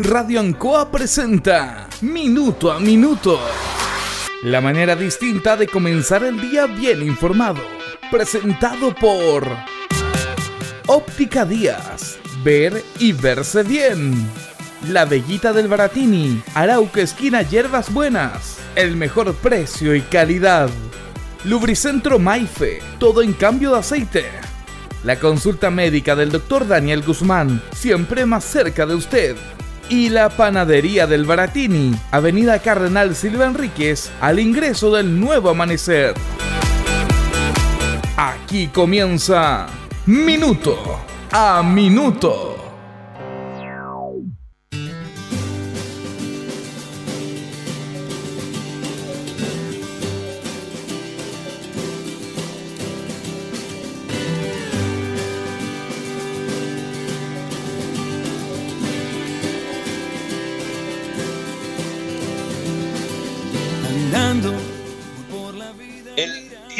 Radio 0.00 0.38
Ancoa 0.38 0.92
presenta 0.92 1.88
Minuto 2.02 2.70
a 2.70 2.78
Minuto. 2.78 3.36
La 4.44 4.60
manera 4.60 4.94
distinta 4.94 5.56
de 5.56 5.66
comenzar 5.66 6.22
el 6.22 6.40
día 6.40 6.66
bien 6.66 7.02
informado. 7.02 7.62
Presentado 8.08 8.94
por 8.94 9.44
Óptica 10.86 11.44
Díaz. 11.44 12.16
Ver 12.44 12.80
y 13.00 13.10
verse 13.10 13.64
bien. 13.64 14.14
La 14.88 15.04
Bellita 15.04 15.52
del 15.52 15.66
Baratini. 15.66 16.44
Arauca 16.54 17.00
Esquina 17.00 17.42
Hierbas 17.42 17.92
Buenas. 17.92 18.58
El 18.76 18.94
mejor 18.94 19.34
precio 19.34 19.96
y 19.96 20.02
calidad. 20.02 20.70
Lubricentro 21.42 22.20
Maife. 22.20 22.78
Todo 23.00 23.20
en 23.20 23.32
cambio 23.32 23.72
de 23.72 23.78
aceite. 23.80 24.26
La 25.02 25.18
consulta 25.18 25.70
médica 25.70 26.14
del 26.14 26.30
Dr. 26.30 26.68
Daniel 26.68 27.02
Guzmán. 27.02 27.60
Siempre 27.72 28.26
más 28.26 28.44
cerca 28.44 28.86
de 28.86 28.94
usted 28.94 29.36
y 29.88 30.08
la 30.08 30.28
Panadería 30.28 31.06
del 31.06 31.24
Baratini, 31.24 31.94
Avenida 32.10 32.58
Cardenal 32.60 33.14
Silva 33.14 33.46
Enríquez, 33.46 34.10
al 34.20 34.38
ingreso 34.38 34.94
del 34.94 35.18
nuevo 35.18 35.50
amanecer. 35.50 36.14
Aquí 38.16 38.68
comienza 38.68 39.66
Minuto 40.06 41.00
a 41.30 41.62
Minuto. 41.62 42.57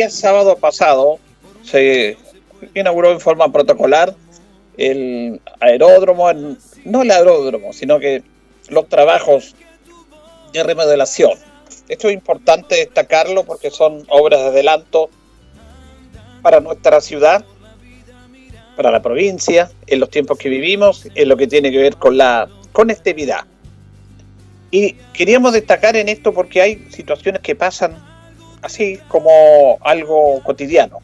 El 0.04 0.10
sábado 0.10 0.56
pasado 0.56 1.18
se 1.62 2.16
inauguró 2.74 3.12
en 3.12 3.20
forma 3.20 3.52
protocolar 3.52 4.14
el 4.76 5.40
aeródromo, 5.60 6.32
no 6.84 7.02
el 7.02 7.10
aeródromo, 7.10 7.72
sino 7.72 7.98
que 7.98 8.22
los 8.68 8.88
trabajos 8.88 9.54
de 10.52 10.62
remodelación. 10.62 11.32
Esto 11.88 12.08
es 12.08 12.14
importante 12.14 12.76
destacarlo 12.76 13.44
porque 13.44 13.70
son 13.70 14.04
obras 14.08 14.40
de 14.40 14.46
adelanto 14.48 15.10
para 16.42 16.60
nuestra 16.60 17.00
ciudad, 17.00 17.44
para 18.76 18.90
la 18.90 19.02
provincia, 19.02 19.70
en 19.86 20.00
los 20.00 20.10
tiempos 20.10 20.38
que 20.38 20.48
vivimos, 20.48 21.08
en 21.14 21.28
lo 21.28 21.36
que 21.36 21.46
tiene 21.46 21.70
que 21.72 21.78
ver 21.78 21.96
con 21.96 22.16
la 22.16 22.48
conectividad. 22.72 23.44
Y 24.70 24.92
queríamos 25.12 25.52
destacar 25.52 25.96
en 25.96 26.08
esto 26.08 26.32
porque 26.32 26.60
hay 26.60 26.86
situaciones 26.90 27.40
que 27.42 27.56
pasan 27.56 27.96
así 28.62 28.98
como 29.08 29.78
algo 29.82 30.42
cotidiano. 30.42 30.98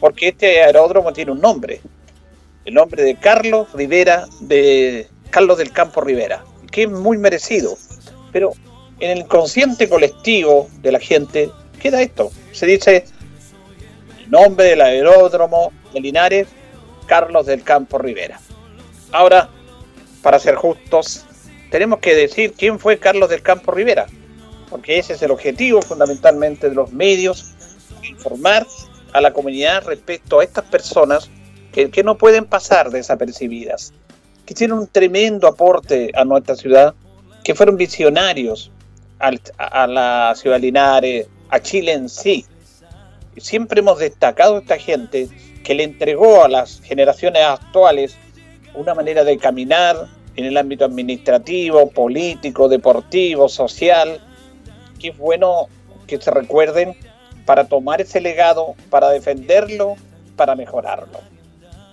Porque 0.00 0.28
este 0.28 0.62
aeródromo 0.62 1.12
tiene 1.12 1.32
un 1.32 1.40
nombre, 1.40 1.80
el 2.64 2.74
nombre 2.74 3.02
de 3.02 3.16
Carlos 3.16 3.72
Rivera, 3.72 4.26
de 4.40 5.06
Carlos 5.30 5.58
del 5.58 5.72
Campo 5.72 6.00
Rivera, 6.00 6.44
que 6.70 6.84
es 6.84 6.90
muy 6.90 7.18
merecido. 7.18 7.76
Pero 8.32 8.52
en 8.98 9.10
el 9.10 9.18
inconsciente 9.18 9.88
colectivo 9.88 10.68
de 10.80 10.92
la 10.92 11.00
gente 11.00 11.50
queda 11.80 12.02
esto. 12.02 12.30
Se 12.52 12.66
dice 12.66 13.04
el 14.20 14.30
nombre 14.30 14.66
del 14.66 14.80
aeródromo 14.80 15.72
de 15.92 16.00
Linares, 16.00 16.48
Carlos 17.06 17.46
del 17.46 17.62
Campo 17.62 17.98
Rivera. 17.98 18.40
Ahora, 19.12 19.48
para 20.22 20.38
ser 20.38 20.54
justos, 20.54 21.24
tenemos 21.70 22.00
que 22.00 22.14
decir 22.14 22.54
quién 22.56 22.78
fue 22.78 22.98
Carlos 22.98 23.28
del 23.28 23.42
Campo 23.42 23.72
Rivera 23.72 24.06
porque 24.72 24.98
ese 24.98 25.12
es 25.12 25.22
el 25.22 25.30
objetivo 25.30 25.82
fundamentalmente 25.82 26.70
de 26.70 26.74
los 26.74 26.92
medios, 26.92 27.52
informar 28.08 28.66
a 29.12 29.20
la 29.20 29.30
comunidad 29.34 29.84
respecto 29.84 30.40
a 30.40 30.44
estas 30.44 30.64
personas 30.64 31.30
que, 31.72 32.02
no 32.02 32.16
pueden 32.16 32.46
pasar 32.46 32.90
desapercibidas, 32.90 33.92
que 34.46 34.54
tienen 34.54 34.78
un 34.78 34.86
tremendo 34.86 35.46
aporte 35.46 36.10
a 36.14 36.24
nuestra 36.24 36.56
ciudad, 36.56 36.94
que 37.44 37.54
fueron 37.54 37.76
visionarios 37.76 38.70
a, 39.18 39.86
la 39.86 40.32
ciudad 40.36 40.56
de 40.56 40.62
Linares, 40.62 41.26
a 41.50 41.60
Chile 41.60 41.92
en 41.92 42.08
sí. 42.08 42.46
Siempre 43.36 43.80
hemos 43.80 43.98
destacado 43.98 44.56
a 44.56 44.60
esta 44.60 44.78
gente 44.78 45.28
que 45.62 45.74
le 45.74 45.84
entregó 45.84 46.44
a 46.44 46.48
las 46.48 46.80
generaciones 46.80 47.42
actuales 47.42 48.16
una 48.74 48.94
manera 48.94 49.22
de 49.22 49.36
caminar 49.36 50.08
en 50.34 50.46
el 50.46 50.56
ámbito 50.56 50.86
administrativo, 50.86 51.90
político, 51.90 52.68
deportivo, 52.68 53.50
social, 53.50 54.18
que 55.02 55.08
es 55.08 55.18
bueno 55.18 55.68
que 56.06 56.20
se 56.20 56.30
recuerden 56.30 56.96
para 57.44 57.64
tomar 57.64 58.00
ese 58.00 58.20
legado, 58.20 58.76
para 58.88 59.10
defenderlo, 59.10 59.96
para 60.36 60.54
mejorarlo. 60.54 61.18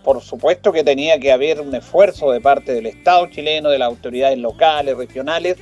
Por 0.03 0.21
supuesto 0.21 0.71
que 0.71 0.83
tenía 0.83 1.19
que 1.19 1.31
haber 1.31 1.59
un 1.59 1.73
esfuerzo 1.73 2.31
de 2.31 2.39
parte 2.39 2.71
del 2.71 2.85
Estado 2.85 3.27
chileno, 3.27 3.69
de 3.69 3.79
las 3.79 3.87
autoridades 3.87 4.37
locales, 4.37 4.95
regionales, 4.95 5.57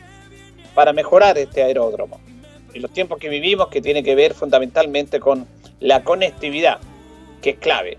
para 0.75 0.91
mejorar 0.93 1.37
este 1.37 1.63
aeródromo. 1.63 2.19
En 2.73 2.81
los 2.81 2.91
tiempos 2.91 3.17
que 3.17 3.29
vivimos, 3.29 3.69
que 3.69 3.81
tiene 3.81 4.03
que 4.03 4.13
ver 4.13 4.33
fundamentalmente 4.33 5.19
con 5.19 5.47
la 5.79 6.03
conectividad, 6.03 6.79
que 7.41 7.51
es 7.51 7.57
clave. 7.57 7.97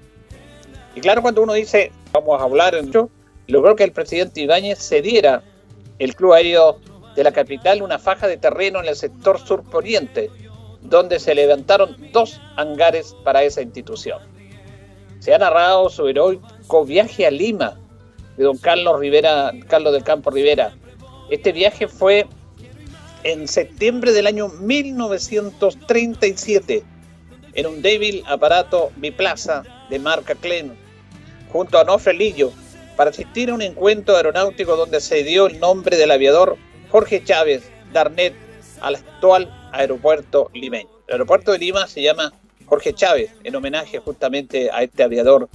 Y 0.95 1.01
claro, 1.01 1.23
cuando 1.23 1.43
uno 1.43 1.55
dice, 1.55 1.91
vamos 2.13 2.41
a 2.41 2.45
hablar, 2.45 2.79
yo 2.91 3.09
logró 3.47 3.75
que 3.77 3.85
el 3.85 3.93
presidente 3.93 4.43
Ibáñez 4.43 4.79
cediera 4.79 5.43
el 5.99 6.15
Club 6.15 6.35
Aéreo 6.35 6.79
de 7.19 7.25
la 7.25 7.33
capital 7.33 7.83
una 7.83 7.99
faja 7.99 8.29
de 8.29 8.37
terreno 8.37 8.79
en 8.79 8.87
el 8.87 8.95
sector 8.95 9.45
surponiente, 9.45 10.31
donde 10.83 11.19
se 11.19 11.35
levantaron 11.35 11.97
dos 12.13 12.41
hangares 12.57 13.17
para 13.25 13.43
esa 13.43 13.61
institución. 13.61 14.21
Se 15.19 15.35
ha 15.35 15.39
narrado 15.39 15.91
su 15.91 16.07
heroico 16.07 16.85
viaje 16.85 17.27
a 17.27 17.33
Lima 17.33 17.77
de 18.37 18.45
don 18.45 18.57
Carlos 18.57 19.01
Rivera, 19.01 19.51
Carlos 19.67 19.93
del 19.93 20.05
Campo 20.05 20.31
Rivera. 20.31 20.73
Este 21.29 21.51
viaje 21.51 21.89
fue 21.89 22.25
en 23.25 23.49
septiembre 23.49 24.13
del 24.13 24.29
año 24.29 24.47
1937 24.47 26.85
en 27.55 27.67
un 27.67 27.83
débil 27.83 28.23
aparato 28.29 28.93
biplaza 28.95 29.65
de 29.91 29.99
marca 29.99 30.37
Klen 30.37 30.79
junto 31.51 31.81
a 31.81 31.85
Nofre 31.85 32.15
Lillo 32.15 32.53
para 32.97 33.11
asistir 33.11 33.51
a 33.51 33.55
un 33.55 33.63
encuentro 33.63 34.15
aeronáutico 34.15 34.77
donde 34.77 35.01
se 35.01 35.25
dio 35.25 35.49
el 35.49 35.59
nombre 35.59 35.97
del 35.97 36.13
aviador 36.13 36.57
Jorge 36.91 37.23
Chávez 37.23 37.71
Darnet 37.93 38.35
al 38.81 38.97
actual 38.97 39.71
aeropuerto 39.73 40.51
limeño. 40.55 40.89
El 41.07 41.15
aeropuerto 41.15 41.53
de 41.53 41.59
Lima 41.59 41.87
se 41.87 42.03
llama 42.03 42.33
Jorge 42.67 42.95
Chávez 42.95 43.31
en 43.45 43.57
homenaje 43.57 43.99
justamente 43.99 44.71
a 44.71 44.83
este 44.83 45.03
aviador 45.03 45.49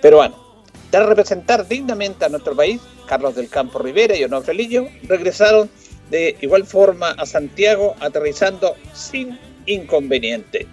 peruano. 0.00 0.64
Tras 0.90 1.06
representar 1.06 1.68
dignamente 1.68 2.24
a 2.24 2.28
nuestro 2.28 2.56
país, 2.56 2.80
Carlos 3.06 3.34
del 3.34 3.48
Campo 3.48 3.78
Rivera 3.78 4.16
y 4.16 4.24
Onofre 4.24 4.54
Lillo 4.54 4.88
regresaron 5.02 5.70
de 6.10 6.36
igual 6.40 6.64
forma 6.64 7.10
a 7.10 7.26
Santiago 7.26 7.94
aterrizando 8.00 8.74
sin 8.94 9.38
inconveniente. 9.66 10.66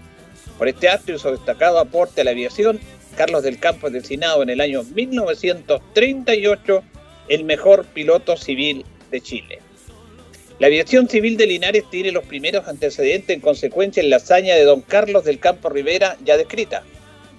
Por 0.57 0.69
este 0.69 0.89
acto 0.89 1.11
y 1.11 1.19
su 1.19 1.31
destacado 1.31 1.79
aporte 1.79 2.21
a 2.21 2.23
la 2.23 2.31
aviación, 2.31 2.79
Carlos 3.17 3.44
del 3.44 3.59
Campo 3.59 3.88
es 3.88 3.94
designado 3.94 4.44
en 4.44 4.49
el 4.49 4.61
año 4.61 4.83
1938 4.83 6.83
el 7.27 7.44
mejor 7.44 7.85
piloto 7.85 8.38
civil 8.38 8.85
de 9.11 9.21
Chile. 9.21 9.59
La 10.57 10.67
aviación 10.67 11.09
civil 11.09 11.35
de 11.35 11.47
Linares 11.47 11.83
tiene 11.89 12.13
los 12.13 12.23
primeros 12.23 12.66
antecedentes 12.69 13.35
en 13.35 13.41
consecuencia 13.41 14.01
en 14.01 14.09
la 14.09 14.16
hazaña 14.17 14.55
de 14.55 14.63
don 14.63 14.79
Carlos 14.79 15.25
del 15.25 15.38
Campo 15.38 15.67
Rivera 15.67 16.16
ya 16.23 16.38
descrita. 16.38 16.81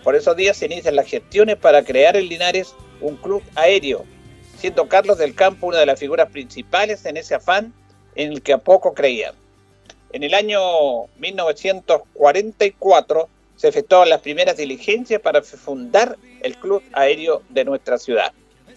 Por 0.05 0.17
esos 0.17 0.37
días 0.37 0.59
se 0.59 0.67
inician 0.67 0.97
las 0.97 1.09
gestiones 1.09 1.57
para 1.57 1.83
crear 1.83 2.15
en 2.15 2.29
Linares 2.29 2.75
un 3.01 3.17
club 3.17 3.43
aéreo, 3.55 4.05
siendo 4.59 4.87
Carlos 4.87 5.17
del 5.17 5.35
Campo 5.35 5.67
una 5.67 5.79
de 5.79 5.87
las 5.87 5.99
figuras 5.99 6.31
principales 6.31 7.07
en 7.07 7.17
ese 7.17 7.35
afán 7.35 7.73
en 8.17 8.33
el 8.33 8.43
que 8.43 8.53
a 8.53 8.59
poco 8.59 8.93
creían. 8.93 9.33
En 10.13 10.23
el 10.23 10.35
año 10.35 11.07
1944 11.17 13.31
se 13.57 13.69
efectuaron 13.69 14.11
las 14.11 14.21
primeras 14.21 14.59
diligencias 14.59 15.23
para 15.23 15.41
fundar 15.41 16.19
el 16.43 16.55
club 16.57 16.83
aéreo 16.93 17.43
de 17.49 17.65
nuestra 17.65 17.97
ciudad. 17.97 18.33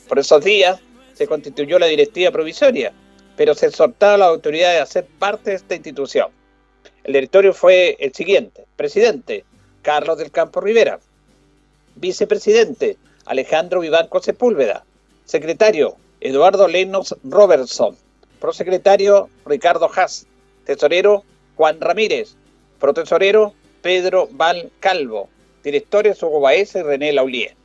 Por 0.07 0.17
esos 0.17 0.45
días 0.45 0.79
se 1.13 1.27
constituyó 1.27 1.77
la 1.77 1.87
directiva 1.87 2.31
provisoria, 2.31 2.93
pero 3.39 3.55
se 3.55 3.67
exhortaba 3.67 4.15
a 4.15 4.17
la 4.17 4.25
autoridad 4.25 4.73
de 4.73 4.81
hacer 4.81 5.05
parte 5.17 5.51
de 5.51 5.55
esta 5.55 5.73
institución. 5.73 6.27
El 7.05 7.13
directorio 7.13 7.53
fue 7.53 7.95
el 7.97 8.13
siguiente. 8.13 8.65
Presidente, 8.75 9.45
Carlos 9.81 10.17
del 10.17 10.29
Campo 10.29 10.59
Rivera. 10.59 10.99
Vicepresidente, 11.95 12.97
Alejandro 13.23 13.79
Vivanco 13.79 14.21
Sepúlveda. 14.21 14.83
Secretario, 15.23 15.95
Eduardo 16.19 16.67
Lenos 16.67 17.15
Robertson. 17.23 17.95
Prosecretario, 18.41 19.29
Ricardo 19.45 19.89
Haas. 19.95 20.27
Tesorero, 20.65 21.23
Juan 21.55 21.79
Ramírez. 21.79 22.35
Protesorero, 22.77 23.53
Pedro 23.81 24.27
Val 24.31 24.69
Calvo. 24.81 25.29
Directores, 25.63 26.21
Hugo 26.21 26.41
Baeza 26.41 26.79
y 26.79 26.83
René 26.83 27.13
Laulier. 27.13 27.55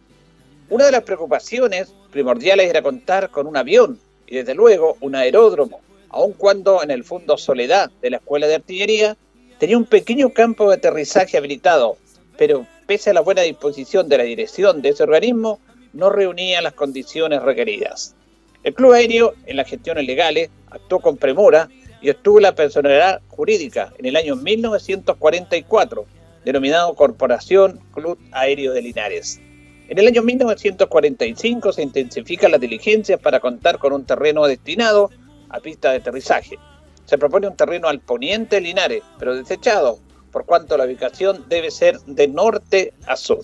Una 0.70 0.84
de 0.84 0.92
las 0.92 1.02
preocupaciones 1.02 1.92
primordiales 2.12 2.70
era 2.70 2.80
contar 2.80 3.30
con 3.30 3.48
un 3.48 3.56
avión 3.56 3.98
y 4.26 4.36
desde 4.36 4.54
luego 4.54 4.96
un 5.00 5.14
aeródromo, 5.14 5.80
aun 6.08 6.32
cuando 6.32 6.82
en 6.82 6.90
el 6.90 7.04
fondo 7.04 7.36
Soledad 7.36 7.90
de 8.00 8.10
la 8.10 8.16
Escuela 8.18 8.46
de 8.46 8.56
Artillería 8.56 9.16
tenía 9.58 9.76
un 9.76 9.84
pequeño 9.84 10.30
campo 10.30 10.68
de 10.68 10.76
aterrizaje 10.76 11.36
habilitado, 11.36 11.96
pero 12.36 12.66
pese 12.86 13.10
a 13.10 13.14
la 13.14 13.20
buena 13.20 13.42
disposición 13.42 14.08
de 14.08 14.18
la 14.18 14.24
dirección 14.24 14.82
de 14.82 14.90
ese 14.90 15.02
organismo, 15.02 15.60
no 15.92 16.10
reunía 16.10 16.60
las 16.60 16.74
condiciones 16.74 17.42
requeridas. 17.42 18.14
El 18.62 18.74
Club 18.74 18.92
Aéreo, 18.92 19.34
en 19.46 19.56
las 19.56 19.68
gestiones 19.68 20.06
legales, 20.06 20.50
actuó 20.70 21.00
con 21.00 21.16
premura 21.16 21.68
y 22.00 22.10
obtuvo 22.10 22.40
la 22.40 22.54
personalidad 22.54 23.20
jurídica 23.28 23.92
en 23.98 24.06
el 24.06 24.16
año 24.16 24.36
1944, 24.36 26.04
denominado 26.44 26.94
Corporación 26.94 27.80
Club 27.92 28.18
Aéreo 28.32 28.72
de 28.72 28.82
Linares. 28.82 29.40
En 29.86 29.98
el 29.98 30.06
año 30.06 30.22
1945 30.22 31.72
se 31.72 31.82
intensifican 31.82 32.50
las 32.50 32.60
diligencias 32.60 33.20
para 33.20 33.40
contar 33.40 33.78
con 33.78 33.92
un 33.92 34.06
terreno 34.06 34.46
destinado 34.46 35.10
a 35.50 35.60
pista 35.60 35.90
de 35.90 35.98
aterrizaje. 35.98 36.58
Se 37.04 37.18
propone 37.18 37.48
un 37.48 37.56
terreno 37.56 37.88
al 37.88 38.00
poniente 38.00 38.56
de 38.56 38.62
Linares, 38.62 39.02
pero 39.18 39.36
desechado, 39.36 39.98
por 40.32 40.46
cuanto 40.46 40.78
la 40.78 40.86
ubicación 40.86 41.44
debe 41.48 41.70
ser 41.70 42.00
de 42.00 42.28
norte 42.28 42.94
a 43.06 43.14
sur. 43.16 43.42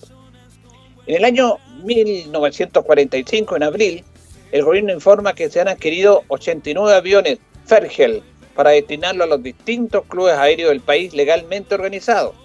En 1.05 1.15
el 1.15 1.25
año 1.25 1.57
1945, 1.83 3.55
en 3.55 3.63
abril, 3.63 4.03
el 4.51 4.63
gobierno 4.63 4.93
informa 4.93 5.33
que 5.33 5.49
se 5.49 5.61
han 5.61 5.67
adquirido 5.67 6.23
89 6.27 6.95
aviones 6.95 7.39
Fergel 7.65 8.23
para 8.55 8.71
destinarlo 8.71 9.23
a 9.25 9.27
los 9.27 9.43
distintos 9.43 10.05
clubes 10.07 10.35
aéreos 10.35 10.69
del 10.69 10.81
país 10.81 11.13
legalmente 11.13 11.75
organizados. 11.75 12.35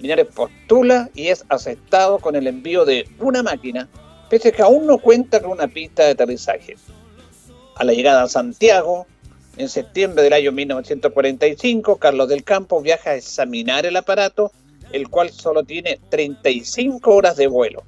Linares 0.00 0.26
postula 0.34 1.10
y 1.14 1.28
es 1.28 1.44
aceptado 1.48 2.18
con 2.18 2.34
el 2.34 2.46
envío 2.46 2.84
de 2.84 3.06
una 3.18 3.42
máquina, 3.42 3.88
pese 4.28 4.48
a 4.48 4.52
que 4.52 4.62
aún 4.62 4.86
no 4.86 4.98
cuenta 4.98 5.40
con 5.40 5.52
una 5.52 5.68
pista 5.68 6.04
de 6.04 6.12
aterrizaje. 6.12 6.76
A 7.76 7.84
la 7.84 7.92
llegada 7.92 8.22
a 8.22 8.28
Santiago, 8.28 9.06
en 9.56 9.68
septiembre 9.68 10.22
del 10.22 10.32
año 10.32 10.52
1945, 10.52 11.96
Carlos 11.96 12.28
del 12.28 12.44
Campo 12.44 12.80
viaja 12.80 13.10
a 13.10 13.16
examinar 13.16 13.84
el 13.84 13.96
aparato, 13.96 14.52
el 14.92 15.08
cual 15.08 15.30
solo 15.30 15.64
tiene 15.64 16.00
35 16.08 17.14
horas 17.14 17.36
de 17.36 17.46
vuelo. 17.46 17.82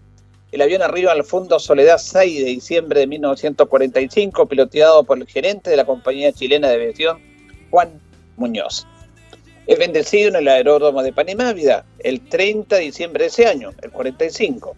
El 0.50 0.60
avión 0.60 0.82
arriba 0.82 1.12
al 1.12 1.24
fondo 1.24 1.58
Soledad 1.58 1.96
6 1.96 2.44
de 2.44 2.50
diciembre 2.50 3.00
de 3.00 3.06
1945, 3.06 4.46
piloteado 4.46 5.02
por 5.04 5.16
el 5.16 5.26
gerente 5.26 5.70
de 5.70 5.78
la 5.78 5.86
compañía 5.86 6.30
chilena 6.32 6.68
de 6.68 6.74
aviación, 6.74 7.18
Juan 7.70 7.98
Muñoz. 8.36 8.86
Es 9.64 9.78
bendecido 9.78 10.28
en 10.28 10.36
el 10.36 10.48
aeródromo 10.48 11.04
de 11.04 11.12
Panimávida 11.12 11.84
el 12.00 12.20
30 12.28 12.76
de 12.76 12.82
diciembre 12.82 13.24
de 13.24 13.28
ese 13.28 13.46
año, 13.46 13.70
el 13.80 13.92
45. 13.92 14.74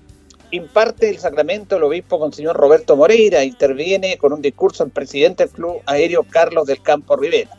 Imparte 0.51 1.09
el 1.09 1.19
sacramento 1.19 1.77
el 1.77 1.85
obispo 1.85 2.19
con 2.19 2.35
señor 2.35 2.57
Roberto 2.57 2.95
Moreira, 2.95 3.43
interviene 3.43 4.19
con 4.19 4.35
un 4.35 4.43
discurso 4.43 4.85
el 4.85 4.91
presidente 4.91 5.45
del 5.45 5.55
Club 5.55 5.81
Aéreo 5.87 6.23
Carlos 6.25 6.67
del 6.67 6.83
Campo 6.83 7.17
Rivera. 7.17 7.51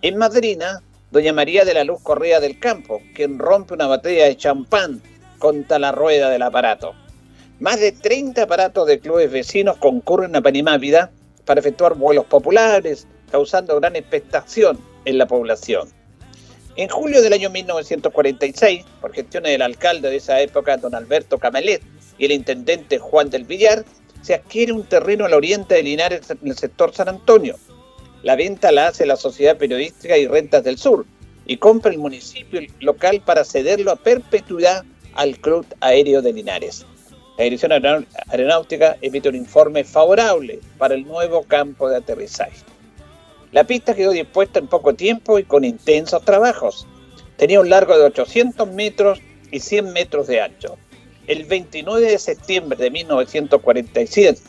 En 0.00 0.16
madrina, 0.16 0.80
doña 1.10 1.32
María 1.32 1.64
de 1.64 1.74
la 1.74 1.82
Luz 1.82 2.00
Correa 2.02 2.38
del 2.38 2.60
Campo, 2.60 3.02
quien 3.16 3.40
rompe 3.40 3.74
una 3.74 3.88
botella 3.88 4.26
de 4.26 4.36
champán 4.36 5.02
contra 5.40 5.80
la 5.80 5.90
rueda 5.90 6.30
del 6.30 6.42
aparato. 6.42 6.94
Más 7.58 7.80
de 7.80 7.90
30 7.90 8.44
aparatos 8.44 8.86
de 8.86 9.00
clubes 9.00 9.32
vecinos 9.32 9.76
concurren 9.78 10.36
a 10.36 10.40
Panimávida 10.40 11.10
para 11.44 11.58
efectuar 11.58 11.94
vuelos 11.94 12.26
populares, 12.26 13.08
causando 13.32 13.80
gran 13.80 13.96
expectación 13.96 14.78
en 15.04 15.18
la 15.18 15.26
población. 15.26 15.88
En 16.76 16.88
julio 16.88 17.22
del 17.22 17.32
año 17.32 17.50
1946, 17.50 18.84
por 19.00 19.12
gestiones 19.12 19.52
del 19.52 19.62
alcalde 19.62 20.10
de 20.10 20.16
esa 20.16 20.40
época, 20.40 20.76
don 20.76 20.94
Alberto 20.94 21.38
Camelet, 21.38 21.80
y 22.18 22.24
el 22.24 22.32
intendente 22.32 22.98
Juan 22.98 23.30
del 23.30 23.44
Villar, 23.44 23.84
se 24.22 24.34
adquiere 24.34 24.72
un 24.72 24.82
terreno 24.84 25.24
al 25.24 25.34
oriente 25.34 25.76
de 25.76 25.84
Linares 25.84 26.28
en 26.30 26.38
el 26.42 26.56
sector 26.56 26.92
San 26.92 27.08
Antonio. 27.08 27.56
La 28.24 28.34
venta 28.34 28.72
la 28.72 28.88
hace 28.88 29.06
la 29.06 29.16
Sociedad 29.16 29.56
Periodística 29.56 30.16
y 30.16 30.26
Rentas 30.26 30.64
del 30.64 30.78
Sur 30.78 31.06
y 31.46 31.58
compra 31.58 31.92
el 31.92 31.98
municipio 31.98 32.60
local 32.80 33.22
para 33.24 33.44
cederlo 33.44 33.92
a 33.92 33.96
perpetuidad 33.96 34.84
al 35.14 35.38
Club 35.38 35.66
Aéreo 35.80 36.22
de 36.22 36.32
Linares. 36.32 36.86
La 37.38 37.44
Dirección 37.44 37.72
Aeronáutica 37.72 38.96
emite 39.00 39.28
un 39.28 39.36
informe 39.36 39.84
favorable 39.84 40.60
para 40.78 40.94
el 40.94 41.04
nuevo 41.04 41.42
campo 41.42 41.88
de 41.88 41.96
aterrizaje. 41.96 42.73
La 43.54 43.62
pista 43.62 43.94
quedó 43.94 44.10
dispuesta 44.10 44.58
en 44.58 44.66
poco 44.66 44.94
tiempo 44.94 45.38
y 45.38 45.44
con 45.44 45.62
intensos 45.62 46.24
trabajos. 46.24 46.88
Tenía 47.36 47.60
un 47.60 47.70
largo 47.70 47.96
de 47.96 48.02
800 48.06 48.68
metros 48.72 49.20
y 49.52 49.60
100 49.60 49.92
metros 49.92 50.26
de 50.26 50.40
ancho. 50.40 50.76
El 51.28 51.44
29 51.44 52.04
de 52.04 52.18
septiembre 52.18 52.76
de 52.76 52.90
1946, 52.90 54.42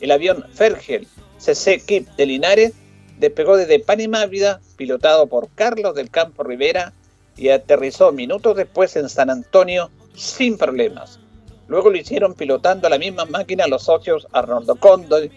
el 0.00 0.10
avión 0.10 0.44
Fergel 0.52 1.06
CC 1.38 1.80
Kip 1.86 2.08
de 2.16 2.26
Linares 2.26 2.72
despegó 3.20 3.56
desde 3.56 3.78
Panimávida, 3.78 4.60
pilotado 4.76 5.28
por 5.28 5.48
Carlos 5.54 5.94
del 5.94 6.10
Campo 6.10 6.42
Rivera, 6.42 6.92
y 7.36 7.50
aterrizó 7.50 8.10
minutos 8.10 8.56
después 8.56 8.96
en 8.96 9.08
San 9.08 9.30
Antonio 9.30 9.88
sin 10.16 10.58
problemas. 10.58 11.20
Luego 11.68 11.90
lo 11.90 11.96
hicieron 11.96 12.34
pilotando 12.34 12.88
a 12.88 12.90
la 12.90 12.98
misma 12.98 13.24
máquina 13.24 13.68
los 13.68 13.84
socios 13.84 14.26
Arnoldo 14.32 14.74
Condoy, 14.74 15.30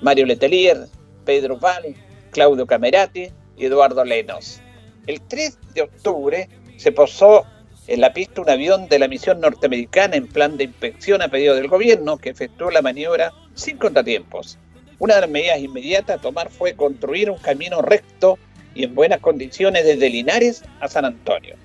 Mario 0.00 0.26
Letelier, 0.26 0.88
Pedro 1.28 1.58
Val, 1.58 1.94
Claudio 2.30 2.66
Camerati 2.66 3.28
y 3.58 3.66
Eduardo 3.66 4.02
Lenos. 4.02 4.62
El 5.06 5.20
3 5.20 5.58
de 5.74 5.82
octubre 5.82 6.48
se 6.78 6.90
posó 6.90 7.44
en 7.86 8.00
la 8.00 8.14
pista 8.14 8.40
un 8.40 8.48
avión 8.48 8.88
de 8.88 8.98
la 8.98 9.08
misión 9.08 9.38
norteamericana 9.38 10.16
en 10.16 10.26
plan 10.26 10.56
de 10.56 10.64
inspección 10.64 11.20
a 11.20 11.28
pedido 11.28 11.54
del 11.54 11.68
gobierno 11.68 12.16
que 12.16 12.30
efectuó 12.30 12.70
la 12.70 12.80
maniobra 12.80 13.34
sin 13.52 13.76
contratiempos. 13.76 14.56
Una 15.00 15.16
de 15.16 15.20
las 15.20 15.28
medidas 15.28 15.58
inmediatas 15.58 16.16
a 16.16 16.22
tomar 16.22 16.48
fue 16.48 16.72
construir 16.72 17.30
un 17.30 17.36
camino 17.36 17.82
recto 17.82 18.38
y 18.74 18.84
en 18.84 18.94
buenas 18.94 19.20
condiciones 19.20 19.84
desde 19.84 20.08
Linares 20.08 20.64
a 20.80 20.88
San 20.88 21.04
Antonio. 21.04 21.56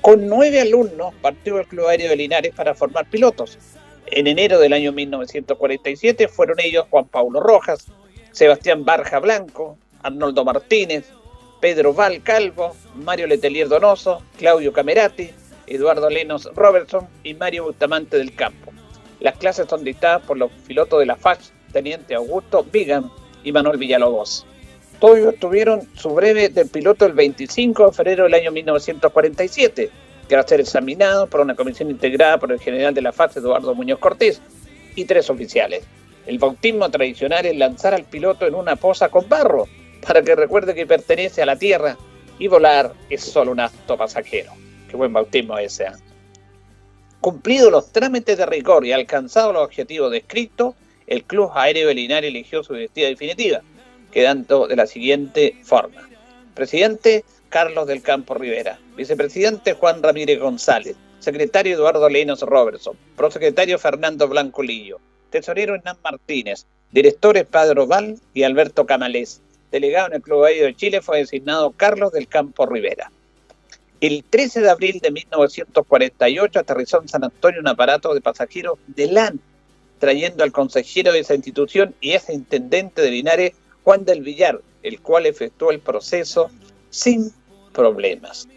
Con 0.00 0.26
nueve 0.26 0.60
alumnos 0.60 1.14
partió 1.22 1.60
el 1.60 1.68
Club 1.68 1.86
Aéreo 1.86 2.08
de 2.08 2.16
Linares 2.16 2.52
para 2.52 2.74
formar 2.74 3.08
pilotos. 3.08 3.58
En 4.06 4.26
enero 4.26 4.58
del 4.58 4.72
año 4.72 4.90
1947 4.90 6.26
fueron 6.26 6.58
ellos 6.58 6.86
Juan 6.90 7.06
Paulo 7.06 7.38
Rojas, 7.38 7.86
Sebastián 8.32 8.84
Barja 8.84 9.18
Blanco, 9.18 9.76
Arnoldo 10.02 10.44
Martínez, 10.44 11.06
Pedro 11.60 11.94
Val 11.94 12.22
Calvo, 12.22 12.74
Mario 12.96 13.26
Letelier 13.26 13.68
Donoso, 13.68 14.22
Claudio 14.38 14.72
Camerati, 14.72 15.30
Eduardo 15.66 16.10
Lenos 16.10 16.50
Robertson 16.54 17.06
y 17.22 17.34
Mario 17.34 17.64
Bustamante 17.64 18.16
del 18.16 18.34
Campo. 18.34 18.72
Las 19.20 19.36
clases 19.36 19.68
son 19.68 19.84
dictadas 19.84 20.22
por 20.22 20.36
los 20.36 20.50
pilotos 20.66 20.98
de 20.98 21.06
la 21.06 21.16
FAS, 21.16 21.52
Teniente 21.72 22.14
Augusto 22.14 22.64
Vigan 22.64 23.10
y 23.44 23.52
Manuel 23.52 23.78
Villalobos. 23.78 24.46
Todos 24.98 25.36
tuvieron 25.36 25.88
su 25.94 26.10
breve 26.10 26.48
del 26.48 26.68
piloto 26.68 27.06
el 27.06 27.12
25 27.12 27.86
de 27.86 27.92
febrero 27.92 28.24
del 28.24 28.34
año 28.34 28.50
1947, 28.50 29.90
que 30.28 30.34
va 30.34 30.40
a 30.40 30.48
ser 30.48 30.60
examinado 30.60 31.26
por 31.26 31.40
una 31.40 31.54
comisión 31.54 31.90
integrada 31.90 32.38
por 32.38 32.50
el 32.52 32.60
general 32.60 32.94
de 32.94 33.02
la 33.02 33.12
FAS, 33.12 33.36
Eduardo 33.36 33.74
Muñoz 33.74 33.98
Cortés, 33.98 34.40
y 34.94 35.04
tres 35.04 35.30
oficiales. 35.30 35.84
El 36.26 36.38
bautismo 36.38 36.90
tradicional 36.90 37.46
es 37.46 37.56
lanzar 37.56 37.94
al 37.94 38.04
piloto 38.04 38.46
en 38.46 38.54
una 38.54 38.76
poza 38.76 39.08
con 39.08 39.28
barro, 39.28 39.66
para 40.06 40.22
que 40.22 40.34
recuerde 40.34 40.74
que 40.74 40.86
pertenece 40.86 41.42
a 41.42 41.46
la 41.46 41.56
tierra 41.56 41.96
y 42.38 42.48
volar 42.48 42.92
es 43.10 43.22
solo 43.22 43.52
un 43.52 43.60
acto 43.60 43.96
pasajero. 43.96 44.52
Qué 44.88 44.96
buen 44.96 45.12
bautismo 45.12 45.58
ese. 45.58 45.84
¿eh? 45.84 45.92
Cumplidos 47.20 47.70
los 47.70 47.92
trámites 47.92 48.38
de 48.38 48.46
rigor 48.46 48.84
y 48.84 48.92
alcanzados 48.92 49.54
los 49.54 49.64
objetivos 49.64 50.10
descritos, 50.10 50.74
el 51.06 51.24
Club 51.24 51.50
Aéreo 51.54 51.88
de 51.88 52.18
eligió 52.18 52.62
su 52.62 52.74
vestida 52.74 53.08
definitiva 53.08 53.62
quedando 54.12 54.68
de 54.68 54.76
la 54.76 54.86
siguiente 54.86 55.56
forma. 55.64 56.08
Presidente 56.54 57.24
Carlos 57.48 57.86
del 57.86 58.02
Campo 58.02 58.34
Rivera, 58.34 58.78
vicepresidente 58.96 59.72
Juan 59.72 60.02
Ramírez 60.02 60.38
González, 60.38 60.96
secretario 61.18 61.74
Eduardo 61.74 62.08
Lenos 62.08 62.42
Robertson, 62.42 62.96
prosecretario 63.16 63.78
Fernando 63.78 64.28
Blanco 64.28 64.62
Lillo, 64.62 65.00
tesorero 65.32 65.74
Hernán 65.74 65.96
Martínez, 66.04 66.66
directores 66.92 67.44
Pedro 67.46 67.88
Val 67.88 68.20
y 68.32 68.44
Alberto 68.44 68.86
Camalés. 68.86 69.40
Delegado 69.72 70.08
en 70.08 70.14
el 70.14 70.22
Club 70.22 70.44
Aéreo 70.44 70.66
de 70.66 70.76
Chile 70.76 71.00
fue 71.00 71.18
designado 71.18 71.72
Carlos 71.72 72.12
del 72.12 72.28
Campo 72.28 72.66
Rivera. 72.66 73.10
El 74.00 74.22
13 74.22 74.60
de 74.60 74.70
abril 74.70 75.00
de 75.00 75.10
1948 75.10 76.58
aterrizó 76.58 77.00
en 77.00 77.08
San 77.08 77.24
Antonio 77.24 77.60
un 77.60 77.68
aparato 77.68 78.14
de 78.14 78.20
pasajeros 78.20 78.78
de 78.86 79.06
LAN, 79.06 79.40
trayendo 79.98 80.44
al 80.44 80.52
consejero 80.52 81.12
de 81.12 81.20
esa 81.20 81.34
institución 81.34 81.94
y 82.00 82.12
ese 82.12 82.34
intendente 82.34 83.00
de 83.00 83.10
Linares, 83.10 83.52
Juan 83.84 84.04
del 84.04 84.20
Villar, 84.20 84.60
el 84.82 85.00
cual 85.00 85.26
efectuó 85.26 85.70
el 85.70 85.80
proceso 85.80 86.50
sin 86.90 87.32
problemas. 87.72 88.48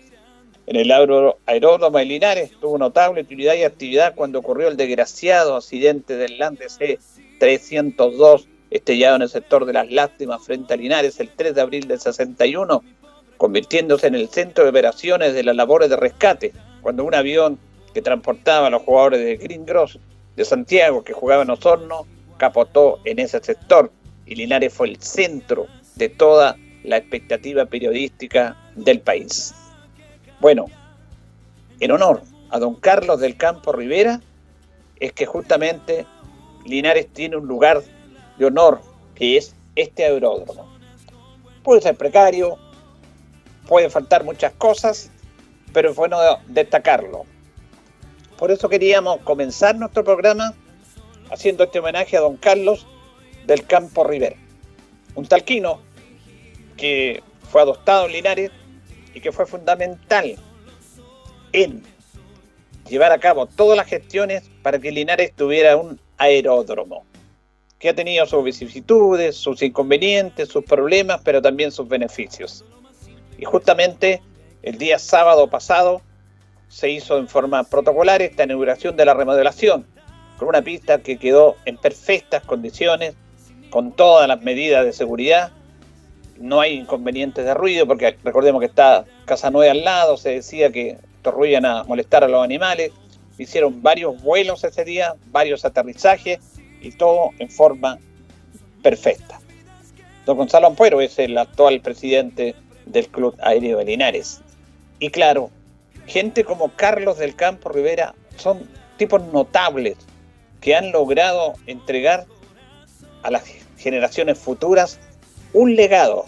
En 0.68 0.78
el 0.78 0.92
aeródromo 0.92 1.98
de 2.00 2.06
Linares 2.06 2.52
tuvo 2.60 2.80
notable 2.80 3.22
utilidad 3.22 3.54
y 3.54 3.64
actividad 3.64 4.16
cuando 4.16 4.40
ocurrió 4.40 4.68
el 4.68 4.78
desgraciado 4.78 5.56
accidente 5.56 6.18
del 6.18 6.40
Lande 6.40 6.70
C-302 6.70 8.48
estrellado 8.72 9.18
en 9.18 9.22
el 9.22 9.30
sector 9.30 9.66
de 9.66 9.74
las 9.74 9.92
Lástimas 9.92 10.44
frente 10.44 10.74
a 10.74 10.78
Linares 10.78 11.20
el 11.20 11.30
3 11.30 11.54
de 11.54 11.62
abril 11.62 11.88
del 11.88 12.00
61, 12.00 12.84
convirtiéndose 13.38 14.08
en 14.08 14.16
el 14.16 14.28
centro 14.30 14.64
de 14.64 14.72
operaciones 14.72 15.36
de 15.36 15.44
las 15.44 15.56
labores 15.56 15.90
de 15.90 15.98
rescate, 15.98 16.52
cuando 16.82 17.04
un 17.04 17.14
avión 17.14 17.60
que 17.94 18.02
transportaba 18.02 18.68
a 18.68 18.70
los 18.72 18.82
jugadores 18.82 19.24
de 19.24 19.38
Green 19.38 19.66
Cross 19.66 20.00
de 20.36 20.46
Santiago 20.46 21.04
que 21.04 21.14
jugaban 21.14 21.48
en 21.48 21.52
Osorno 21.52 22.08
capotó 22.38 23.00
en 23.06 23.20
ese 23.20 23.40
sector 23.42 23.92
y 24.26 24.36
Linares 24.36 24.74
fue 24.74 24.90
el 24.90 25.02
centro 25.02 25.68
de 25.96 26.10
toda 26.10 26.58
la 26.84 26.98
expectativa 26.98 27.66
periodística 27.66 28.58
del 28.76 29.00
país. 29.00 29.54
Bueno, 30.40 30.66
en 31.80 31.92
honor 31.92 32.22
a 32.50 32.60
don 32.60 32.76
Carlos 32.76 33.20
del 33.20 33.38
Campo 33.38 33.72
Rivera, 33.72 34.22
es 35.00 35.14
que 35.14 35.26
justamente 35.26 36.06
Linares 36.66 37.08
tiene 37.12 37.38
un 37.38 37.48
lugar 37.48 37.82
de 38.38 38.46
honor, 38.46 38.82
que 39.14 39.38
es 39.38 39.56
este 39.76 40.06
aeródromo. 40.06 40.68
Puede 41.64 41.82
ser 41.82 41.96
precario, 41.96 42.58
puede 43.68 43.90
faltar 43.90 44.24
muchas 44.24 44.54
cosas, 44.54 45.10
pero 45.74 45.90
es 45.90 45.96
bueno 45.96 46.18
destacarlo. 46.48 47.26
Por 48.38 48.52
eso 48.52 48.70
queríamos 48.70 49.20
comenzar 49.22 49.76
nuestro 49.76 50.04
programa 50.04 50.54
haciendo 51.32 51.64
este 51.64 51.80
homenaje 51.80 52.18
a 52.18 52.22
don 52.22 52.38
Carlos 52.38 52.86
del 53.48 53.66
Campo 53.66 54.04
Rivera, 54.04 54.36
un 55.16 55.26
talquino 55.26 55.80
que 56.78 57.24
fue 57.50 57.62
adoptado 57.62 58.06
en 58.06 58.12
Linares 58.12 58.52
y 59.16 59.22
que 59.22 59.32
fue 59.32 59.48
fundamental 59.48 60.36
en 61.52 61.82
llevar 62.88 63.12
a 63.12 63.18
cabo 63.18 63.48
todas 63.48 63.76
las 63.76 63.88
gestiones 63.88 64.44
para 64.62 64.78
que 64.78 64.92
Linares 64.92 65.34
tuviera 65.34 65.78
un 65.78 66.00
aeródromo, 66.18 67.06
que 67.80 67.90
ha 67.90 67.96
tenido 67.96 68.26
sus 68.28 68.44
vicisitudes, 68.44 69.36
sus 69.36 69.64
inconvenientes, 69.64 70.50
sus 70.50 70.64
problemas, 70.64 71.22
pero 71.24 71.42
también 71.42 71.72
sus 71.72 71.88
beneficios. 71.88 72.64
Y 73.40 73.46
justamente 73.46 74.22
el 74.62 74.78
día 74.78 75.00
sábado 75.00 75.50
pasado 75.50 76.02
se 76.68 76.90
hizo 76.90 77.18
en 77.18 77.28
forma 77.28 77.64
protocolar 77.64 78.22
esta 78.22 78.44
inauguración 78.44 78.96
de 78.98 79.06
la 79.06 79.14
remodelación, 79.14 79.88
con 80.38 80.50
una 80.50 80.62
pista 80.62 81.00
que 81.00 81.18
quedó 81.18 81.56
en 81.66 81.78
perfectas 81.78 82.44
condiciones, 82.44 83.16
con 83.70 83.94
todas 83.94 84.28
las 84.28 84.42
medidas 84.42 84.86
de 84.86 84.92
seguridad. 84.92 85.52
No 86.38 86.60
hay 86.60 86.74
inconvenientes 86.74 87.46
de 87.46 87.54
ruido, 87.54 87.88
porque 87.88 88.18
recordemos 88.24 88.60
que 88.60 88.68
está 88.68 89.06
Casa 89.26 89.50
Nueva 89.52 89.72
al 89.72 89.84
lado, 89.84 90.18
se 90.18 90.32
decía 90.32 90.72
que 90.72 90.98
estorruían 91.18 91.66
a 91.66 91.84
molestar 91.86 92.24
a 92.24 92.28
los 92.28 92.44
animales. 92.44 92.92
Hicieron 93.38 93.82
varios 93.82 94.22
vuelos 94.22 94.64
ese 94.64 94.86
día, 94.86 95.16
varios 95.28 95.66
aterrizajes 95.66 96.40
y 96.82 96.92
todo 96.92 97.32
en 97.40 97.50
forma 97.50 97.98
perfecta. 98.84 99.40
Don 100.26 100.38
Gonzalo 100.38 100.68
Ampuero 100.68 101.02
es 101.02 101.20
el 101.20 101.38
actual 101.38 101.82
presidente 101.82 102.56
del 102.86 103.08
Club 103.08 103.36
Aéreo 103.42 103.80
de 103.80 103.86
Linares. 103.86 104.42
Y 105.00 105.10
claro, 105.10 105.50
gente 106.08 106.44
como 106.44 106.70
Carlos 106.76 107.18
del 107.18 107.36
Campo 107.36 107.70
Rivera 107.70 108.14
son 108.38 108.68
tipos 108.98 109.22
notables 109.34 109.98
que 110.62 110.76
han 110.76 110.92
logrado 110.92 111.54
entregar 111.68 112.26
a 113.24 113.32
las 113.32 113.44
generaciones 113.78 114.38
futuras 114.38 115.00
un 115.56 115.74
legado 115.74 116.26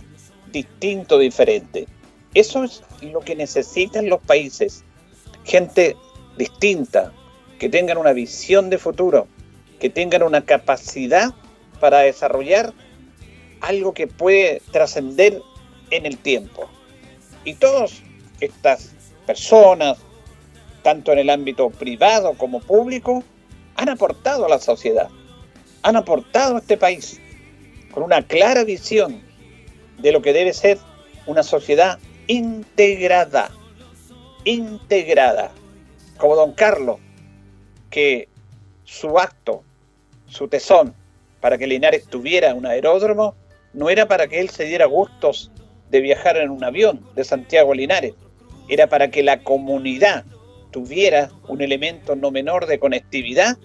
distinto, 0.53 1.19
diferente. 1.19 1.85
Eso 2.33 2.63
es 2.63 2.81
lo 3.01 3.19
que 3.19 3.35
necesitan 3.35 4.07
los 4.07 4.21
países. 4.21 4.85
Gente 5.43 5.97
distinta, 6.37 7.11
que 7.59 7.67
tengan 7.67 7.97
una 7.97 8.13
visión 8.13 8.69
de 8.69 8.77
futuro, 8.77 9.27
que 9.81 9.89
tengan 9.89 10.23
una 10.23 10.45
capacidad 10.45 11.33
para 11.81 11.99
desarrollar 11.99 12.73
algo 13.59 13.93
que 13.93 14.07
puede 14.07 14.61
trascender 14.71 15.41
en 15.91 16.05
el 16.05 16.17
tiempo. 16.17 16.69
Y 17.43 17.55
todas 17.55 18.01
estas 18.39 18.93
personas, 19.25 19.97
tanto 20.83 21.11
en 21.11 21.19
el 21.19 21.29
ámbito 21.29 21.69
privado 21.69 22.33
como 22.37 22.61
público, 22.61 23.25
han 23.75 23.89
aportado 23.89 24.45
a 24.45 24.49
la 24.49 24.59
sociedad, 24.59 25.09
han 25.83 25.97
aportado 25.97 26.55
a 26.55 26.59
este 26.59 26.77
país 26.77 27.19
con 27.97 28.03
una 28.03 28.21
clara 28.21 28.63
visión 28.63 29.23
de 29.97 30.11
lo 30.11 30.21
que 30.21 30.31
debe 30.31 30.53
ser 30.53 30.77
una 31.25 31.41
sociedad 31.41 31.97
integrada, 32.27 33.49
integrada, 34.43 35.49
como 36.17 36.35
don 36.35 36.51
Carlos, 36.51 36.99
que 37.89 38.29
su 38.83 39.17
acto, 39.17 39.63
su 40.27 40.47
tesón 40.47 40.93
para 41.41 41.57
que 41.57 41.65
Linares 41.65 42.05
tuviera 42.05 42.53
un 42.53 42.67
aeródromo, 42.67 43.33
no 43.73 43.89
era 43.89 44.07
para 44.07 44.27
que 44.27 44.41
él 44.41 44.51
se 44.51 44.65
diera 44.65 44.85
gustos 44.85 45.49
de 45.89 45.99
viajar 45.99 46.37
en 46.37 46.51
un 46.51 46.63
avión 46.63 47.03
de 47.15 47.23
Santiago 47.23 47.73
Linares, 47.73 48.13
era 48.69 48.85
para 48.85 49.09
que 49.09 49.23
la 49.23 49.39
comunidad 49.39 50.23
tuviera 50.69 51.31
un 51.47 51.61
elemento 51.61 52.15
no 52.15 52.29
menor 52.29 52.67
de 52.67 52.77
conectividad 52.77 53.57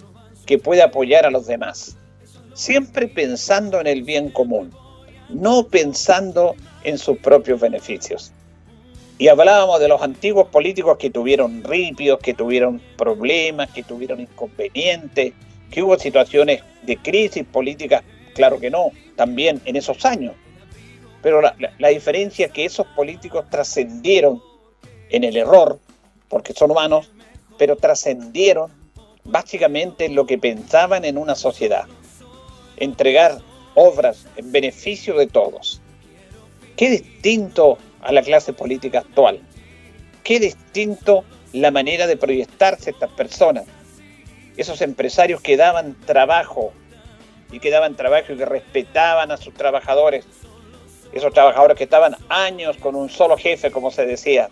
que 0.47 0.57
pueda 0.57 0.85
apoyar 0.85 1.27
a 1.27 1.31
los 1.31 1.47
demás. 1.47 1.99
Siempre 2.55 3.09
pensando 3.09 3.81
en 3.81 3.87
el 3.87 4.03
bien 4.03 4.31
común, 4.31 4.73
no 5.29 5.67
pensando 5.67 6.55
en 6.85 6.99
sus 6.99 7.19
propios 7.19 7.61
beneficios. 7.61 8.33
Y 9.19 9.29
hablábamos 9.29 9.79
de 9.81 9.89
los 9.89 10.03
antiguos 10.03 10.49
políticos 10.49 10.97
que 10.99 11.11
tuvieron 11.11 11.63
ripios, 11.63 12.19
que 12.19 12.35
tuvieron 12.35 12.81
problemas, 12.97 13.71
que 13.71 13.83
tuvieron 13.83 14.21
inconvenientes, 14.21 15.33
que 15.71 15.83
hubo 15.83 15.99
situaciones 15.99 16.63
de 16.83 16.97
crisis 16.97 17.45
política, 17.45 18.03
claro 18.35 18.59
que 18.59 18.71
no, 18.71 18.91
también 19.17 19.61
en 19.65 19.77
esos 19.77 20.05
años. 20.05 20.35
Pero 21.23 21.41
la, 21.41 21.89
diferencia 21.89 22.47
es 22.47 22.53
que 22.53 22.65
esos 22.65 22.87
políticos 22.89 23.45
trascendieron 23.49 24.43
en 25.09 25.23
el 25.23 25.37
error, 25.37 25.79
porque 26.29 26.53
son 26.53 26.73
humanos, 26.73 27.11
pero 27.59 27.77
trascendieron 27.77 28.73
básicamente 29.23 30.09
lo 30.09 30.27
que 30.27 30.37
pensaban 30.37 31.05
en 31.05 31.17
una 31.17 31.37
sociedad. 31.37 31.85
Entregar 32.77 33.39
obras 33.75 34.27
en 34.37 34.53
beneficio 34.53 35.17
de 35.17 35.27
todos. 35.27 35.81
Qué 36.77 36.91
distinto 36.91 37.79
a 38.01 38.13
la 38.13 38.23
clase 38.23 38.53
política 38.53 39.01
actual. 39.01 39.41
Qué 40.25 40.41
distinto 40.41 41.25
la 41.53 41.71
manera 41.71 42.07
de 42.07 42.17
proyectarse 42.17 42.91
estas 42.91 43.11
personas. 43.13 43.65
Esos 44.57 44.81
empresarios 44.81 45.41
que 45.41 45.57
daban 45.57 45.97
trabajo 46.07 46.73
y 47.51 47.61
que 47.61 47.71
daban 47.71 47.97
trabajo 47.97 48.33
y 48.33 48.37
que 48.37 48.47
respetaban 48.47 49.31
a 49.31 49.37
sus 49.37 49.55
trabajadores. 49.55 50.25
Esos 51.13 51.33
trabajadores 51.33 51.77
que 51.77 51.85
estaban 51.85 52.17
años 52.29 52.77
con 52.79 52.95
un 52.95 53.11
solo 53.11 53.37
jefe, 53.37 53.71
como 53.71 53.91
se 53.91 54.07
decía, 54.07 54.49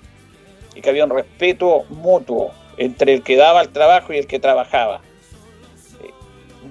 y 0.75 0.83
que 0.83 0.91
había 0.91 1.05
un 1.05 1.11
respeto 1.11 1.85
mutuo 1.89 2.53
entre 2.77 3.15
el 3.15 3.23
que 3.23 3.37
daba 3.37 3.63
el 3.63 3.71
trabajo 3.71 4.13
y 4.13 4.19
el 4.19 4.27
que 4.27 4.39
trabajaba. 4.39 5.01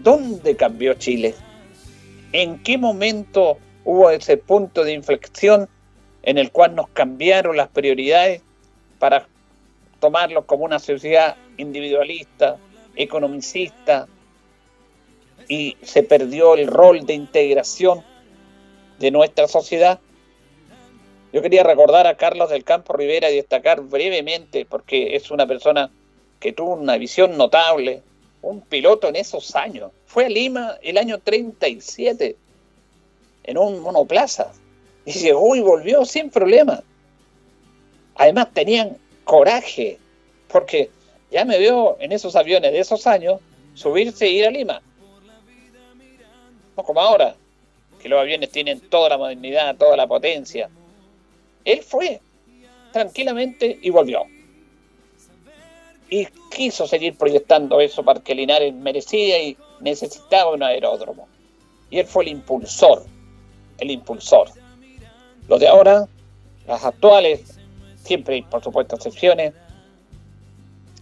¿Dónde 0.03 0.55
cambió 0.55 0.93
Chile? 0.95 1.35
¿En 2.31 2.61
qué 2.63 2.77
momento 2.77 3.57
hubo 3.83 4.09
ese 4.09 4.37
punto 4.37 4.83
de 4.83 4.93
inflexión 4.93 5.67
en 6.23 6.37
el 6.37 6.51
cual 6.51 6.75
nos 6.75 6.89
cambiaron 6.89 7.57
las 7.57 7.69
prioridades 7.69 8.41
para 8.99 9.27
tomarlo 9.99 10.45
como 10.45 10.65
una 10.65 10.79
sociedad 10.79 11.35
individualista, 11.57 12.57
economicista, 12.95 14.07
y 15.47 15.77
se 15.81 16.03
perdió 16.03 16.55
el 16.55 16.67
rol 16.67 17.05
de 17.05 17.13
integración 17.13 18.03
de 18.99 19.11
nuestra 19.11 19.47
sociedad 19.47 19.99
yo 21.31 21.43
quería 21.43 21.63
recordar 21.63 22.07
a 22.07 22.17
Carlos 22.17 22.49
del 22.49 22.63
Campo 22.63 22.93
Rivera 22.93 23.29
y 23.29 23.35
destacar 23.35 23.81
brevemente, 23.81 24.65
porque 24.65 25.15
es 25.15 25.29
una 25.29 25.45
persona 25.45 25.91
que 26.39 26.53
tuvo 26.53 26.73
una 26.73 26.97
visión 26.97 27.37
notable, 27.37 28.01
un 28.41 28.61
piloto 28.61 29.07
en 29.07 29.15
esos 29.15 29.55
años. 29.55 29.91
Fue 30.05 30.25
a 30.25 30.29
Lima 30.29 30.77
el 30.81 30.97
año 30.97 31.19
37, 31.19 32.35
en 33.43 33.57
un 33.57 33.79
monoplaza, 33.81 34.51
y 35.05 35.11
llegó 35.13 35.55
y 35.55 35.61
volvió 35.61 36.05
sin 36.05 36.29
problema. 36.29 36.83
Además 38.15 38.49
tenían 38.53 38.97
coraje, 39.23 39.97
porque 40.47 40.89
ya 41.31 41.45
me 41.45 41.57
veo 41.57 41.97
en 41.99 42.11
esos 42.11 42.35
aviones 42.35 42.71
de 42.71 42.79
esos 42.79 43.07
años 43.07 43.39
subirse 43.75 44.25
e 44.25 44.31
ir 44.31 44.45
a 44.45 44.51
Lima. 44.51 44.81
No 46.75 46.83
como 46.83 46.99
ahora, 46.99 47.35
que 48.01 48.09
los 48.09 48.19
aviones 48.19 48.51
tienen 48.51 48.79
toda 48.79 49.09
la 49.09 49.17
modernidad, 49.17 49.75
toda 49.75 49.97
la 49.97 50.07
potencia, 50.07 50.69
él 51.65 51.81
fue 51.81 52.21
tranquilamente 52.91 53.77
y 53.81 53.89
volvió. 53.89 54.25
Y 56.09 56.25
quiso 56.49 56.87
seguir 56.87 57.17
proyectando 57.17 57.79
eso 57.79 58.03
para 58.03 58.19
que 58.21 58.33
Linares 58.33 58.73
merecía 58.73 59.41
y 59.41 59.57
necesitaba 59.79 60.53
un 60.53 60.63
aeródromo. 60.63 61.27
Y 61.89 61.99
él 61.99 62.07
fue 62.07 62.23
el 62.23 62.29
impulsor, 62.29 63.05
el 63.77 63.91
impulsor. 63.91 64.49
Los 65.47 65.59
de 65.59 65.67
ahora, 65.67 66.07
las 66.67 66.83
actuales, 66.83 67.59
siempre 68.03 68.35
hay 68.35 68.41
por 68.43 68.63
supuesto 68.63 68.95
excepciones, 68.95 69.53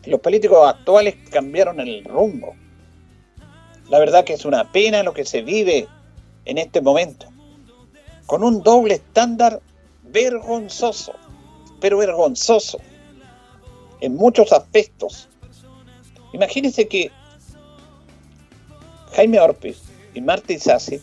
los 0.05 0.21
políticos 0.21 0.59
actuales 0.65 1.15
cambiaron 1.29 1.79
el 1.79 2.03
rumbo. 2.05 2.55
La 3.89 3.99
verdad 3.99 4.23
que 4.23 4.33
es 4.33 4.45
una 4.45 4.71
pena 4.71 5.03
lo 5.03 5.13
que 5.13 5.25
se 5.25 5.41
vive 5.41 5.87
en 6.45 6.57
este 6.57 6.81
momento, 6.81 7.27
con 8.25 8.43
un 8.43 8.63
doble 8.63 8.95
estándar 8.95 9.61
vergonzoso, 10.03 11.13
pero 11.81 11.97
vergonzoso, 11.97 12.79
en 14.01 14.15
muchos 14.15 14.51
aspectos. 14.51 15.29
Imagínense 16.33 16.87
que 16.87 17.11
Jaime 19.13 19.39
Orpiz 19.39 19.81
y 20.13 20.21
Marta 20.21 20.53
Isasi, 20.53 21.01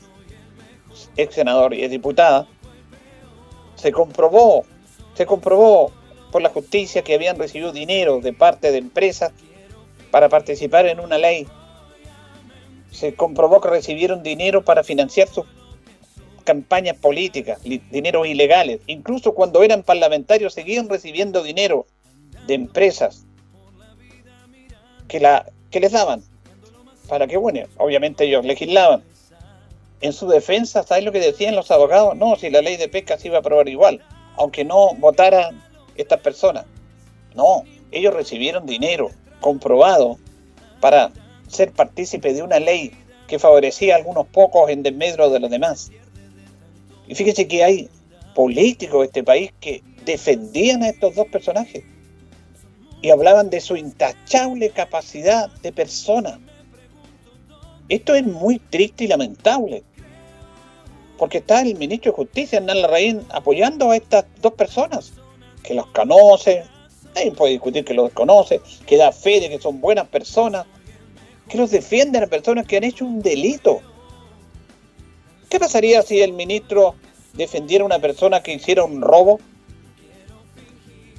ex 1.16 1.34
senador 1.34 1.74
y 1.74 1.84
es 1.84 1.90
diputada, 1.90 2.46
se 3.74 3.92
comprobó, 3.92 4.64
se 5.14 5.26
comprobó 5.26 5.92
por 6.30 6.42
la 6.42 6.48
justicia 6.48 7.02
que 7.02 7.14
habían 7.14 7.38
recibido 7.38 7.72
dinero 7.72 8.20
de 8.20 8.32
parte 8.32 8.72
de 8.72 8.78
empresas 8.78 9.32
para 10.10 10.28
participar 10.28 10.86
en 10.86 11.00
una 11.00 11.18
ley. 11.18 11.46
Se 12.90 13.14
comprobó 13.14 13.60
que 13.60 13.68
recibieron 13.68 14.22
dinero 14.22 14.64
para 14.64 14.84
financiar 14.84 15.28
sus 15.28 15.44
campañas 16.44 16.96
políticas, 16.96 17.60
dinero 17.62 18.24
ilegales. 18.24 18.80
Incluso 18.86 19.34
cuando 19.34 19.62
eran 19.62 19.82
parlamentarios 19.82 20.54
seguían 20.54 20.88
recibiendo 20.88 21.42
dinero 21.42 21.86
de 22.46 22.54
empresas 22.54 23.26
que, 25.08 25.20
la, 25.20 25.50
que 25.70 25.80
les 25.80 25.92
daban. 25.92 26.22
Para 27.08 27.26
que, 27.26 27.36
bueno, 27.36 27.60
obviamente 27.76 28.24
ellos 28.24 28.44
legislaban. 28.44 29.02
En 30.00 30.12
su 30.12 30.28
defensa, 30.28 30.82
¿sabes 30.82 31.04
lo 31.04 31.12
que 31.12 31.20
decían 31.20 31.54
los 31.54 31.70
abogados? 31.70 32.16
No, 32.16 32.36
si 32.36 32.50
la 32.50 32.62
ley 32.62 32.76
de 32.76 32.88
pesca 32.88 33.18
se 33.18 33.28
iba 33.28 33.36
a 33.36 33.40
aprobar 33.40 33.68
igual, 33.68 34.02
aunque 34.36 34.64
no 34.64 34.94
votaran 34.94 35.62
estas 35.96 36.20
personas. 36.20 36.66
No, 37.34 37.62
ellos 37.90 38.12
recibieron 38.12 38.66
dinero 38.66 39.10
comprobado 39.40 40.18
para 40.80 41.12
ser 41.48 41.72
partícipe 41.72 42.32
de 42.32 42.42
una 42.42 42.58
ley 42.58 42.92
que 43.28 43.38
favorecía 43.38 43.94
a 43.94 43.98
algunos 43.98 44.26
pocos 44.26 44.70
en 44.70 44.82
desmedro 44.82 45.30
de 45.30 45.40
los 45.40 45.50
demás. 45.50 45.90
Y 47.06 47.14
fíjese 47.14 47.46
que 47.48 47.64
hay 47.64 47.88
políticos 48.34 49.00
de 49.00 49.06
este 49.06 49.22
país 49.22 49.52
que 49.60 49.82
defendían 50.04 50.82
a 50.82 50.88
estos 50.88 51.14
dos 51.14 51.26
personajes 51.28 51.84
y 53.04 53.10
hablaban 53.10 53.50
de 53.50 53.60
su 53.60 53.76
intachable 53.76 54.70
capacidad 54.70 55.50
de 55.60 55.72
persona. 55.72 56.40
Esto 57.90 58.14
es 58.14 58.24
muy 58.24 58.58
triste 58.58 59.04
y 59.04 59.08
lamentable, 59.08 59.82
porque 61.18 61.36
está 61.38 61.60
el 61.60 61.76
ministro 61.76 62.12
de 62.12 62.16
Justicia, 62.16 62.56
Hernán 62.56 62.80
Larraín, 62.80 63.20
apoyando 63.28 63.90
a 63.90 63.96
estas 63.96 64.24
dos 64.40 64.54
personas, 64.54 65.12
que 65.62 65.74
los 65.74 65.86
conoce, 65.88 66.64
nadie 67.14 67.32
puede 67.32 67.52
discutir 67.52 67.84
que 67.84 67.92
los 67.92 68.10
conoce, 68.12 68.62
que 68.86 68.96
da 68.96 69.12
fe 69.12 69.38
de 69.38 69.50
que 69.50 69.60
son 69.60 69.82
buenas 69.82 70.08
personas, 70.08 70.64
que 71.46 71.58
los 71.58 71.70
defienden 71.70 72.22
a 72.22 72.26
personas 72.26 72.66
que 72.66 72.78
han 72.78 72.84
hecho 72.84 73.04
un 73.04 73.20
delito 73.20 73.82
¿Qué 75.50 75.60
pasaría 75.60 76.00
si 76.00 76.22
el 76.22 76.32
ministro 76.32 76.94
defendiera 77.34 77.82
a 77.82 77.86
una 77.86 77.98
persona 77.98 78.42
que 78.42 78.54
hiciera 78.54 78.82
un 78.82 79.02
robo? 79.02 79.40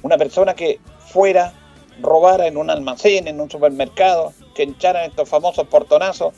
Una 0.02 0.18
persona 0.18 0.54
que 0.54 0.80
fuera, 0.98 1.54
robara 2.00 2.46
en 2.46 2.56
un 2.56 2.70
almacén, 2.70 3.28
en 3.28 3.40
un 3.40 3.50
supermercado, 3.50 4.32
que 4.54 4.64
echaran 4.64 5.04
estos 5.04 5.28
famosos 5.28 5.66
portonazos 5.68 6.34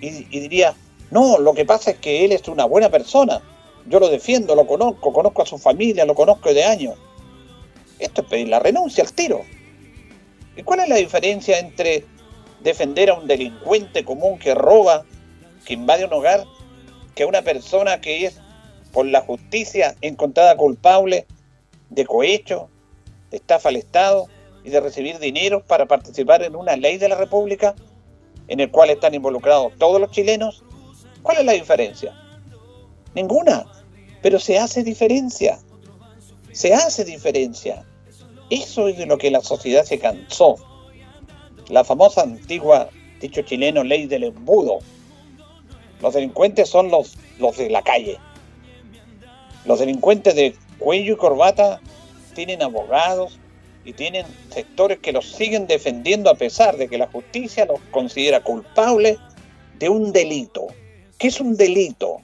y, 0.00 0.38
diría, 0.40 0.74
no, 1.10 1.38
lo 1.38 1.54
que 1.54 1.64
pasa 1.64 1.92
es 1.92 1.98
que 1.98 2.24
él 2.24 2.32
es 2.32 2.46
una 2.48 2.64
buena 2.64 2.90
persona. 2.90 3.40
Yo 3.86 4.00
lo 4.00 4.08
defiendo, 4.08 4.54
lo 4.54 4.66
conozco, 4.66 5.12
conozco 5.12 5.42
a 5.42 5.46
su 5.46 5.58
familia, 5.58 6.04
lo 6.04 6.14
conozco 6.14 6.52
de 6.52 6.64
años. 6.64 6.94
Esto 7.98 8.22
es 8.22 8.28
pedir 8.28 8.48
la 8.48 8.58
renuncia 8.58 9.04
al 9.04 9.12
tiro. 9.12 9.42
¿Y 10.56 10.62
cuál 10.62 10.80
es 10.80 10.88
la 10.88 10.96
diferencia 10.96 11.58
entre 11.58 12.04
defender 12.62 13.10
a 13.10 13.14
un 13.14 13.26
delincuente 13.26 14.04
común 14.04 14.38
que 14.38 14.54
roba, 14.54 15.04
que 15.64 15.74
invade 15.74 16.04
un 16.04 16.12
hogar, 16.12 16.44
que 17.14 17.24
una 17.24 17.42
persona 17.42 18.00
que 18.00 18.26
es 18.26 18.40
por 18.92 19.06
la 19.06 19.20
justicia 19.20 19.96
encontrada 20.00 20.56
culpable 20.56 21.26
de 21.90 22.06
cohecho, 22.06 22.68
de 23.30 23.38
estafa 23.38 23.68
al 23.68 23.76
Estado 23.76 24.28
y 24.64 24.70
de 24.70 24.80
recibir 24.80 25.18
dinero 25.18 25.62
para 25.62 25.86
participar 25.86 26.42
en 26.42 26.56
una 26.56 26.74
ley 26.76 26.96
de 26.96 27.08
la 27.08 27.16
República 27.16 27.74
en 28.48 28.60
el 28.60 28.70
cual 28.70 28.90
están 28.90 29.14
involucrados 29.14 29.74
todos 29.78 30.00
los 30.00 30.10
chilenos, 30.10 30.64
¿cuál 31.22 31.38
es 31.38 31.44
la 31.44 31.52
diferencia? 31.52 32.14
Ninguna, 33.14 33.66
pero 34.22 34.38
se 34.38 34.58
hace 34.58 34.82
diferencia, 34.82 35.58
se 36.52 36.74
hace 36.74 37.04
diferencia. 37.04 37.84
Eso 38.50 38.88
es 38.88 38.98
de 38.98 39.06
lo 39.06 39.18
que 39.18 39.30
la 39.30 39.40
sociedad 39.40 39.84
se 39.84 39.98
cansó. 39.98 40.56
La 41.68 41.84
famosa 41.84 42.22
antigua, 42.22 42.88
dicho 43.20 43.42
chileno, 43.42 43.84
ley 43.84 44.06
del 44.06 44.24
embudo, 44.24 44.78
los 46.00 46.14
delincuentes 46.14 46.68
son 46.68 46.90
los, 46.90 47.16
los 47.38 47.56
de 47.56 47.70
la 47.70 47.82
calle. 47.82 48.18
Los 49.64 49.78
delincuentes 49.78 50.34
de 50.34 50.54
cuello 50.78 51.14
y 51.14 51.16
corbata 51.16 51.80
tienen 52.34 52.62
abogados 52.62 53.38
y 53.84 53.92
tienen 53.92 54.26
sectores 54.50 54.98
que 54.98 55.12
los 55.12 55.26
siguen 55.26 55.66
defendiendo 55.66 56.30
a 56.30 56.34
pesar 56.34 56.76
de 56.76 56.88
que 56.88 56.98
la 56.98 57.06
justicia 57.06 57.66
los 57.66 57.80
considera 57.90 58.42
culpables 58.42 59.18
de 59.78 59.88
un 59.88 60.12
delito. 60.12 60.68
¿Qué 61.18 61.28
es 61.28 61.40
un 61.40 61.56
delito? 61.56 62.18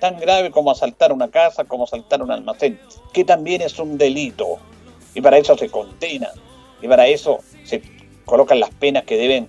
Tan 0.00 0.18
grave 0.18 0.50
como 0.50 0.70
asaltar 0.70 1.12
una 1.12 1.30
casa, 1.30 1.64
como 1.64 1.84
asaltar 1.84 2.22
un 2.22 2.30
almacén, 2.30 2.80
que 3.12 3.24
también 3.24 3.62
es 3.62 3.78
un 3.78 3.98
delito. 3.98 4.58
Y 5.14 5.20
para 5.20 5.38
eso 5.38 5.56
se 5.56 5.68
condena. 5.68 6.30
Y 6.82 6.88
para 6.88 7.06
eso 7.06 7.40
se 7.64 7.82
colocan 8.24 8.60
las 8.60 8.70
penas 8.70 9.04
que 9.04 9.16
deben 9.16 9.48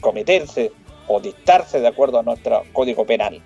cometerse 0.00 0.72
o 1.06 1.20
dictarse 1.20 1.80
de 1.80 1.88
acuerdo 1.88 2.18
a 2.18 2.22
nuestro 2.22 2.64
código 2.72 3.04
penal. 3.04 3.42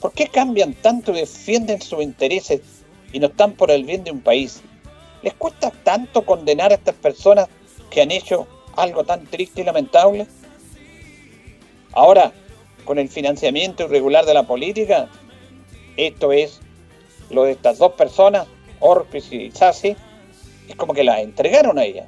¿Por 0.00 0.12
qué 0.12 0.28
cambian 0.28 0.74
tanto 0.74 1.12
y 1.12 1.20
defienden 1.20 1.80
sus 1.80 2.02
intereses 2.02 2.60
y 3.12 3.20
no 3.20 3.28
están 3.28 3.52
por 3.52 3.70
el 3.70 3.84
bien 3.84 4.04
de 4.04 4.10
un 4.10 4.20
país? 4.20 4.62
¿Les 5.24 5.32
cuesta 5.32 5.70
tanto 5.70 6.26
condenar 6.26 6.70
a 6.70 6.74
estas 6.74 6.94
personas 6.96 7.48
que 7.90 8.02
han 8.02 8.10
hecho 8.10 8.46
algo 8.76 9.04
tan 9.04 9.24
triste 9.24 9.62
y 9.62 9.64
lamentable? 9.64 10.26
Ahora, 11.92 12.30
con 12.84 12.98
el 12.98 13.08
financiamiento 13.08 13.84
irregular 13.84 14.26
de 14.26 14.34
la 14.34 14.42
política, 14.42 15.08
esto 15.96 16.30
es 16.30 16.60
lo 17.30 17.44
de 17.44 17.52
estas 17.52 17.78
dos 17.78 17.92
personas, 17.92 18.46
Orpis 18.80 19.32
y 19.32 19.50
Sassi, 19.50 19.96
es 20.68 20.76
como 20.76 20.92
que 20.92 21.04
la 21.04 21.22
entregaron 21.22 21.78
a 21.78 21.84
ella. 21.84 22.06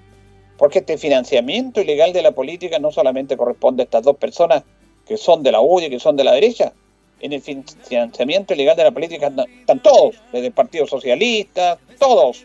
Porque 0.58 0.80
este 0.80 0.98
financiamiento 0.98 1.80
ilegal 1.80 2.12
de 2.12 2.20
la 2.20 2.32
política 2.32 2.78
no 2.78 2.92
solamente 2.92 3.38
corresponde 3.38 3.82
a 3.82 3.84
estas 3.84 4.02
dos 4.02 4.18
personas 4.18 4.62
que 5.08 5.16
son 5.16 5.42
de 5.42 5.52
la 5.52 5.62
UDI 5.62 5.88
que 5.88 6.00
son 6.00 6.16
de 6.16 6.24
la 6.24 6.32
derecha. 6.32 6.74
En 7.20 7.32
el 7.32 7.40
financiamiento 7.40 8.52
ilegal 8.52 8.76
de 8.76 8.84
la 8.84 8.90
política 8.90 9.32
están 9.58 9.82
todos, 9.82 10.16
desde 10.32 10.48
el 10.48 10.52
Partido 10.52 10.86
Socialista, 10.86 11.78
todos, 11.98 12.44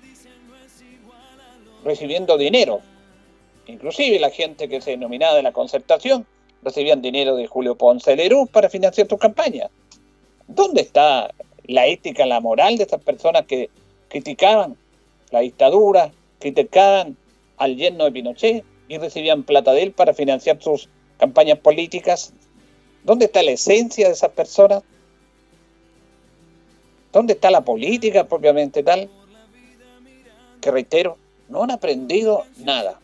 recibiendo 1.83 2.37
dinero. 2.37 2.81
Inclusive 3.67 4.19
la 4.19 4.29
gente 4.29 4.67
que 4.67 4.81
se 4.81 4.91
denominaba 4.91 5.35
de 5.35 5.43
la 5.43 5.51
concertación 5.51 6.25
recibían 6.63 7.01
dinero 7.01 7.35
de 7.35 7.47
Julio 7.47 7.75
Ponce 7.75 8.15
Lerú 8.15 8.47
para 8.47 8.69
financiar 8.69 9.07
sus 9.07 9.19
campañas. 9.19 9.69
¿Dónde 10.47 10.81
está 10.81 11.31
la 11.65 11.87
ética, 11.87 12.25
la 12.25 12.39
moral 12.39 12.77
de 12.77 12.83
estas 12.83 13.01
personas 13.01 13.45
que 13.45 13.69
criticaban 14.09 14.75
la 15.31 15.39
dictadura, 15.39 16.11
criticaban 16.39 17.15
al 17.57 17.77
yerno 17.77 18.05
de 18.05 18.11
Pinochet 18.11 18.65
y 18.87 18.97
recibían 18.97 19.43
plata 19.43 19.71
de 19.71 19.83
él 19.83 19.91
para 19.93 20.13
financiar 20.13 20.61
sus 20.61 20.89
campañas 21.17 21.59
políticas. 21.59 22.33
¿Dónde 23.03 23.25
está 23.25 23.41
la 23.41 23.51
esencia 23.51 24.07
de 24.07 24.13
esas 24.13 24.31
personas? 24.31 24.83
¿Dónde 27.13 27.33
está 27.33 27.51
la 27.51 27.61
política 27.61 28.27
propiamente 28.27 28.83
tal? 28.83 29.09
Que 30.59 30.71
reitero, 30.71 31.17
no 31.51 31.63
han 31.63 31.71
aprendido 31.71 32.45
nada. 32.57 32.99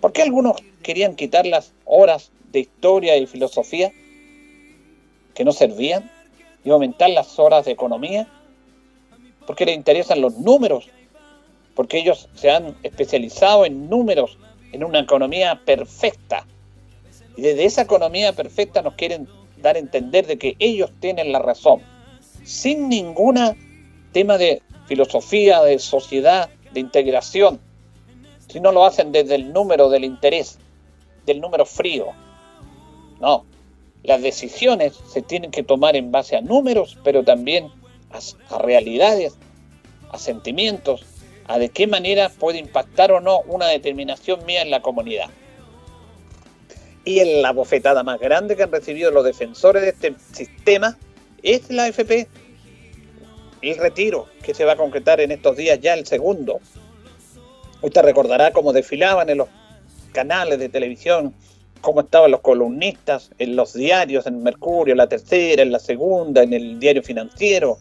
¿Por 0.00 0.12
qué 0.12 0.22
algunos 0.22 0.56
querían 0.82 1.14
quitar 1.14 1.46
las 1.46 1.72
horas 1.84 2.30
de 2.52 2.60
historia 2.60 3.16
y 3.16 3.26
filosofía 3.26 3.92
que 5.34 5.44
no 5.44 5.52
servían 5.52 6.10
y 6.64 6.70
aumentar 6.70 7.10
las 7.10 7.38
horas 7.38 7.64
de 7.64 7.72
economía? 7.72 8.28
Porque 9.46 9.66
les 9.66 9.76
interesan 9.76 10.20
los 10.20 10.38
números 10.38 10.88
porque 11.76 11.98
ellos 11.98 12.28
se 12.34 12.50
han 12.50 12.74
especializado 12.82 13.66
en 13.66 13.88
números, 13.88 14.38
en 14.72 14.82
una 14.82 14.98
economía 14.98 15.60
perfecta. 15.64 16.46
Y 17.36 17.42
desde 17.42 17.66
esa 17.66 17.82
economía 17.82 18.32
perfecta 18.32 18.80
nos 18.80 18.94
quieren 18.94 19.28
dar 19.58 19.76
a 19.76 19.78
entender 19.78 20.26
de 20.26 20.38
que 20.38 20.56
ellos 20.58 20.90
tienen 21.00 21.30
la 21.32 21.38
razón, 21.38 21.82
sin 22.44 22.88
ninguna 22.88 23.54
tema 24.12 24.38
de 24.38 24.62
filosofía, 24.86 25.62
de 25.62 25.78
sociedad, 25.78 26.48
de 26.72 26.80
integración, 26.80 27.60
si 28.56 28.60
no 28.60 28.72
lo 28.72 28.86
hacen 28.86 29.12
desde 29.12 29.34
el 29.34 29.52
número 29.52 29.90
del 29.90 30.02
interés, 30.02 30.56
del 31.26 31.42
número 31.42 31.66
frío. 31.66 32.06
No, 33.20 33.44
las 34.02 34.22
decisiones 34.22 34.94
se 35.12 35.20
tienen 35.20 35.50
que 35.50 35.62
tomar 35.62 35.94
en 35.94 36.10
base 36.10 36.36
a 36.36 36.40
números, 36.40 36.96
pero 37.04 37.22
también 37.22 37.70
a, 38.48 38.58
realidades, 38.62 39.36
a 40.10 40.16
sentimientos, 40.16 41.04
a 41.46 41.58
de 41.58 41.68
qué 41.68 41.86
manera 41.86 42.30
puede 42.30 42.56
impactar 42.56 43.12
o 43.12 43.20
no 43.20 43.40
una 43.40 43.66
determinación 43.66 44.42
mía 44.46 44.62
en 44.62 44.70
la 44.70 44.80
comunidad. 44.80 45.28
Y 47.04 47.18
en 47.18 47.42
la 47.42 47.52
bofetada 47.52 48.02
más 48.04 48.18
grande 48.18 48.56
que 48.56 48.62
han 48.62 48.72
recibido 48.72 49.10
los 49.10 49.26
defensores 49.26 49.82
de 49.82 49.90
este 49.90 50.14
sistema 50.32 50.96
es 51.42 51.68
la 51.68 51.88
FP. 51.88 52.26
El 53.60 53.76
retiro 53.76 54.28
que 54.42 54.54
se 54.54 54.64
va 54.64 54.72
a 54.72 54.76
concretar 54.76 55.20
en 55.20 55.30
estos 55.30 55.58
días, 55.58 55.78
ya 55.78 55.92
el 55.92 56.06
segundo. 56.06 56.58
Usted 57.82 58.02
recordará 58.02 58.52
cómo 58.52 58.72
desfilaban 58.72 59.28
en 59.30 59.38
los 59.38 59.48
canales 60.12 60.58
de 60.58 60.68
televisión 60.68 61.34
cómo 61.86 62.00
estaban 62.00 62.32
los 62.32 62.40
columnistas 62.40 63.30
en 63.38 63.54
los 63.54 63.72
diarios, 63.72 64.26
en 64.26 64.42
Mercurio, 64.42 64.96
la 64.96 65.08
tercera, 65.08 65.62
en 65.62 65.70
la 65.70 65.78
segunda, 65.78 66.42
en 66.42 66.52
el 66.52 66.80
diario 66.80 67.00
financiero, 67.00 67.78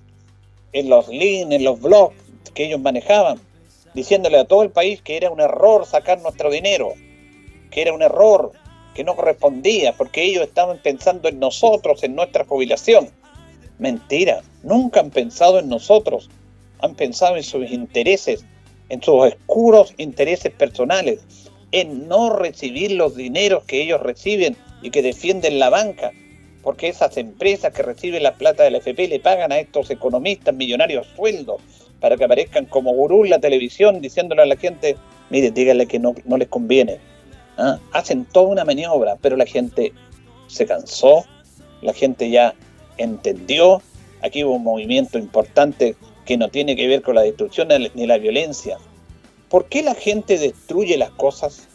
en 0.73 0.89
los 0.89 1.07
links, 1.07 1.55
en 1.55 1.63
los 1.63 1.81
blogs 1.81 2.15
que 2.53 2.65
ellos 2.65 2.79
manejaban, 2.79 3.39
diciéndole 3.95 4.37
a 4.37 4.45
todo 4.45 4.61
el 4.61 4.69
país 4.69 5.01
que 5.01 5.17
era 5.17 5.31
un 5.31 5.41
error 5.41 5.87
sacar 5.87 6.21
nuestro 6.21 6.51
dinero, 6.51 6.93
que 7.71 7.81
era 7.81 7.93
un 7.93 8.03
error, 8.03 8.51
que 8.93 9.03
no 9.03 9.15
correspondía, 9.15 9.93
porque 9.93 10.23
ellos 10.23 10.43
estaban 10.43 10.77
pensando 10.77 11.27
en 11.27 11.39
nosotros, 11.39 12.03
en 12.03 12.13
nuestra 12.15 12.45
jubilación. 12.45 13.09
Mentira, 13.79 14.41
nunca 14.61 14.99
han 14.99 15.09
pensado 15.09 15.57
en 15.57 15.67
nosotros, 15.67 16.29
han 16.79 16.93
pensado 16.93 17.37
en 17.37 17.43
sus 17.43 17.71
intereses, 17.71 18.45
en 18.89 19.01
sus 19.01 19.15
oscuros 19.15 19.93
intereses 19.97 20.51
personales, 20.53 21.19
en 21.71 22.07
no 22.07 22.35
recibir 22.35 22.91
los 22.91 23.15
dineros 23.15 23.63
que 23.65 23.81
ellos 23.81 24.01
reciben 24.01 24.55
y 24.81 24.91
que 24.91 25.01
defienden 25.01 25.59
la 25.59 25.69
banca, 25.69 26.11
porque 26.63 26.87
esas 26.87 27.17
empresas 27.17 27.73
que 27.73 27.83
reciben 27.83 28.23
la 28.23 28.35
plata 28.35 28.63
del 28.63 28.75
FP 28.75 29.07
le 29.07 29.19
pagan 29.19 29.51
a 29.51 29.59
estos 29.59 29.89
economistas 29.89 30.53
millonarios 30.55 31.07
sueldos 31.15 31.61
para 31.99 32.17
que 32.17 32.23
aparezcan 32.23 32.65
como 32.65 32.93
gurú 32.93 33.23
en 33.23 33.31
la 33.31 33.39
televisión 33.39 34.01
diciéndole 34.01 34.41
a 34.41 34.45
la 34.45 34.57
gente, 34.57 34.95
mire, 35.29 35.51
díganle 35.51 35.87
que 35.87 35.99
no, 35.99 36.15
no 36.25 36.37
les 36.37 36.47
conviene, 36.47 36.99
¿ah? 37.57 37.79
hacen 37.91 38.25
toda 38.25 38.47
una 38.47 38.65
maniobra, 38.65 39.15
pero 39.21 39.35
la 39.37 39.45
gente 39.45 39.93
se 40.47 40.65
cansó, 40.65 41.25
la 41.81 41.93
gente 41.93 42.29
ya 42.29 42.53
entendió, 42.97 43.81
aquí 44.21 44.43
hubo 44.43 44.55
un 44.55 44.63
movimiento 44.63 45.17
importante 45.17 45.95
que 46.25 46.37
no 46.37 46.49
tiene 46.49 46.75
que 46.75 46.87
ver 46.87 47.01
con 47.01 47.15
la 47.15 47.21
destrucción 47.21 47.69
ni 47.93 48.07
la 48.07 48.17
violencia. 48.17 48.77
¿Por 49.49 49.65
qué 49.65 49.83
la 49.83 49.95
gente 49.95 50.37
destruye 50.37 50.97
las 50.97 51.11
cosas? 51.11 51.67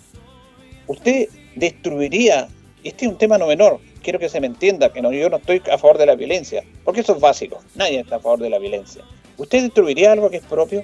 Usted 0.87 1.29
destruiría, 1.55 2.49
este 2.83 3.07
es 3.07 3.13
un 3.13 3.19
tema 3.19 3.39
no 3.39 3.47
menor, 3.47 3.79
quiero 4.03 4.19
que 4.19 4.29
se 4.29 4.41
me 4.41 4.47
entienda, 4.47 4.93
que 4.93 5.03
no, 5.03 5.13
yo 5.13 5.31
no 5.31 5.37
estoy 5.37 5.63
a 5.71 5.79
favor 5.79 5.99
de 5.99 6.07
la 6.07 6.17
violencia, 6.17 6.65
porque 6.85 7.01
eso 7.01 7.15
es 7.15 7.21
básico, 7.21 7.63
nadie 7.77 8.01
está 8.01 8.17
a 8.17 8.21
favor 8.21 8.41
de 8.41 8.51
la 8.51 8.59
violencia. 8.59 9.05
¿Usted 9.37 9.63
destruiría 9.63 10.13
algo 10.13 10.31
que 10.31 10.39
es 10.39 10.45
propio? 10.45 10.83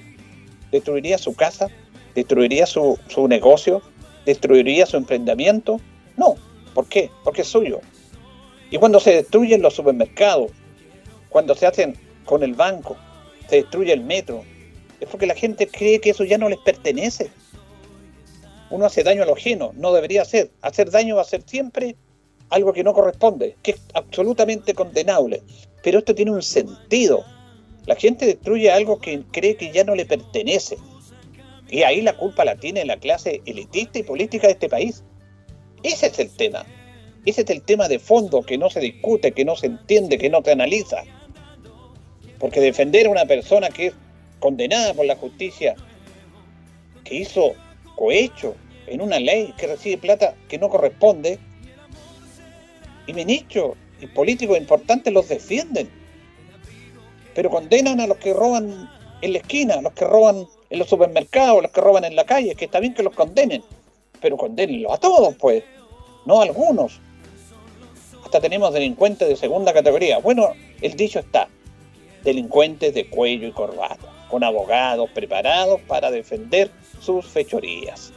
¿Destruiría 0.71 1.17
su 1.17 1.35
casa? 1.35 1.67
¿Destruiría 2.15 2.65
su, 2.65 2.97
su 3.07 3.27
negocio? 3.27 3.81
destruiría 4.27 4.85
su 4.85 4.97
emprendimiento? 4.97 5.79
No. 6.17 6.35
¿Por 6.73 6.87
qué? 6.87 7.09
Porque 7.23 7.41
es 7.41 7.47
suyo. 7.47 7.79
Y 8.69 8.77
cuando 8.77 8.99
se 8.99 9.15
destruyen 9.15 9.61
los 9.61 9.73
supermercados, 9.73 10.51
cuando 11.29 11.55
se 11.55 11.65
hacen 11.65 11.95
con 12.25 12.43
el 12.43 12.53
banco, 12.53 12.97
se 13.49 13.57
destruye 13.57 13.93
el 13.93 14.01
metro, 14.01 14.43
es 14.99 15.07
porque 15.07 15.27
la 15.27 15.35
gente 15.35 15.67
cree 15.67 15.99
que 15.99 16.11
eso 16.11 16.23
ya 16.23 16.37
no 16.37 16.49
les 16.49 16.59
pertenece. 16.59 17.29
Uno 18.69 18.85
hace 18.85 19.03
daño 19.03 19.23
a 19.23 19.25
lo 19.25 19.33
ajeno, 19.33 19.71
no 19.75 19.93
debería 19.93 20.23
hacer. 20.23 20.51
Hacer 20.61 20.91
daño 20.91 21.15
va 21.15 21.21
a 21.21 21.25
ser 21.25 21.43
siempre 21.45 21.95
algo 22.49 22.73
que 22.73 22.83
no 22.83 22.93
corresponde, 22.93 23.55
que 23.61 23.71
es 23.71 23.81
absolutamente 23.93 24.73
condenable. 24.73 25.41
Pero 25.83 25.99
esto 25.99 26.15
tiene 26.15 26.31
un 26.31 26.41
sentido. 26.41 27.23
La 27.85 27.95
gente 27.95 28.25
destruye 28.25 28.71
algo 28.71 28.99
que 28.99 29.23
cree 29.31 29.55
que 29.55 29.71
ya 29.71 29.83
no 29.83 29.95
le 29.95 30.05
pertenece. 30.05 30.77
Y 31.69 31.83
ahí 31.83 32.01
la 32.01 32.17
culpa 32.17 32.45
la 32.45 32.55
tiene 32.55 32.83
la 32.85 32.97
clase 32.97 33.41
elitista 33.45 33.99
y 33.99 34.03
política 34.03 34.47
de 34.47 34.53
este 34.53 34.69
país. 34.69 35.03
Ese 35.83 36.07
es 36.07 36.19
el 36.19 36.29
tema. 36.29 36.65
Ese 37.25 37.41
es 37.41 37.49
el 37.49 37.61
tema 37.61 37.87
de 37.87 37.99
fondo 37.99 38.41
que 38.41 38.57
no 38.57 38.69
se 38.69 38.79
discute, 38.79 39.33
que 39.33 39.45
no 39.45 39.55
se 39.55 39.67
entiende, 39.67 40.17
que 40.17 40.29
no 40.29 40.41
se 40.43 40.51
analiza. 40.51 41.03
Porque 42.39 42.59
defender 42.61 43.07
a 43.07 43.09
una 43.09 43.25
persona 43.25 43.69
que 43.69 43.87
es 43.87 43.93
condenada 44.39 44.93
por 44.93 45.05
la 45.05 45.15
justicia, 45.15 45.75
que 47.03 47.15
hizo 47.15 47.53
cohecho 47.95 48.55
en 48.87 49.01
una 49.01 49.19
ley 49.19 49.53
que 49.57 49.67
recibe 49.67 49.97
plata 49.97 50.35
que 50.47 50.57
no 50.57 50.69
corresponde, 50.69 51.39
y 53.07 53.13
ministros 53.13 53.77
y 54.01 54.07
políticos 54.07 54.57
importantes 54.57 55.11
los 55.11 55.27
defienden, 55.27 55.89
pero 57.33 57.49
condenan 57.49 57.99
a 57.99 58.07
los 58.07 58.17
que 58.17 58.33
roban 58.33 58.89
en 59.21 59.33
la 59.33 59.39
esquina, 59.39 59.75
a 59.75 59.81
los 59.81 59.93
que 59.93 60.05
roban 60.05 60.45
en 60.69 60.79
los 60.79 60.89
supermercados, 60.89 61.61
los 61.61 61.71
que 61.71 61.81
roban 61.81 62.03
en 62.03 62.15
la 62.15 62.25
calle, 62.25 62.55
que 62.55 62.65
está 62.65 62.79
bien 62.79 62.93
que 62.93 63.03
los 63.03 63.13
condenen, 63.13 63.63
pero 64.21 64.37
condénenlos 64.37 64.91
a 64.91 64.97
todos, 64.97 65.35
pues, 65.35 65.63
no 66.25 66.41
a 66.41 66.43
algunos. 66.43 66.99
Hasta 68.23 68.41
tenemos 68.41 68.73
delincuentes 68.73 69.27
de 69.27 69.35
segunda 69.37 69.73
categoría. 69.73 70.19
Bueno, 70.19 70.51
el 70.81 70.95
dicho 70.95 71.19
está, 71.19 71.47
delincuentes 72.27 72.93
de 72.93 73.07
cuello 73.07 73.47
y 73.47 73.53
corbata, 73.53 74.05
con 74.29 74.43
abogados 74.43 75.09
preparados 75.11 75.79
para 75.87 76.11
defender 76.11 76.69
sus 76.99 77.25
fechorías, 77.25 78.11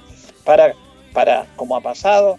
para, 0.45 0.75
para 1.13 1.47
como 1.55 1.77
ha 1.77 1.81
pasado, 1.81 2.37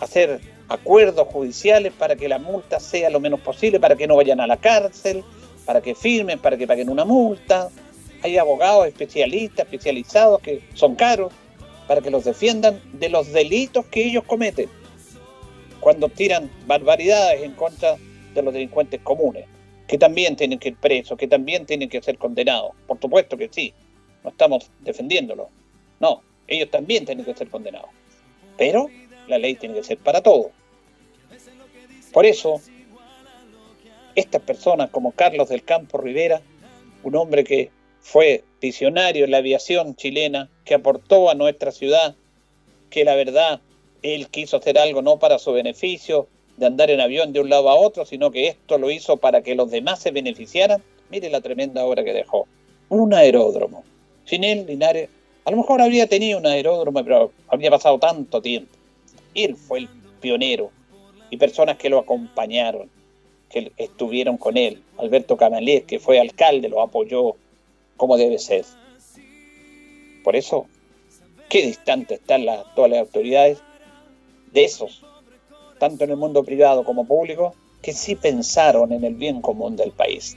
hacer 0.00 0.40
acuerdos 0.66 1.28
judiciales 1.28 1.92
para 1.92 2.16
que 2.16 2.26
la 2.26 2.38
multa 2.38 2.80
sea 2.80 3.10
lo 3.10 3.20
menos 3.20 3.40
posible, 3.40 3.78
para 3.78 3.96
que 3.96 4.06
no 4.06 4.16
vayan 4.16 4.40
a 4.40 4.46
la 4.46 4.56
cárcel, 4.56 5.22
para 5.66 5.82
que 5.82 5.94
firmen, 5.94 6.38
para 6.38 6.56
que 6.56 6.66
paguen 6.66 6.88
una 6.88 7.04
multa, 7.04 7.68
hay 8.22 8.38
abogados 8.38 8.86
especialistas, 8.86 9.66
especializados 9.66 10.40
que 10.40 10.62
son 10.72 10.94
caros 10.94 11.34
para 11.86 12.00
que 12.00 12.10
los 12.10 12.24
defiendan 12.24 12.80
de 12.94 13.10
los 13.10 13.30
delitos 13.30 13.84
que 13.86 14.06
ellos 14.06 14.24
cometen. 14.24 14.70
Cuando 15.80 16.08
tiran 16.08 16.50
barbaridades 16.66 17.42
en 17.42 17.52
contra 17.52 17.96
de 18.32 18.42
los 18.42 18.54
delincuentes 18.54 19.02
comunes, 19.02 19.44
que 19.86 19.98
también 19.98 20.36
tienen 20.36 20.58
que 20.58 20.70
ir 20.70 20.76
presos, 20.76 21.18
que 21.18 21.28
también 21.28 21.66
tienen 21.66 21.88
que 21.88 22.02
ser 22.02 22.18
condenados. 22.18 22.72
Por 22.86 23.00
supuesto 23.00 23.36
que 23.36 23.48
sí, 23.50 23.74
no 24.22 24.30
estamos 24.30 24.70
defendiéndolo. 24.80 25.50
No, 26.00 26.22
ellos 26.46 26.70
también 26.70 27.04
tienen 27.04 27.24
que 27.24 27.34
ser 27.34 27.48
condenados. 27.48 27.90
Pero 28.56 28.88
la 29.28 29.38
ley 29.38 29.54
tiene 29.56 29.74
que 29.74 29.84
ser 29.84 29.98
para 29.98 30.22
todos. 30.22 30.52
Por 32.12 32.26
eso, 32.26 32.60
estas 34.14 34.42
personas 34.42 34.90
como 34.90 35.12
Carlos 35.12 35.48
del 35.48 35.64
Campo 35.64 35.98
Rivera, 35.98 36.40
un 37.02 37.16
hombre 37.16 37.44
que 37.44 37.70
fue 38.00 38.44
visionario 38.60 39.24
en 39.24 39.30
la 39.30 39.38
aviación 39.38 39.96
chilena, 39.96 40.48
que 40.64 40.74
aportó 40.74 41.28
a 41.28 41.34
nuestra 41.34 41.72
ciudad, 41.72 42.14
que 42.90 43.04
la 43.04 43.14
verdad 43.16 43.60
él 44.02 44.28
quiso 44.28 44.58
hacer 44.58 44.78
algo 44.78 45.02
no 45.02 45.18
para 45.18 45.38
su 45.38 45.52
beneficio, 45.52 46.28
de 46.56 46.66
andar 46.66 46.90
en 46.90 47.00
avión 47.00 47.32
de 47.32 47.40
un 47.40 47.48
lado 47.48 47.68
a 47.68 47.74
otro, 47.74 48.04
sino 48.04 48.30
que 48.30 48.48
esto 48.48 48.78
lo 48.78 48.90
hizo 48.90 49.16
para 49.16 49.42
que 49.42 49.54
los 49.54 49.70
demás 49.70 50.00
se 50.00 50.10
beneficiaran. 50.10 50.82
Mire 51.10 51.30
la 51.30 51.40
tremenda 51.40 51.84
obra 51.84 52.04
que 52.04 52.12
dejó. 52.12 52.46
Un 52.88 53.14
aeródromo. 53.14 53.84
Sin 54.24 54.44
él, 54.44 54.66
Linares, 54.66 55.08
a 55.44 55.50
lo 55.50 55.58
mejor 55.58 55.82
habría 55.82 56.06
tenido 56.06 56.38
un 56.38 56.46
aeródromo, 56.46 57.04
pero 57.04 57.32
habría 57.48 57.70
pasado 57.70 57.98
tanto 57.98 58.40
tiempo. 58.40 58.72
Él 59.34 59.56
fue 59.56 59.80
el 59.80 59.88
pionero 60.20 60.70
y 61.30 61.36
personas 61.36 61.76
que 61.76 61.90
lo 61.90 61.98
acompañaron, 61.98 62.88
que 63.50 63.72
estuvieron 63.76 64.38
con 64.38 64.56
él. 64.56 64.82
Alberto 64.98 65.36
Camalés, 65.36 65.84
que 65.84 65.98
fue 65.98 66.20
alcalde, 66.20 66.68
lo 66.68 66.80
apoyó, 66.80 67.36
como 67.96 68.16
debe 68.16 68.38
ser. 68.38 68.64
Por 70.22 70.36
eso, 70.36 70.66
qué 71.48 71.66
distante 71.66 72.14
están 72.14 72.46
las 72.46 72.60
actuales 72.60 73.00
autoridades 73.00 73.58
de 74.52 74.64
esos, 74.64 75.04
tanto 75.84 76.04
en 76.04 76.12
el 76.12 76.16
mundo 76.16 76.42
privado 76.44 76.82
como 76.82 77.06
público, 77.06 77.54
que 77.82 77.92
sí 77.92 78.14
pensaron 78.14 78.90
en 78.90 79.04
el 79.04 79.16
bien 79.16 79.42
común 79.42 79.76
del 79.76 79.90
país. 79.90 80.34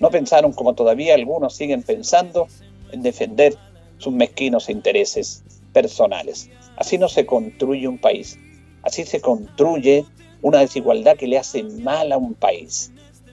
No 0.00 0.10
pensaron 0.10 0.54
como 0.54 0.74
todavía 0.74 1.14
algunos 1.14 1.54
siguen 1.54 1.82
pensando 1.82 2.48
en 2.92 3.02
defender 3.02 3.54
sus 3.98 4.14
mezquinos 4.14 4.70
intereses 4.70 5.44
personales. 5.74 6.48
Así 6.78 6.96
no 6.96 7.10
se 7.10 7.26
construye 7.26 7.86
un 7.86 7.98
país. 7.98 8.38
Así 8.80 9.04
se 9.04 9.20
construye 9.20 10.06
una 10.40 10.60
desigualdad 10.60 11.18
que 11.18 11.26
le 11.26 11.36
hace 11.36 11.62
mal 11.62 12.10
a 12.10 12.16
un 12.16 12.32
país. 12.32 12.90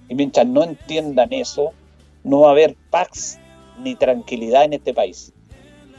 Y 0.10 0.16
mientras 0.16 0.46
no 0.46 0.66
entiendan 0.66 1.32
eso, 1.32 1.72
no 2.26 2.42
va 2.42 2.50
a 2.50 2.52
haber 2.52 2.76
paz 2.90 3.40
ni 3.82 3.96
tranquilidad 3.96 4.66
en 4.66 4.74
este 4.74 4.94
país. 4.94 5.32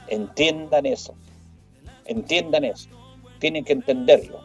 Entiendan 0.08 0.84
eso, 0.84 1.14
entiendan 2.04 2.64
eso, 2.64 2.90
tienen 3.38 3.64
que 3.64 3.72
entenderlo, 3.72 4.40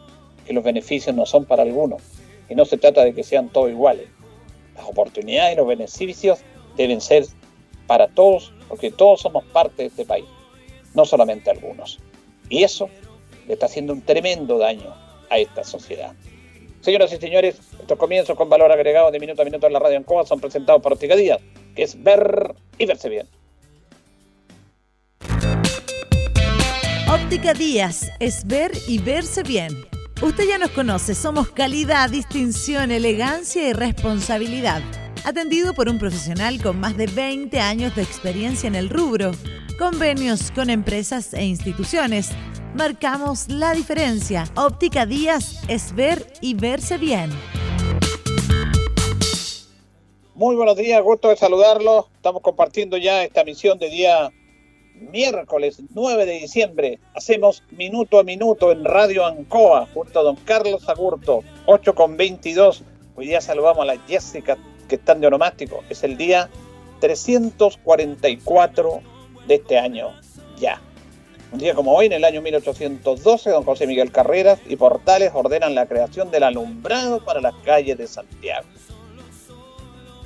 que 0.46 0.52
los 0.52 0.64
beneficios 0.64 1.14
no 1.14 1.26
son 1.26 1.44
para 1.44 1.62
algunos 1.62 2.02
y 2.48 2.54
no 2.54 2.64
se 2.64 2.78
trata 2.78 3.04
de 3.04 3.14
que 3.14 3.22
sean 3.22 3.48
todos 3.48 3.70
iguales. 3.70 4.08
Las 4.74 4.86
oportunidades 4.86 5.54
y 5.54 5.56
los 5.56 5.66
beneficios 5.66 6.40
deben 6.76 7.00
ser 7.00 7.26
para 7.86 8.08
todos, 8.08 8.52
porque 8.68 8.90
todos 8.90 9.20
somos 9.20 9.44
parte 9.46 9.82
de 9.82 9.88
este 9.88 10.04
país, 10.04 10.26
no 10.94 11.04
solamente 11.04 11.50
algunos. 11.50 11.98
Y 12.48 12.62
eso 12.62 12.88
le 13.46 13.54
está 13.54 13.66
haciendo 13.66 13.92
un 13.92 14.02
tremendo 14.02 14.58
daño 14.58 14.94
a 15.28 15.38
esta 15.38 15.64
sociedad. 15.64 16.12
Señoras 16.80 17.12
y 17.12 17.18
señores, 17.18 17.60
estos 17.78 17.98
comienzos 17.98 18.36
con 18.36 18.48
valor 18.48 18.72
agregado 18.72 19.10
de 19.10 19.20
minuto 19.20 19.42
a 19.42 19.44
minuto 19.44 19.66
en 19.66 19.72
la 19.72 19.78
radio 19.78 19.98
Ancoa 19.98 20.24
son 20.24 20.40
presentados 20.40 20.80
por 20.80 20.92
Ortiga 20.92 21.14
Díaz 21.14 21.40
que 21.74 21.82
es 21.82 22.02
ver 22.02 22.54
y 22.78 22.86
verse 22.86 23.08
bien. 23.08 23.28
Óptica 27.08 27.54
Díaz 27.54 28.10
es 28.20 28.46
ver 28.46 28.70
y 28.86 28.98
verse 28.98 29.42
bien. 29.42 29.72
Usted 30.22 30.48
ya 30.48 30.58
nos 30.58 30.70
conoce, 30.70 31.14
somos 31.14 31.50
calidad, 31.50 32.10
distinción, 32.10 32.90
elegancia 32.90 33.68
y 33.68 33.72
responsabilidad. 33.72 34.82
Atendido 35.24 35.74
por 35.74 35.88
un 35.88 35.98
profesional 35.98 36.62
con 36.62 36.78
más 36.78 36.96
de 36.96 37.06
20 37.06 37.58
años 37.60 37.94
de 37.96 38.02
experiencia 38.02 38.66
en 38.66 38.74
el 38.74 38.90
rubro, 38.90 39.32
convenios 39.78 40.50
con 40.50 40.70
empresas 40.70 41.32
e 41.34 41.44
instituciones 41.44 42.30
Marcamos 42.74 43.48
la 43.48 43.74
diferencia. 43.74 44.44
Óptica 44.54 45.04
Díaz 45.04 45.60
es 45.68 45.92
ver 45.94 46.24
y 46.40 46.54
verse 46.54 46.98
bien. 46.98 47.30
Muy 50.34 50.54
buenos 50.54 50.76
días, 50.76 51.02
gusto 51.02 51.28
de 51.28 51.36
saludarlos. 51.36 52.06
Estamos 52.14 52.42
compartiendo 52.42 52.96
ya 52.96 53.24
esta 53.24 53.42
misión 53.42 53.78
de 53.78 53.90
día 53.90 54.30
miércoles 55.00 55.82
9 55.94 56.26
de 56.26 56.32
diciembre. 56.32 56.98
Hacemos 57.14 57.62
minuto 57.70 58.18
a 58.18 58.24
minuto 58.24 58.72
en 58.72 58.84
Radio 58.84 59.24
Ancoa 59.24 59.86
junto 59.92 60.20
a 60.20 60.22
don 60.22 60.36
Carlos 60.36 60.88
Agurto, 60.88 61.42
8 61.66 61.94
con 61.94 62.16
22. 62.16 62.82
Hoy 63.16 63.26
día 63.26 63.40
saludamos 63.40 63.82
a 63.82 63.86
la 63.86 63.98
Jessica 64.06 64.56
que 64.88 64.96
están 64.96 65.20
de 65.20 65.26
onomástico. 65.26 65.82
Es 65.88 66.04
el 66.04 66.16
día 66.16 66.48
344 67.00 69.00
de 69.46 69.54
este 69.54 69.78
año 69.78 70.12
ya. 70.58 70.80
Un 71.52 71.58
día 71.58 71.74
como 71.74 71.94
hoy, 71.94 72.06
en 72.06 72.12
el 72.12 72.24
año 72.24 72.42
1812, 72.42 73.50
don 73.50 73.64
José 73.64 73.88
Miguel 73.88 74.12
Carreras 74.12 74.60
y 74.68 74.76
Portales 74.76 75.32
ordenan 75.34 75.74
la 75.74 75.86
creación 75.86 76.30
del 76.30 76.44
alumbrado 76.44 77.24
para 77.24 77.40
las 77.40 77.54
calles 77.64 77.98
de 77.98 78.06
Santiago. 78.06 78.66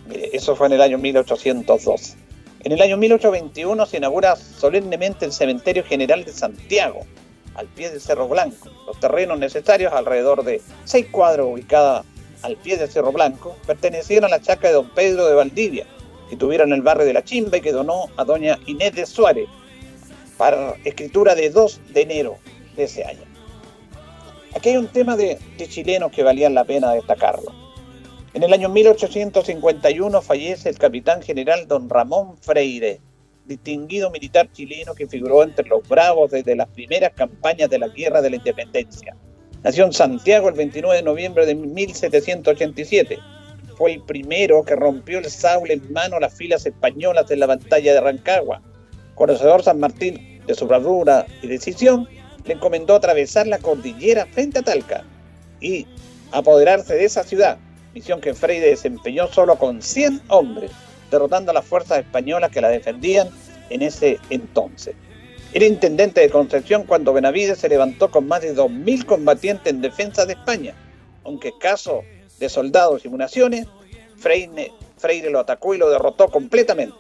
Mire, 0.07 0.29
eso 0.35 0.55
fue 0.55 0.67
en 0.67 0.75
el 0.75 0.83
año 0.83 0.99
1812. 0.99 2.24
En 2.65 2.73
el 2.73 2.81
año 2.81 2.97
1821 2.97 3.85
se 3.85 3.99
inaugura 3.99 4.37
solemnemente 4.37 5.27
el 5.27 5.33
Cementerio 5.33 5.85
General 5.85 6.25
de 6.25 6.33
Santiago, 6.33 7.01
al 7.55 7.67
pie 7.67 7.91
del 7.91 8.01
Cerro 8.01 8.27
Blanco. 8.27 8.71
Los 8.87 8.99
terrenos 8.99 9.39
necesarios, 9.39 9.93
alrededor 9.93 10.45
de 10.45 10.63
seis 10.85 11.07
cuadros 11.11 11.49
ubicados 11.53 12.07
al 12.41 12.57
pie 12.57 12.79
del 12.79 12.89
Cerro 12.89 13.13
Blanco, 13.13 13.55
pertenecían 13.67 14.25
a 14.25 14.29
la 14.29 14.41
chaca 14.41 14.69
de 14.69 14.75
don 14.75 14.89
Pedro 14.89 15.27
de 15.27 15.35
Valdivia, 15.35 15.87
que 16.31 16.37
tuvieron 16.37 16.73
el 16.73 16.81
barrio 16.81 17.05
de 17.05 17.13
la 17.13 17.23
Chimba 17.23 17.59
y 17.59 17.61
que 17.61 17.71
donó 17.71 18.07
a 18.17 18.25
doña 18.25 18.59
Inés 18.65 18.95
de 18.95 19.05
Suárez 19.05 19.47
para 20.39 20.75
escritura 20.85 21.35
de 21.35 21.51
2 21.51 21.81
de 21.93 22.01
enero 22.01 22.39
de 22.77 22.85
ese 22.85 23.05
año. 23.05 23.25
Aquí 24.57 24.71
hay 24.71 24.79
un 24.79 24.89
tema 24.89 25.19
de, 25.19 25.39
de 25.59 25.69
chilenos 25.69 26.11
que 26.13 26.23
valían 26.23 26.55
la 26.55 26.65
pena 26.65 26.93
destacarlo. 26.93 27.64
En 28.35 28.43
el 28.43 28.53
año 28.53 28.69
1851 28.69 30.21
fallece 30.21 30.69
el 30.69 30.77
capitán 30.77 31.23
general 31.23 31.69
don 31.69 31.89
Ramón 31.89 32.37
Freire, 32.39 33.01
distinguido 33.45 34.11
militar 34.11 34.51
chileno 34.51 34.93
que 34.93 35.07
figuró 35.07 35.45
entre 35.45 35.69
los 35.69 35.89
bravos 35.89 36.33
desde 36.33 36.57
las 36.57 36.67
primeras 36.67 37.13
campañas 37.13 37.71
de 37.71 37.79
la 37.79 37.87
Guerra 37.87 38.21
de 38.21 38.31
la 38.31 38.37
Independencia. 38.37 39.15
Nació 39.63 39.85
en 39.85 39.93
Santiago 39.93 40.49
el 40.49 40.57
29 40.57 40.97
de 40.97 41.03
noviembre 41.05 41.47
de 41.47 41.55
1787. 41.55 43.19
Fue 43.77 43.93
el 43.93 44.03
primero 44.03 44.65
que 44.65 44.75
rompió 44.75 45.21
el 45.21 45.31
sable 45.31 45.75
en 45.75 45.93
mano 45.93 46.17
a 46.17 46.21
las 46.21 46.35
filas 46.35 46.67
españolas 46.67 47.31
en 47.31 47.39
la 47.39 47.47
batalla 47.47 47.95
de 47.95 48.01
Rancagua. 48.01 48.63
Conocedor 49.15 49.63
San 49.63 49.79
Martín 49.79 50.43
de 50.45 50.55
su 50.57 50.67
bravura 50.67 51.25
y 51.41 51.47
decisión, 51.47 52.09
le 52.45 52.55
encomendó 52.55 52.97
atravesar 52.97 53.47
la 53.47 53.59
cordillera 53.59 54.27
frente 54.27 54.59
a 54.59 54.63
Talca 54.63 55.05
y 55.61 55.87
apoderarse 56.33 56.95
de 56.95 57.05
esa 57.05 57.23
ciudad, 57.23 57.59
misión 57.95 58.21
que 58.21 58.35
Freire 58.35 58.71
desempeñó 58.71 59.29
solo 59.29 59.57
con 59.57 59.81
100 59.81 60.23
hombres, 60.29 60.73
derrotando 61.11 61.53
a 61.53 61.55
las 61.55 61.65
fuerzas 61.65 62.01
españolas 62.01 62.51
que 62.51 62.61
la 62.61 62.69
defendían 62.69 63.29
en 63.71 63.83
ese 63.83 64.19
entonces. 64.31 64.97
Era 65.53 65.67
intendente 65.67 66.21
de 66.21 66.29
Concepción 66.29 66.83
cuando 66.83 67.13
Benavides 67.13 67.59
se 67.59 67.69
levantó 67.69 68.11
con 68.11 68.27
más 68.27 68.43
de 68.43 68.57
2.000 68.57 69.05
combatientes 69.05 69.73
en 69.73 69.81
defensa 69.81 70.27
de 70.27 70.33
España, 70.33 70.75
aunque 71.23 71.53
caso 71.61 72.03
de 72.41 72.49
soldados 72.49 73.05
y 73.05 73.09
municiones, 73.09 73.69
Freire, 74.17 75.31
lo 75.31 75.39
atacó 75.39 75.75
y 75.75 75.79
lo 75.79 75.89
derrotó 75.89 76.29
completamente. 76.29 76.97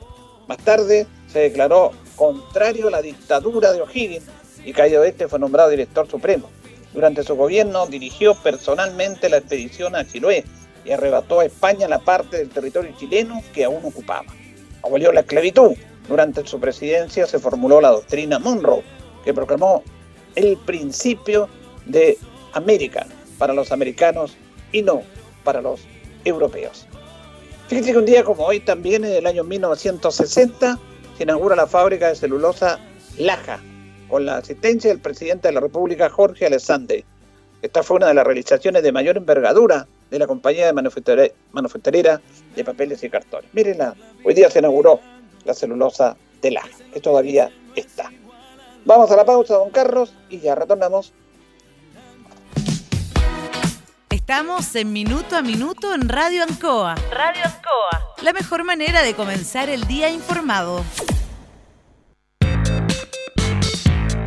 Más 0.46 0.58
tarde 0.58 1.08
se 1.26 1.40
declaró 1.40 1.90
contrario 2.14 2.88
a 2.88 2.92
la 2.92 3.02
dictadura 3.02 3.72
de 3.72 3.82
O'Higgins 3.82 4.26
y 4.64 4.72
caído 4.72 5.02
este 5.02 5.26
fue 5.26 5.40
nombrado 5.40 5.70
director 5.70 6.08
supremo. 6.08 6.48
Durante 6.92 7.24
su 7.24 7.34
gobierno 7.34 7.88
dirigió 7.88 8.36
personalmente 8.36 9.28
la 9.28 9.38
expedición 9.38 9.96
a 9.96 10.06
Chiloé, 10.06 10.44
y 10.84 10.92
arrebató 10.92 11.40
a 11.40 11.46
España 11.46 11.88
la 11.88 11.98
parte 11.98 12.38
del 12.38 12.50
territorio 12.50 12.94
chileno 12.98 13.42
que 13.52 13.64
aún 13.64 13.84
ocupaba. 13.84 14.26
Abolió 14.82 15.12
la 15.12 15.20
esclavitud. 15.20 15.72
Durante 16.08 16.46
su 16.46 16.60
presidencia 16.60 17.26
se 17.26 17.38
formuló 17.38 17.80
la 17.80 17.90
doctrina 17.90 18.38
Monroe, 18.38 18.82
que 19.24 19.32
proclamó 19.32 19.82
el 20.34 20.56
principio 20.58 21.48
de 21.86 22.18
América 22.52 23.06
para 23.38 23.54
los 23.54 23.72
americanos 23.72 24.36
y 24.72 24.82
no 24.82 25.02
para 25.44 25.62
los 25.62 25.80
europeos. 26.24 26.86
Fíjense 27.68 27.92
que 27.92 27.98
un 27.98 28.04
día 28.04 28.24
como 28.24 28.44
hoy, 28.44 28.60
también 28.60 29.04
en 29.04 29.12
el 29.12 29.26
año 29.26 29.44
1960, 29.44 30.78
se 31.16 31.22
inaugura 31.22 31.56
la 31.56 31.66
fábrica 31.66 32.08
de 32.08 32.14
celulosa 32.14 32.78
Laja, 33.18 33.60
con 34.08 34.26
la 34.26 34.36
asistencia 34.36 34.90
del 34.90 35.00
presidente 35.00 35.48
de 35.48 35.54
la 35.54 35.60
República, 35.60 36.10
Jorge 36.10 36.46
Alessandri. 36.46 37.04
Esta 37.62 37.82
fue 37.82 37.96
una 37.96 38.08
de 38.08 38.14
las 38.14 38.26
realizaciones 38.26 38.82
de 38.82 38.92
mayor 38.92 39.16
envergadura 39.16 39.86
de 40.10 40.18
la 40.18 40.26
compañía 40.26 40.66
de 40.66 40.72
manufacturera 41.52 42.20
de 42.54 42.64
papeles 42.64 43.02
y 43.02 43.10
cartones. 43.10 43.52
Mírenla, 43.52 43.94
hoy 44.24 44.34
día 44.34 44.50
se 44.50 44.60
inauguró 44.60 45.00
la 45.44 45.54
celulosa 45.54 46.16
de 46.40 46.50
la 46.52 46.62
que 46.92 47.00
todavía 47.00 47.50
está. 47.74 48.10
Vamos 48.84 49.10
a 49.10 49.16
la 49.16 49.24
pausa, 49.24 49.54
don 49.54 49.70
Carlos, 49.70 50.14
y 50.28 50.40
ya 50.40 50.54
retornamos. 50.54 51.12
Estamos 54.10 54.74
en 54.76 54.92
Minuto 54.92 55.36
a 55.36 55.42
Minuto 55.42 55.94
en 55.94 56.08
Radio 56.08 56.42
Ancoa. 56.44 56.94
Radio 57.10 57.42
Ancoa. 57.44 58.14
La 58.22 58.32
mejor 58.32 58.64
manera 58.64 59.02
de 59.02 59.14
comenzar 59.14 59.68
el 59.68 59.86
día 59.86 60.08
informado. 60.10 60.82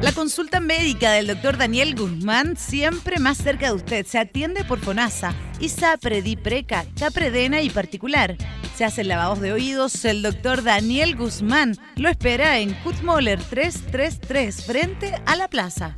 La 0.01 0.11
consulta 0.11 0.59
médica 0.59 1.11
del 1.11 1.25
doctor 1.25 1.57
Daniel 1.57 1.95
Guzmán 1.95 2.55
siempre 2.55 3.17
más 3.17 3.37
cerca 3.37 3.67
de 3.67 3.73
usted. 3.73 4.05
Se 4.05 4.19
atiende 4.19 4.63
por 4.63 4.79
FONASA, 4.79 5.33
ISAPRE, 5.59 6.21
DIPRECA, 6.21 6.85
CAPREDENA 6.99 7.63
y 7.63 7.71
particular. 7.71 8.37
Se 8.75 8.85
hacen 8.85 9.07
lavados 9.07 9.41
de 9.41 9.53
oídos. 9.53 10.05
El 10.05 10.21
doctor 10.21 10.61
Daniel 10.61 11.15
Guzmán 11.15 11.75
lo 11.95 12.09
espera 12.09 12.59
en 12.59 12.75
Kutmoller 12.83 13.41
333 13.41 14.65
frente 14.65 15.15
a 15.25 15.35
la 15.35 15.47
plaza. 15.47 15.97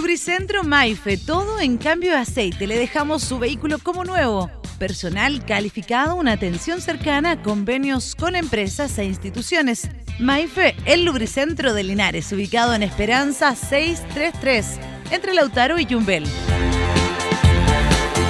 Lubricentro 0.00 0.64
Maife, 0.64 1.18
todo 1.18 1.60
en 1.60 1.76
cambio 1.76 2.12
de 2.12 2.16
aceite. 2.16 2.66
Le 2.66 2.78
dejamos 2.78 3.22
su 3.22 3.38
vehículo 3.38 3.78
como 3.78 4.02
nuevo. 4.02 4.50
Personal 4.78 5.44
calificado, 5.44 6.16
una 6.16 6.32
atención 6.32 6.80
cercana, 6.80 7.42
convenios 7.42 8.14
con 8.14 8.34
empresas 8.34 8.96
e 8.96 9.04
instituciones. 9.04 9.90
Maife, 10.18 10.74
el 10.86 11.04
lubricentro 11.04 11.74
de 11.74 11.82
Linares, 11.82 12.32
ubicado 12.32 12.72
en 12.72 12.82
Esperanza 12.82 13.54
633, 13.54 14.80
entre 15.10 15.34
Lautaro 15.34 15.78
y 15.78 15.84
Yumbel. 15.84 16.24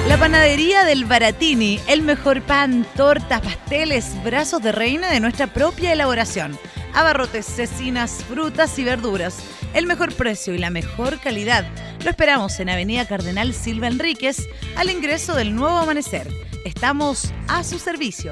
La 0.09 0.17
panadería 0.17 0.83
del 0.83 1.05
Baratini, 1.05 1.79
el 1.87 2.01
mejor 2.01 2.41
pan, 2.41 2.85
tortas, 2.97 3.39
pasteles, 3.39 4.21
brazos 4.25 4.61
de 4.61 4.73
reina 4.73 5.09
de 5.09 5.21
nuestra 5.21 5.47
propia 5.47 5.93
elaboración. 5.93 6.59
Abarrotes, 6.93 7.45
cecinas, 7.45 8.25
frutas 8.27 8.77
y 8.77 8.83
verduras. 8.83 9.37
El 9.73 9.87
mejor 9.87 10.13
precio 10.13 10.53
y 10.53 10.57
la 10.57 10.69
mejor 10.69 11.19
calidad. 11.19 11.65
Lo 12.03 12.09
esperamos 12.09 12.59
en 12.59 12.69
Avenida 12.69 13.07
Cardenal 13.07 13.53
Silva 13.53 13.87
Enríquez, 13.87 14.47
al 14.75 14.89
ingreso 14.89 15.33
del 15.33 15.55
nuevo 15.55 15.77
amanecer. 15.77 16.27
Estamos 16.65 17.33
a 17.47 17.63
su 17.63 17.79
servicio. 17.79 18.31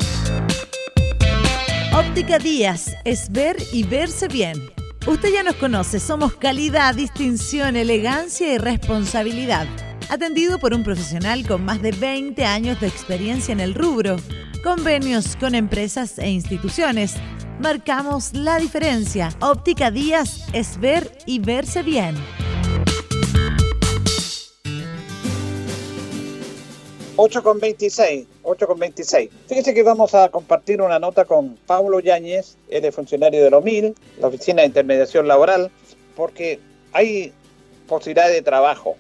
Óptica 1.94 2.40
Díaz 2.40 2.96
es 3.06 3.32
ver 3.32 3.56
y 3.72 3.84
verse 3.84 4.28
bien. 4.28 4.72
Usted 5.08 5.30
ya 5.34 5.44
nos 5.44 5.56
conoce, 5.56 6.00
somos 6.00 6.36
calidad, 6.36 6.94
distinción, 6.94 7.78
elegancia 7.78 8.54
y 8.54 8.58
responsabilidad. 8.58 9.66
Atendido 10.10 10.60
por 10.60 10.74
un 10.74 10.84
profesional 10.84 11.48
con 11.48 11.64
más 11.64 11.82
de 11.82 11.92
20 11.92 12.44
años 12.46 12.82
de 12.82 12.88
experiencia 12.88 13.54
en 13.54 13.62
el 13.62 13.76
rubro. 13.76 14.18
Convenios 14.62 15.38
con 15.38 15.56
empresas 15.56 16.20
e 16.20 16.30
instituciones. 16.30 17.16
Marcamos 17.60 18.34
la 18.34 18.58
diferencia. 18.58 19.30
Óptica 19.42 19.92
Díaz 19.92 20.48
es 20.54 20.80
ver 20.80 21.12
y 21.26 21.40
verse 21.40 21.84
bien. 21.84 22.16
8 27.18 27.44
con 27.44 27.60
26, 27.60 28.28
8 28.44 28.66
con 28.66 28.80
26. 28.80 29.30
Fíjese 29.48 29.74
que 29.74 29.84
vamos 29.84 30.16
a 30.16 30.30
compartir 30.30 30.82
una 30.82 31.00
nota 31.00 31.26
con 31.26 31.58
Pablo 31.68 32.00
Yáñez, 32.00 32.56
él 32.70 32.86
es 32.86 32.96
funcionario 32.96 33.44
de 33.44 33.52
la 33.52 33.58
OMIL, 33.58 33.94
la 34.22 34.28
Oficina 34.28 34.62
de 34.62 34.68
Intermediación 34.68 35.28
Laboral, 35.28 35.70
porque 36.16 36.62
hay 36.94 37.34
posibilidad 37.90 38.30
de 38.30 38.42
trabajo. 38.42 38.96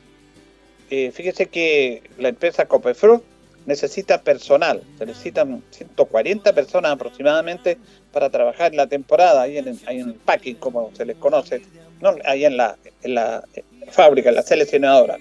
Eh, 0.90 1.12
fíjese 1.12 1.46
que 1.46 2.04
la 2.18 2.28
empresa 2.28 2.66
Copefru 2.66 3.24
necesita 3.66 4.22
personal, 4.22 4.82
se 4.98 5.06
necesitan 5.06 5.64
140 5.72 6.54
personas 6.54 6.92
aproximadamente 6.92 7.78
para 8.12 8.30
trabajar 8.30 8.72
en 8.72 8.78
la 8.78 8.88
temporada, 8.88 9.42
ahí 9.42 9.58
en, 9.58 9.68
el 9.88 10.14
packing, 10.16 10.56
como 10.56 10.92
se 10.96 11.06
les 11.06 11.18
conoce, 11.18 11.62
no, 12.02 12.16
ahí 12.26 12.46
en 12.46 12.58
la, 12.58 12.78
la 13.04 13.44
eh, 13.54 13.64
fábrica, 13.90 14.30
en 14.30 14.36
la 14.36 14.42
seleccionadora. 14.42 15.18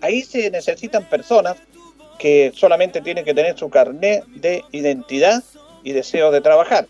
Ahí 0.00 0.22
se 0.22 0.50
necesitan 0.50 1.08
personas 1.08 1.56
que 2.18 2.52
solamente 2.54 3.00
tiene 3.00 3.24
que 3.24 3.34
tener 3.34 3.58
su 3.58 3.68
carnet 3.68 4.24
de 4.26 4.62
identidad 4.72 5.42
y 5.82 5.92
deseo 5.92 6.30
de 6.30 6.40
trabajar. 6.40 6.86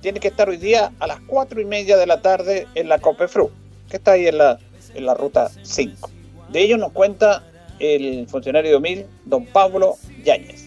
Tiene 0.00 0.20
que 0.20 0.28
estar 0.28 0.48
hoy 0.48 0.58
día 0.58 0.92
a 0.98 1.06
las 1.06 1.20
cuatro 1.26 1.60
y 1.60 1.64
media 1.64 1.96
de 1.96 2.06
la 2.06 2.20
tarde 2.20 2.66
en 2.74 2.88
la 2.88 2.98
Copefru, 2.98 3.50
que 3.88 3.96
está 3.96 4.12
ahí 4.12 4.26
en 4.26 4.38
la, 4.38 4.58
en 4.94 5.06
la 5.06 5.14
ruta 5.14 5.50
5. 5.62 6.10
De 6.50 6.60
ello 6.60 6.76
nos 6.76 6.92
cuenta 6.92 7.42
el 7.78 8.26
funcionario 8.28 8.70
de 8.70 8.76
OMIL, 8.76 9.06
don 9.24 9.46
Pablo 9.46 9.96
Yáñez. 10.24 10.64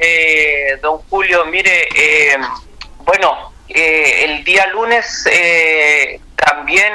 Eh, 0.00 0.78
don 0.82 0.98
Julio, 1.08 1.46
mire, 1.46 1.88
eh, 1.96 2.36
bueno, 2.98 3.52
eh, 3.68 4.24
el 4.24 4.44
día 4.44 4.66
lunes 4.68 5.24
también 6.36 6.92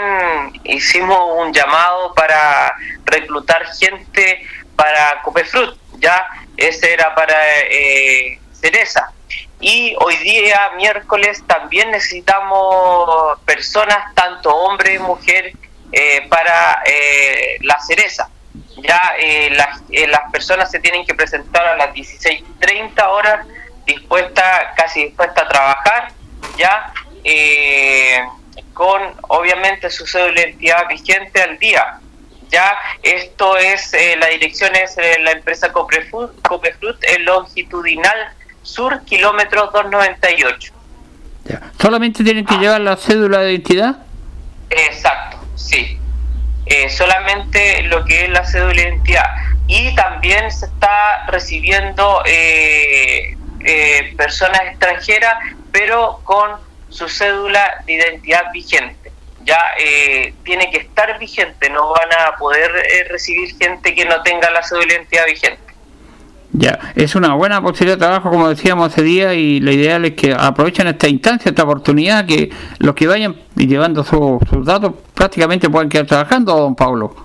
hicimos 0.63 1.19
un 1.37 1.51
llamado 1.51 2.13
para 2.13 2.73
reclutar 3.05 3.65
gente 3.75 4.45
para 4.75 5.21
Copefrut, 5.23 5.77
ya 5.99 6.25
ese 6.57 6.93
era 6.93 7.13
para 7.15 7.35
Cereza. 8.53 9.11
Y 9.59 9.95
hoy 9.99 10.15
día, 10.17 10.71
miércoles, 10.77 11.43
también 11.47 11.91
necesitamos 11.91 13.39
personas, 13.45 14.13
tanto 14.13 14.55
hombre 14.55 14.95
y 14.95 14.99
mujer, 14.99 15.53
para 16.29 16.81
la 17.61 17.79
cereza 17.79 18.29
ya 18.81 19.13
eh, 19.19 19.49
las, 19.51 19.81
eh, 19.89 20.07
las 20.07 20.31
personas 20.31 20.69
se 20.69 20.79
tienen 20.79 21.05
que 21.05 21.13
presentar 21.13 21.65
a 21.65 21.75
las 21.75 21.93
16.30 21.93 23.07
horas 23.07 23.47
dispuesta, 23.85 24.73
casi 24.75 25.05
dispuesta 25.05 25.41
a 25.41 25.47
trabajar, 25.47 26.11
ya 26.57 26.93
eh, 27.23 28.19
con 28.73 29.01
obviamente 29.29 29.89
su 29.89 30.05
cédula 30.05 30.33
de 30.33 30.49
identidad 30.49 30.87
vigente 30.87 31.41
al 31.41 31.57
día. 31.59 31.99
Ya 32.49 32.77
esto 33.01 33.57
es, 33.57 33.95
la 34.19 34.27
dirección 34.27 34.75
es 34.75 34.95
la 35.21 35.31
empresa 35.31 35.71
Copefrut, 35.73 36.39
Copefrut 36.47 37.03
el 37.03 37.25
longitudinal 37.25 38.31
sur, 38.61 39.03
kilómetros 39.05 39.73
298. 39.73 40.73
Ya. 41.45 41.61
¿Solamente 41.81 42.23
tienen 42.23 42.45
que 42.45 42.55
llevar 42.57 42.81
la 42.81 42.95
cédula 42.95 43.39
de 43.39 43.53
identidad? 43.53 43.97
Exacto, 44.69 45.37
sí. 45.55 45.99
Eh, 46.65 46.89
solamente 46.89 47.83
lo 47.83 48.05
que 48.05 48.23
es 48.23 48.29
la 48.29 48.45
cédula 48.45 48.73
de 48.73 48.81
identidad. 48.81 49.25
Y 49.67 49.93
también 49.95 50.49
se 50.51 50.65
está 50.65 51.25
recibiendo 51.27 52.21
eh, 52.25 53.35
eh, 53.65 54.13
personas 54.15 54.61
extranjeras, 54.61 55.35
pero 55.71 56.21
con 56.23 56.51
su 56.89 57.09
cédula 57.09 57.83
de 57.85 57.93
identidad 57.93 58.51
vigente. 58.53 59.11
Ya 59.45 59.59
tiene 60.45 60.71
que 60.71 60.77
estar 60.77 61.19
vigente, 61.19 61.69
no 61.69 61.89
van 61.89 62.09
a 62.13 62.37
poder 62.37 62.71
recibir 63.09 63.53
gente 63.57 63.93
que 63.93 64.05
no 64.05 64.23
tenga 64.23 64.49
la 64.51 64.63
cédula 64.63 64.87
de 64.87 64.93
identidad 64.93 65.25
vigente. 65.25 65.72
Ya, 66.55 66.79
es 66.95 67.15
una 67.15 67.33
buena 67.33 67.63
posibilidad 67.63 67.97
de 67.97 68.05
trabajo, 68.05 68.29
como 68.29 68.47
decíamos 68.47 68.91
ese 68.91 69.01
día, 69.01 69.33
y 69.33 69.59
lo 69.59 69.71
ideal 69.71 70.05
es 70.05 70.13
que 70.13 70.35
aprovechen 70.37 70.87
esta 70.87 71.07
instancia, 71.07 71.49
esta 71.49 71.63
oportunidad, 71.63 72.27
que 72.27 72.51
los 72.77 72.93
que 72.93 73.07
vayan 73.07 73.35
llevando 73.55 74.03
sus 74.03 74.63
datos 74.63 74.93
prácticamente 75.15 75.67
pueden 75.67 75.89
quedar 75.89 76.05
trabajando, 76.05 76.55
don 76.55 76.75
Pablo. 76.75 77.15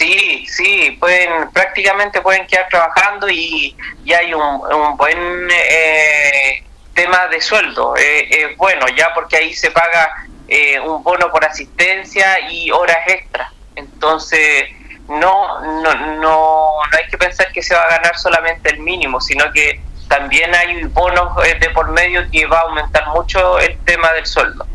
Sí, 0.00 0.44
sí, 0.48 0.96
pueden 0.98 1.48
prácticamente 1.52 2.20
pueden 2.22 2.44
quedar 2.48 2.66
trabajando 2.68 3.28
y, 3.30 3.76
y 4.04 4.12
hay 4.12 4.34
un, 4.34 4.42
un 4.42 4.96
buen 4.96 5.48
eh, 5.48 6.64
tema 6.92 7.28
de 7.28 7.40
sueldo. 7.40 7.94
Eh, 7.96 8.28
es 8.30 8.56
bueno, 8.56 8.84
ya 8.96 9.14
porque 9.14 9.36
ahí 9.36 9.54
se 9.54 9.70
paga 9.70 10.26
eh, 10.48 10.80
un 10.80 11.04
bono 11.04 11.30
por 11.30 11.44
asistencia 11.44 12.50
y 12.50 12.72
horas 12.72 12.98
extras. 13.06 13.52
Entonces, 13.76 14.64
no, 15.08 15.60
no, 15.60 15.94
no, 15.94 16.20
no 16.20 16.70
hay 16.96 17.06
que 17.10 17.18
pensar 17.18 17.50
que 17.52 17.62
se 17.62 17.74
va 17.74 17.82
a 17.82 17.90
ganar 17.90 18.16
solamente 18.16 18.70
el 18.70 18.80
mínimo, 18.80 19.20
sino 19.20 19.50
que 19.52 19.80
también 20.08 20.54
hay 20.54 20.84
bonos 20.84 21.32
eh, 21.46 21.56
de 21.58 21.70
por 21.70 21.90
medio 21.90 22.22
que 22.30 22.46
va 22.46 22.58
a 22.58 22.62
aumentar 22.62 23.08
mucho 23.08 23.58
el 23.58 23.78
tema 23.80 24.12
del 24.12 24.26
sueldo. 24.26 24.66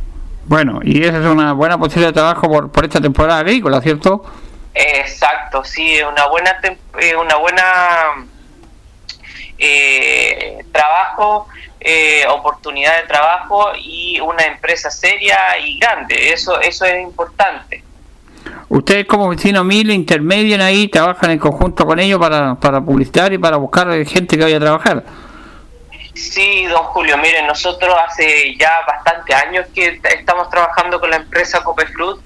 Bueno, 0.46 0.80
y 0.84 1.04
esa 1.04 1.20
es 1.20 1.26
una 1.26 1.54
buena 1.54 1.78
posibilidad 1.78 2.10
de 2.10 2.14
trabajo 2.14 2.48
por, 2.48 2.72
por 2.72 2.86
esta 2.86 3.02
temporada 3.02 3.40
agrícola, 3.40 3.82
¿cierto? 3.82 4.24
Exacto, 4.74 5.64
sí, 5.64 6.00
una 6.02 6.28
buena, 6.28 6.58
eh, 7.00 7.16
una 7.16 7.36
buena 7.36 7.64
eh, 9.58 10.64
trabajo, 10.72 11.48
oportunidad 12.30 13.02
de 13.02 13.08
trabajo 13.08 13.70
y 13.78 14.20
una 14.20 14.44
empresa 14.44 14.92
seria 14.92 15.38
y 15.64 15.80
grande. 15.80 16.34
Eso, 16.34 16.60
eso 16.60 16.86
es 16.86 17.02
importante. 17.02 17.84
Ustedes 18.70 19.06
como 19.06 19.30
vecinos 19.30 19.66
mil 19.66 19.90
intermedian 19.92 20.62
ahí, 20.62 20.88
trabajan 20.88 21.32
en 21.32 21.40
conjunto 21.40 21.86
con 21.86 22.00
ellos 22.00 22.20
para, 22.20 22.56
para 22.56 22.82
publicitar 22.82 23.32
y 23.34 23.38
para 23.38 23.58
buscar 23.58 23.88
gente 24.06 24.38
que 24.38 24.44
vaya 24.44 24.58
a 24.58 24.62
trabajar. 24.62 25.04
Sí, 26.14 26.66
don 26.66 26.84
Julio, 26.84 27.16
miren, 27.18 27.46
nosotros 27.46 27.96
hace 28.08 28.56
ya 28.58 28.72
bastante 28.88 29.36
años 29.36 29.68
que 29.74 30.02
estamos 30.04 30.50
trabajando 30.50 31.00
con 31.00 31.12
la 31.12 31.18
empresa 31.18 31.64
Copeflut. 31.64 32.20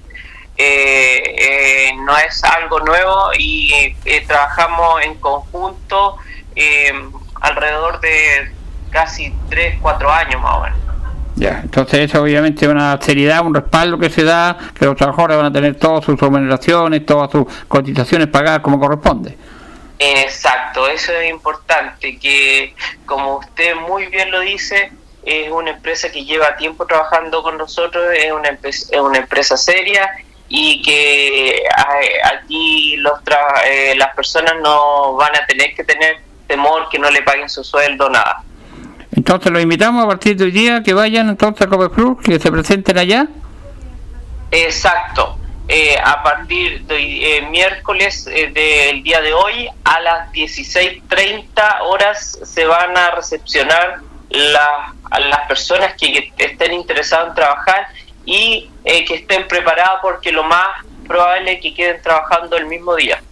Eh, 0.56 1.22
eh, 1.38 1.90
no 1.96 2.16
es 2.16 2.42
algo 2.44 2.80
nuevo 2.80 3.30
y 3.38 3.94
eh, 4.04 4.24
trabajamos 4.26 5.02
en 5.02 5.14
conjunto 5.16 6.16
alrededor 7.40 8.00
de 8.00 8.52
casi 8.90 9.34
3, 9.48 9.78
4 9.80 10.10
años 10.10 10.40
más 10.40 10.54
o 10.54 10.60
menos. 10.60 10.78
Ya, 11.42 11.58
entonces 11.60 11.98
eso 12.08 12.22
obviamente 12.22 12.64
es 12.64 12.70
una 12.70 13.02
seriedad, 13.02 13.44
un 13.44 13.52
respaldo 13.52 13.98
que 13.98 14.08
se 14.08 14.22
da, 14.22 14.56
que 14.78 14.84
los 14.84 14.94
trabajadores 14.94 15.38
van 15.38 15.46
a 15.46 15.52
tener 15.52 15.74
todas 15.74 16.04
sus 16.04 16.16
remuneraciones, 16.20 17.04
todas 17.04 17.32
sus 17.32 17.46
cotizaciones 17.66 18.28
pagadas 18.28 18.60
como 18.60 18.78
corresponde. 18.78 19.36
Exacto, 19.98 20.86
eso 20.86 21.10
es 21.12 21.28
importante, 21.28 22.16
que 22.20 22.76
como 23.06 23.38
usted 23.38 23.74
muy 23.74 24.06
bien 24.06 24.30
lo 24.30 24.38
dice, 24.38 24.92
es 25.24 25.50
una 25.50 25.72
empresa 25.72 26.12
que 26.12 26.24
lleva 26.24 26.54
tiempo 26.54 26.86
trabajando 26.86 27.42
con 27.42 27.58
nosotros, 27.58 28.04
es 28.16 28.30
una, 28.30 28.56
es 28.62 28.92
una 28.92 29.18
empresa 29.18 29.56
seria 29.56 30.12
y 30.48 30.80
que 30.80 31.60
aquí 32.22 32.98
los 32.98 33.14
eh, 33.66 33.94
las 33.96 34.14
personas 34.14 34.54
no 34.62 35.14
van 35.14 35.34
a 35.34 35.44
tener 35.46 35.74
que 35.74 35.82
tener 35.82 36.20
temor 36.46 36.88
que 36.88 37.00
no 37.00 37.10
le 37.10 37.22
paguen 37.22 37.48
su 37.48 37.64
sueldo, 37.64 38.08
nada. 38.08 38.44
Entonces 39.22 39.52
los 39.52 39.62
invitamos 39.62 40.04
a 40.04 40.08
partir 40.08 40.36
de 40.36 40.46
hoy 40.46 40.50
día 40.50 40.82
que 40.82 40.94
vayan 40.94 41.28
entonces 41.28 41.64
a 41.64 41.70
Copeflux, 41.70 42.24
que 42.24 42.40
se 42.40 42.50
presenten 42.50 42.98
allá. 42.98 43.28
Exacto. 44.50 45.38
Eh, 45.68 45.96
a 46.02 46.24
partir 46.24 46.82
de 46.86 47.36
eh, 47.36 47.42
miércoles 47.42 48.26
eh, 48.26 48.50
del 48.50 49.04
día 49.04 49.20
de 49.20 49.32
hoy 49.32 49.68
a 49.84 50.00
las 50.00 50.32
16.30 50.32 51.82
horas 51.82 52.40
se 52.42 52.64
van 52.64 52.96
a 52.96 53.12
recepcionar 53.12 54.00
a 55.12 55.20
las 55.20 55.46
personas 55.46 55.94
que, 55.94 56.32
estén 56.36 56.72
interesadas 56.72 57.28
en 57.28 57.34
trabajar 57.36 57.86
y 58.24 58.70
que 58.82 59.14
estén 59.14 59.46
preparadas 59.46 60.00
porque 60.02 60.32
lo 60.32 60.42
más 60.42 60.66
probable 61.06 61.52
es 61.52 61.60
que 61.60 61.72
queden 61.72 62.02
trabajando 62.02 62.56
el 62.56 62.66
mismo 62.66 62.96
día. 62.96 63.22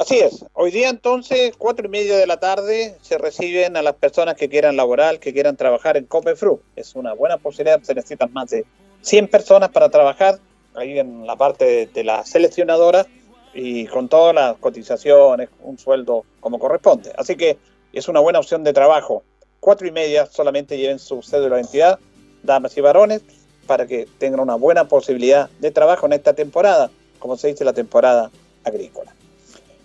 Así 0.00 0.18
es. 0.18 0.46
Hoy 0.54 0.70
día 0.70 0.88
entonces, 0.88 1.52
cuatro 1.58 1.84
y 1.84 1.90
media 1.90 2.16
de 2.16 2.26
la 2.26 2.40
tarde, 2.40 2.96
se 3.02 3.18
reciben 3.18 3.76
a 3.76 3.82
las 3.82 3.96
personas 3.96 4.34
que 4.34 4.48
quieran 4.48 4.74
laborar, 4.74 5.18
que 5.20 5.34
quieran 5.34 5.58
trabajar 5.58 5.98
en 5.98 6.06
Copefru. 6.06 6.62
Es 6.74 6.94
una 6.94 7.12
buena 7.12 7.36
posibilidad, 7.36 7.82
se 7.82 7.94
necesitan 7.94 8.32
más 8.32 8.48
de 8.48 8.64
100 9.02 9.28
personas 9.28 9.68
para 9.68 9.90
trabajar 9.90 10.38
ahí 10.74 10.98
en 10.98 11.26
la 11.26 11.36
parte 11.36 11.90
de, 11.92 12.02
la 12.02 12.24
seleccionadora 12.24 13.06
y 13.52 13.88
con 13.88 14.08
todas 14.08 14.34
las 14.34 14.56
cotizaciones, 14.56 15.50
un 15.60 15.76
sueldo 15.76 16.24
como 16.40 16.58
corresponde. 16.58 17.12
Así 17.18 17.36
que 17.36 17.58
es 17.92 18.08
una 18.08 18.20
buena 18.20 18.38
opción 18.38 18.64
de 18.64 18.72
trabajo. 18.72 19.22
Cuatro 19.60 19.86
y 19.86 19.90
media 19.90 20.24
solamente 20.24 20.78
lleven 20.78 20.98
su 20.98 21.20
cédula 21.20 21.56
de 21.56 21.60
identidad, 21.60 21.98
damas 22.42 22.74
y 22.74 22.80
varones, 22.80 23.20
para 23.66 23.86
que 23.86 24.08
tengan 24.16 24.40
una 24.40 24.54
buena 24.54 24.88
posibilidad 24.88 25.50
de 25.58 25.70
trabajo 25.70 26.06
en 26.06 26.14
esta 26.14 26.32
temporada, 26.32 26.90
como 27.18 27.36
se 27.36 27.48
dice 27.48 27.66
la 27.66 27.74
temporada 27.74 28.30
agrícola. 28.64 29.12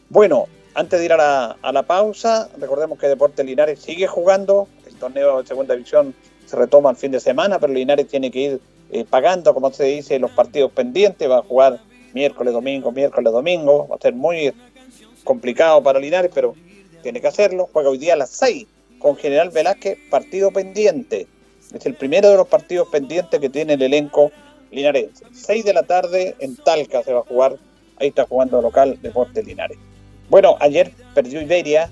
Bueno, 0.09 0.47
antes 0.75 0.99
de 0.99 1.05
ir 1.05 1.13
a 1.13 1.17
la, 1.63 1.83
pausa, 1.83 2.49
recordemos 2.59 2.99
que 2.99 3.07
Deportes 3.07 3.45
Linares 3.45 3.79
sigue 3.79 4.07
jugando. 4.07 4.67
El 4.85 4.95
torneo 4.95 5.41
de 5.41 5.47
segunda 5.47 5.73
división 5.73 6.13
se 6.45 6.55
retoma 6.55 6.91
el 6.91 6.95
fin 6.95 7.11
de 7.11 7.19
semana, 7.19 7.59
pero 7.59 7.73
Linares 7.73 8.07
tiene 8.07 8.29
que 8.29 8.39
ir 8.39 8.61
eh, 8.91 9.05
pagando, 9.09 9.53
como 9.53 9.71
se 9.71 9.85
dice, 9.85 10.19
los 10.19 10.31
partidos 10.31 10.71
pendientes. 10.71 11.29
Va 11.29 11.39
a 11.39 11.43
jugar 11.43 11.79
miércoles, 12.13 12.53
domingo, 12.53 12.91
miércoles, 12.91 13.33
domingo. 13.33 13.87
Va 13.87 13.95
a 13.95 13.99
ser 13.99 14.13
muy 14.13 14.53
complicado 15.23 15.81
para 15.81 15.99
Linares, 15.99 16.31
pero 16.33 16.53
tiene 17.01 17.19
que 17.19 17.27
hacerlo. 17.27 17.67
Juega 17.73 17.89
hoy 17.89 17.97
día 17.97 18.13
a 18.13 18.17
las 18.17 18.29
6 18.31 18.67
con 18.99 19.15
General 19.15 19.49
Velázquez, 19.49 19.97
partido 20.11 20.51
pendiente. 20.51 21.27
Es 21.73 21.85
el 21.85 21.95
primero 21.95 22.29
de 22.29 22.37
los 22.37 22.47
partidos 22.47 22.89
pendientes 22.89 23.39
que 23.39 23.49
tiene 23.49 23.73
el 23.73 23.81
elenco 23.81 24.31
linarense. 24.71 25.25
6 25.31 25.65
de 25.65 25.73
la 25.73 25.83
tarde 25.83 26.35
en 26.39 26.55
Talca 26.57 27.01
se 27.01 27.13
va 27.13 27.21
a 27.21 27.23
jugar. 27.23 27.57
Ahí 27.97 28.09
está 28.09 28.25
jugando 28.25 28.61
local 28.61 28.99
Deportes 29.01 29.45
Linares. 29.45 29.77
Bueno, 30.29 30.57
ayer 30.59 30.91
perdió 31.13 31.41
Iberia, 31.41 31.89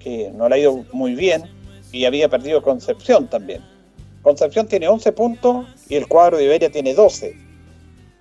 que 0.00 0.30
no 0.34 0.48
le 0.48 0.54
ha 0.54 0.58
ido 0.58 0.84
muy 0.92 1.14
bien, 1.14 1.44
y 1.92 2.04
había 2.04 2.28
perdido 2.28 2.62
Concepción 2.62 3.28
también. 3.28 3.64
Concepción 4.22 4.66
tiene 4.66 4.88
11 4.88 5.12
puntos 5.12 5.66
y 5.88 5.96
el 5.96 6.06
cuadro 6.06 6.36
de 6.36 6.44
Iberia 6.44 6.70
tiene 6.70 6.94
12. 6.94 7.34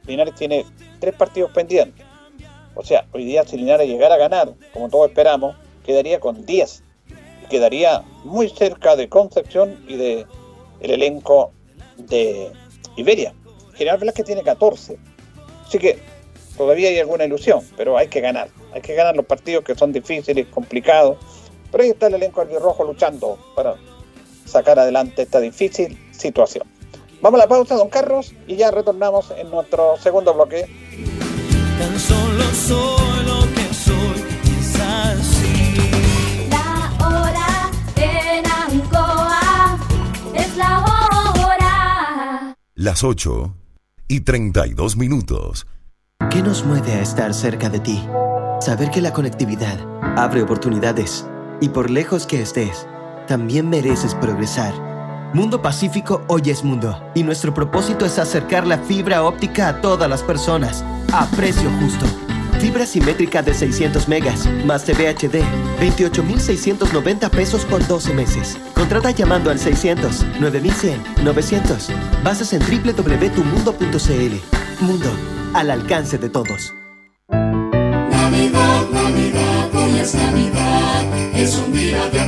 Linares 0.06 0.36
tiene 0.36 0.66
3 1.00 1.16
partidos 1.16 1.52
pendientes. 1.52 2.06
O 2.76 2.84
sea, 2.84 3.06
hoy 3.12 3.26
día 3.26 3.44
si 3.44 3.58
Linares 3.58 3.88
llegara 3.88 4.16
a 4.16 4.18
ganar, 4.18 4.54
como 4.74 4.90
todos 4.90 5.10
esperamos, 5.10 5.56
quedaría 5.86 6.20
con 6.20 6.46
10. 6.46 6.84
Quedaría 7.50 8.04
muy 8.24 8.50
cerca 8.50 8.96
de 8.96 9.10
Concepción 9.10 9.84
y 9.88 9.96
de 9.96 10.26
el 10.82 10.92
elenco 10.92 11.52
de 11.98 12.52
Iberia. 12.96 13.34
General 13.74 14.00
Velázquez 14.00 14.26
tiene 14.26 14.44
14. 14.44 14.98
Así 15.66 15.80
que 15.80 16.00
todavía 16.58 16.90
hay 16.90 17.00
alguna 17.00 17.26
ilusión, 17.26 17.62
pero 17.78 17.98
hay 17.98 18.08
que 18.08 18.20
ganar. 18.20 18.50
Hay 18.74 18.82
que 18.82 18.96
ganar 18.96 19.16
los 19.16 19.26
partidos 19.26 19.64
que 19.64 19.76
son 19.76 19.94
difíciles, 19.94 20.48
complicados. 20.48 21.18
Pero 21.72 21.84
ahí 21.84 21.90
está 21.92 22.08
el 22.08 22.16
elenco 22.16 22.42
albirrojo 22.42 22.84
luchando 22.84 23.38
para 23.56 23.76
sacar 24.46 24.80
adelante 24.80 25.22
esta 25.22 25.40
difícil 25.40 25.98
situación. 26.12 26.68
Vamos 27.22 27.40
a 27.40 27.44
la 27.44 27.50
pausa, 27.50 27.76
don 27.76 27.90
Carlos, 27.90 28.34
y 28.48 28.56
ya 28.56 28.72
retornamos 28.72 29.32
en 29.32 29.50
nuestro 29.50 29.98
segundo 29.98 30.34
bloque. 30.34 30.66
Tan 31.80 32.00
solo 32.00 32.44
soy 32.54 33.26
lo 33.26 33.42
que 33.54 33.74
soy, 33.74 34.24
es 34.60 34.80
así. 34.80 36.50
La 36.50 36.94
hora 37.06 37.72
en 37.96 38.46
Ancoa 38.46 39.80
es 40.36 40.58
la 40.58 40.80
hora. 40.80 42.56
Las 42.76 43.04
8 43.04 43.56
y 44.08 44.22
32 44.22 44.96
minutos. 44.98 45.66
¿Qué 46.30 46.42
nos 46.42 46.66
mueve 46.66 46.92
a 46.92 47.02
estar 47.02 47.34
cerca 47.34 47.70
de 47.70 47.80
ti? 47.80 48.06
Saber 48.60 48.92
que 48.92 49.02
la 49.02 49.14
conectividad 49.14 49.78
abre 50.18 50.42
oportunidades 50.42 51.26
y 51.62 51.70
por 51.70 51.90
lejos 51.90 52.28
que 52.28 52.42
estés, 52.42 52.86
también 53.28 53.70
mereces 53.70 54.14
progresar. 54.14 54.74
Mundo 55.34 55.62
Pacífico 55.62 56.24
hoy 56.28 56.42
es 56.50 56.66
mundo 56.66 57.02
y 57.16 57.24
nuestro 57.24 57.54
propósito 57.54 58.06
es 58.06 58.20
acercar 58.20 58.68
la 58.68 58.78
fibra 58.78 59.24
óptica 59.24 59.70
a 59.70 59.82
todas 59.82 60.10
las 60.10 60.22
personas 60.22 60.84
a 61.14 61.26
precio 61.28 61.70
justo. 61.80 62.06
Fibra 62.60 62.86
simétrica 62.86 63.42
de 63.42 63.54
600 63.54 64.10
megas 64.10 64.50
más 64.66 64.84
TV 64.84 65.08
HD, 65.10 65.44
28,690 65.80 67.30
pesos 67.30 67.64
por 67.64 67.88
12 67.88 68.14
meses. 68.14 68.58
Contrata 68.74 69.12
llamando 69.12 69.50
al 69.50 69.60
600 69.60 70.26
9100 70.42 71.24
900. 71.24 71.90
Bases 72.24 72.52
en 72.54 72.62
www.tumundo.cl. 72.62 74.58
Mundo, 74.82 75.10
al 75.58 75.72
alcance 75.72 76.20
de 76.20 76.30
todos. 76.30 76.76
Navidad, 77.30 78.86
Navidad, 78.94 79.76
hoy 79.76 80.00
es 80.00 80.14
Navidad. 80.14 81.04
Es 81.34 81.58
un 81.58 81.74
día 81.74 82.08
de. 82.10 82.27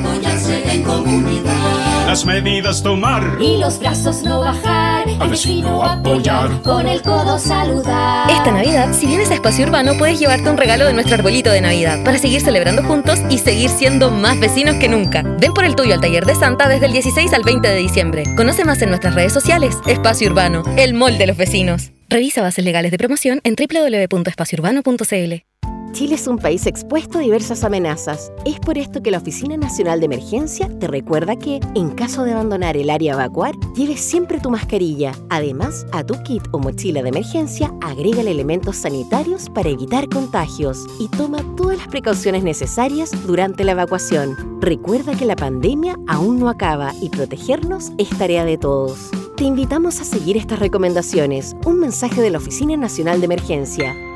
Las 2.10 2.26
medidas 2.26 2.82
tomar. 2.82 3.38
Y 3.40 3.58
los 3.58 3.78
brazos 3.78 4.24
no 4.24 4.40
bajar. 4.40 5.08
Al 5.20 5.30
vecino 5.30 5.84
apoyar. 5.84 6.50
Con 6.64 6.88
el 6.88 7.04
codo 7.04 7.38
saludar. 7.38 8.32
Esta 8.32 8.52
Navidad, 8.52 8.94
si 8.94 9.06
vienes 9.06 9.30
a 9.30 9.36
Espacio 9.36 9.68
Urbano, 9.68 9.94
puedes 9.96 10.20
llevarte 10.20 10.50
un 10.50 10.58
regalo 10.58 10.88
de 10.88 10.94
nuestro 10.94 11.14
arbolito 11.14 11.52
de 11.52 11.62
Navidad 11.62 12.04
para 12.04 12.18
seguir 12.18 12.42
celebrando 12.42 12.82
juntos 12.82 13.20
y 13.30 13.38
seguir 13.38 13.70
siendo 13.70 14.10
más 14.10 14.40
vecinos 14.40 14.78
que 14.78 14.90
nunca. 14.90 15.22
Ven 15.40 15.54
por 15.54 15.66
el 15.66 15.76
tuyo 15.76 15.94
al 15.94 16.02
taller 16.02 16.26
de 16.26 16.34
Santa 16.34 16.68
desde 16.68 16.88
el 16.88 16.94
16 16.94 17.32
al 17.32 17.44
20 17.44 17.68
de 17.68 17.76
diciembre. 17.76 18.24
Conoce 18.36 18.66
más 18.66 18.82
en 18.82 18.90
nuestras 18.90 19.14
redes 19.14 19.32
sociales. 19.32 19.78
Espacio 19.86 20.30
Urbano, 20.30 20.64
el 20.78 20.96
mall 20.96 21.20
de 21.20 21.28
los 21.28 21.38
vecinos. 21.38 21.92
Revisa 22.10 22.42
bases 22.42 22.66
legales 22.66 22.90
de 22.90 22.98
promoción 22.98 23.40
en 23.44 23.54
www.espaciourbano.cl. 23.54 25.49
Chile 25.92 26.16
es 26.16 26.28
un 26.28 26.38
país 26.38 26.66
expuesto 26.66 27.18
a 27.18 27.22
diversas 27.22 27.64
amenazas. 27.64 28.32
Es 28.46 28.60
por 28.60 28.78
esto 28.78 29.02
que 29.02 29.12
la 29.12 29.18
Oficina 29.18 29.58
Nacional 29.58 30.00
de 30.00 30.06
Emergencia 30.06 30.70
te 30.80 30.88
recuerda 30.88 31.36
que, 31.36 31.60
en 31.76 31.90
caso 31.90 32.24
de 32.24 32.32
abandonar 32.32 32.78
el 32.78 32.90
área 32.90 33.14
a 33.14 33.16
evacuar, 33.16 33.56
lleves 33.76 34.00
siempre 34.00 34.40
tu 34.40 34.50
mascarilla. 34.50 35.12
Además, 35.30 35.86
a 35.92 36.04
tu 36.04 36.14
kit 36.24 36.44
o 36.52 36.60
mochila 36.60 37.02
de 37.02 37.10
emergencia, 37.10 37.74
agrégale 37.82 38.32
elementos 38.32 38.78
sanitarios 38.78 39.50
para 39.50 39.70
evitar 39.70 40.08
contagios 40.10 40.86
y 41.00 41.08
toma 41.10 41.44
todas 41.56 41.78
las 41.78 41.88
precauciones 41.88 42.44
necesarias 42.44 43.12
durante 43.26 43.64
la 43.64 43.72
evacuación. 43.72 44.60
Recuerda 44.62 45.16
que 45.16 45.26
la 45.26 45.36
pandemia 45.36 45.98
aún 46.08 46.40
no 46.40 46.50
acaba 46.50 46.94
y 47.02 47.10
protegernos 47.10 47.92
es 47.98 48.10
tarea 48.10 48.46
de 48.46 48.58
todos. 48.58 49.10
Te 49.36 49.46
invitamos 49.46 50.00
a 50.02 50.04
seguir 50.04 50.38
estas 50.38 50.60
recomendaciones. 50.60 51.56
Un 51.66 51.80
mensaje 51.80 52.22
de 52.22 52.30
la 52.30 52.38
Oficina 52.38 52.78
Nacional 52.78 53.20
de 53.20 53.26
Emergencia. 53.26 54.09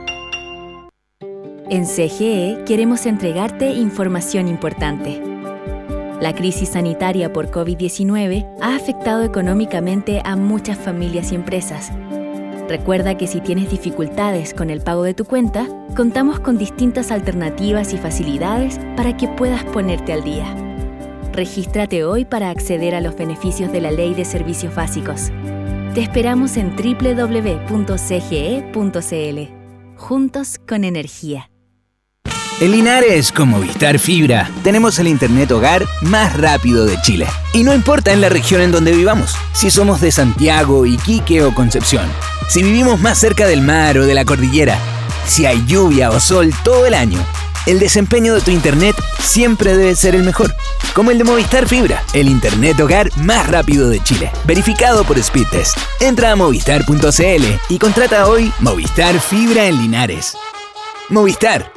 En 1.70 1.86
CGE 1.86 2.64
queremos 2.66 3.06
entregarte 3.06 3.72
información 3.74 4.50
importante. 4.50 5.22
La 6.20 6.34
crisis 6.36 6.70
sanitaria 6.70 7.32
por 7.32 7.52
COVID-19 7.52 8.58
ha 8.62 8.76
afectado 8.76 9.24
económicamente 9.24 10.22
a 10.26 10.36
muchas 10.36 10.78
familias 10.78 11.32
y 11.32 11.36
empresas. 11.36 11.92
Recuerda 12.68 13.18
que 13.18 13.28
si 13.28 13.40
tienes 13.40 13.72
dificultades 13.72 14.54
con 14.54 14.70
el 14.70 14.82
pago 14.82 15.04
de 15.04 15.14
tu 15.14 15.24
cuenta, 15.26 15.68
contamos 15.96 16.40
con 16.42 16.58
distintas 16.58 17.12
alternativas 17.12 17.94
y 17.94 17.98
facilidades 17.98 18.80
para 18.98 19.16
que 19.16 19.30
puedas 19.30 19.64
ponerte 19.64 20.12
al 20.12 20.24
día. 20.24 20.54
Regístrate 21.32 22.04
hoy 22.04 22.26
para 22.26 22.50
acceder 22.50 22.94
a 22.94 23.02
los 23.02 23.16
beneficios 23.16 23.72
de 23.72 23.82
la 23.82 23.92
Ley 23.92 24.14
de 24.14 24.26
Servicios 24.26 24.76
Básicos. 24.76 25.32
Te 25.94 26.02
esperamos 26.02 26.58
en 26.58 26.76
www.cge.cl. 26.76 27.84
Juntos 29.96 30.60
con 30.68 30.84
energía. 30.84 31.53
En 32.64 32.72
Linares, 32.72 33.34
con 33.34 33.50
Movistar 33.50 34.00
Fibra, 34.00 34.50
tenemos 34.64 34.98
el 34.98 35.10
Internet 35.10 35.52
hogar 35.52 35.86
más 36.00 36.34
rápido 36.38 36.86
de 36.86 36.98
Chile. 37.02 37.28
Y 37.52 37.66
no 37.66 37.74
importa 37.74 38.14
en 38.14 38.22
la 38.22 38.30
región 38.30 38.62
en 38.62 38.72
donde 38.72 38.94
vivamos, 38.94 39.36
si 39.52 39.70
somos 39.70 40.00
de 40.00 40.14
Santiago, 40.14 40.86
Iquique 40.86 41.44
o 41.44 41.54
Concepción, 41.54 42.10
si 42.48 42.64
vivimos 42.64 43.02
más 43.02 43.18
cerca 43.18 43.48
del 43.48 43.60
mar 43.60 43.98
o 43.98 44.06
de 44.06 44.14
la 44.14 44.24
cordillera, 44.24 44.80
si 45.28 45.46
hay 45.46 45.62
lluvia 45.66 46.10
o 46.10 46.22
sol 46.22 46.54
todo 46.64 46.86
el 46.86 46.94
año, 46.94 47.20
el 47.66 47.80
desempeño 47.80 48.34
de 48.34 48.40
tu 48.40 48.52
Internet 48.52 48.96
siempre 49.22 49.76
debe 49.76 49.94
ser 49.98 50.16
el 50.16 50.24
mejor. 50.24 50.56
Como 50.94 51.12
el 51.12 51.18
de 51.18 51.26
Movistar 51.26 51.68
Fibra, 51.68 52.02
el 52.14 52.30
Internet 52.30 52.80
hogar 52.80 53.10
más 53.18 53.46
rápido 53.48 53.90
de 53.90 54.02
Chile. 54.02 54.32
Verificado 54.46 55.04
por 55.04 55.22
Speedtest. 55.22 55.78
Entra 56.00 56.32
a 56.32 56.38
movistar.cl 56.38 57.44
y 57.68 57.78
contrata 57.78 58.26
hoy 58.26 58.54
Movistar 58.60 59.20
Fibra 59.20 59.66
en 59.66 59.82
Linares. 59.82 60.38
Movistar 61.10 61.73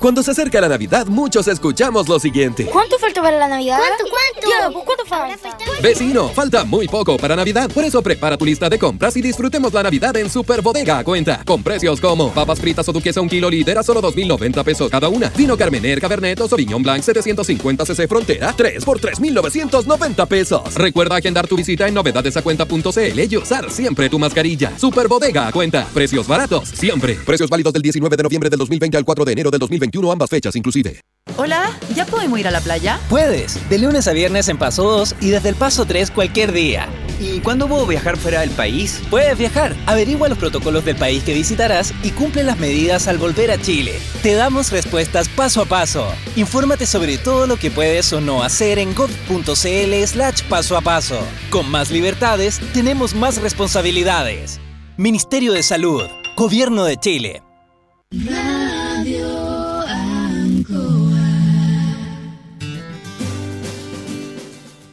Cuando 0.00 0.22
se 0.22 0.30
acerca 0.30 0.62
la 0.62 0.68
Navidad, 0.68 1.06
muchos 1.08 1.46
escuchamos 1.46 2.08
lo 2.08 2.18
siguiente. 2.18 2.64
¿Cuánto 2.64 2.98
falta 2.98 3.20
para 3.20 3.38
la 3.38 3.48
Navidad? 3.48 3.76
¿Cuánto, 3.78 4.04
cuánto? 4.08 4.84
¿cuánto 4.86 5.04
falta? 5.04 5.58
Vecino, 5.82 6.30
falta 6.30 6.64
muy 6.64 6.88
poco 6.88 7.18
para 7.18 7.36
Navidad. 7.36 7.70
Por 7.70 7.84
eso 7.84 8.00
prepara 8.00 8.38
tu 8.38 8.46
lista 8.46 8.70
de 8.70 8.78
compras 8.78 9.14
y 9.18 9.20
disfrutemos 9.20 9.74
la 9.74 9.82
Navidad 9.82 10.16
en 10.16 10.30
Super 10.30 10.62
Bodega 10.62 11.00
a 11.00 11.04
cuenta. 11.04 11.42
Con 11.44 11.62
precios 11.62 12.00
como 12.00 12.32
papas 12.32 12.58
fritas 12.60 12.88
o 12.88 12.92
duquesa 12.92 13.20
un 13.20 13.28
kilo 13.28 13.50
líder 13.50 13.76
a 13.76 13.82
solo 13.82 14.00
2.090 14.00 14.64
pesos 14.64 14.90
cada 14.90 15.10
una. 15.10 15.28
Vino 15.36 15.54
Carmener, 15.54 16.00
Cabernet 16.00 16.40
o 16.40 16.48
Sauvignon 16.48 16.82
Blanc 16.82 17.02
750 17.02 17.84
cc 17.84 18.08
Frontera 18.08 18.54
3 18.56 18.82
por 18.86 19.00
3.990 19.00 20.26
pesos. 20.26 20.74
Recuerda 20.76 21.16
agendar 21.16 21.46
tu 21.46 21.56
visita 21.56 21.86
en 21.86 21.92
novedadesacuenta.cl 21.92 23.20
y 23.30 23.36
usar 23.36 23.70
siempre 23.70 24.08
tu 24.08 24.18
mascarilla. 24.18 24.72
Super 24.78 25.08
Bodega 25.08 25.46
a 25.46 25.52
cuenta. 25.52 25.86
Precios 25.92 26.26
baratos 26.26 26.70
siempre. 26.70 27.16
Precios 27.26 27.50
válidos 27.50 27.74
del 27.74 27.82
19 27.82 28.16
de 28.16 28.22
noviembre 28.22 28.48
del 28.48 28.58
2020 28.60 28.96
al 28.96 29.04
4 29.04 29.24
de 29.26 29.32
enero 29.32 29.50
del 29.50 29.60
2021 29.90 30.12
ambas 30.12 30.30
fechas 30.30 30.56
inclusive. 30.56 31.00
Hola, 31.36 31.70
¿ya 31.94 32.06
podemos 32.06 32.38
ir 32.38 32.48
a 32.48 32.50
la 32.50 32.60
playa? 32.60 32.98
Puedes, 33.08 33.68
de 33.70 33.78
lunes 33.78 34.08
a 34.08 34.12
viernes 34.12 34.48
en 34.48 34.58
Paso 34.58 34.82
2 34.82 35.16
y 35.20 35.30
desde 35.30 35.50
el 35.50 35.54
Paso 35.54 35.84
3 35.84 36.10
cualquier 36.10 36.52
día. 36.52 36.88
¿Y 37.20 37.40
cuándo 37.40 37.68
puedo 37.68 37.86
viajar 37.86 38.16
fuera 38.16 38.40
del 38.40 38.50
país? 38.50 39.00
Puedes 39.10 39.38
viajar, 39.38 39.76
averigua 39.86 40.28
los 40.28 40.38
protocolos 40.38 40.84
del 40.84 40.96
país 40.96 41.22
que 41.22 41.34
visitarás 41.34 41.92
y 42.02 42.10
cumple 42.10 42.42
las 42.42 42.58
medidas 42.58 43.08
al 43.08 43.18
volver 43.18 43.50
a 43.50 43.60
Chile. 43.60 43.92
Te 44.22 44.34
damos 44.34 44.72
respuestas 44.72 45.28
paso 45.28 45.62
a 45.62 45.66
paso. 45.66 46.06
Infórmate 46.36 46.86
sobre 46.86 47.18
todo 47.18 47.46
lo 47.46 47.56
que 47.56 47.70
puedes 47.70 48.12
o 48.12 48.20
no 48.20 48.42
hacer 48.42 48.78
en 48.78 48.94
gov.cl 48.94 50.06
slash 50.06 50.42
paso 50.48 50.76
a 50.76 50.80
paso. 50.80 51.20
Con 51.50 51.70
más 51.70 51.90
libertades, 51.90 52.58
tenemos 52.72 53.14
más 53.14 53.40
responsabilidades. 53.40 54.58
Ministerio 54.96 55.52
de 55.52 55.62
Salud, 55.62 56.08
Gobierno 56.36 56.84
de 56.84 56.96
Chile. 56.96 57.42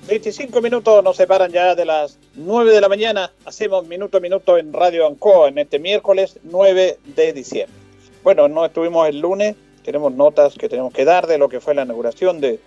25 0.07 0.61
minutos 0.61 1.03
nos 1.03 1.17
separan 1.17 1.51
ya 1.51 1.75
de 1.75 1.83
las 1.83 2.17
9 2.35 2.71
de 2.71 2.79
la 2.79 2.87
mañana. 2.87 3.29
Hacemos 3.43 3.85
minuto 3.87 4.17
a 4.17 4.21
minuto 4.21 4.57
en 4.57 4.71
Radio 4.71 5.05
Ancoa 5.05 5.49
en 5.49 5.57
este 5.57 5.79
miércoles 5.79 6.39
9 6.43 6.97
de 7.13 7.33
diciembre. 7.33 7.75
Bueno, 8.23 8.47
no 8.47 8.65
estuvimos 8.65 9.05
el 9.09 9.19
lunes. 9.19 9.57
Tenemos 9.83 10.13
notas 10.13 10.53
que 10.53 10.69
tenemos 10.69 10.93
que 10.93 11.03
dar 11.03 11.27
de 11.27 11.37
lo 11.37 11.49
que 11.49 11.59
fue 11.59 11.75
la 11.75 11.83
inauguración 11.83 12.39
del 12.39 12.59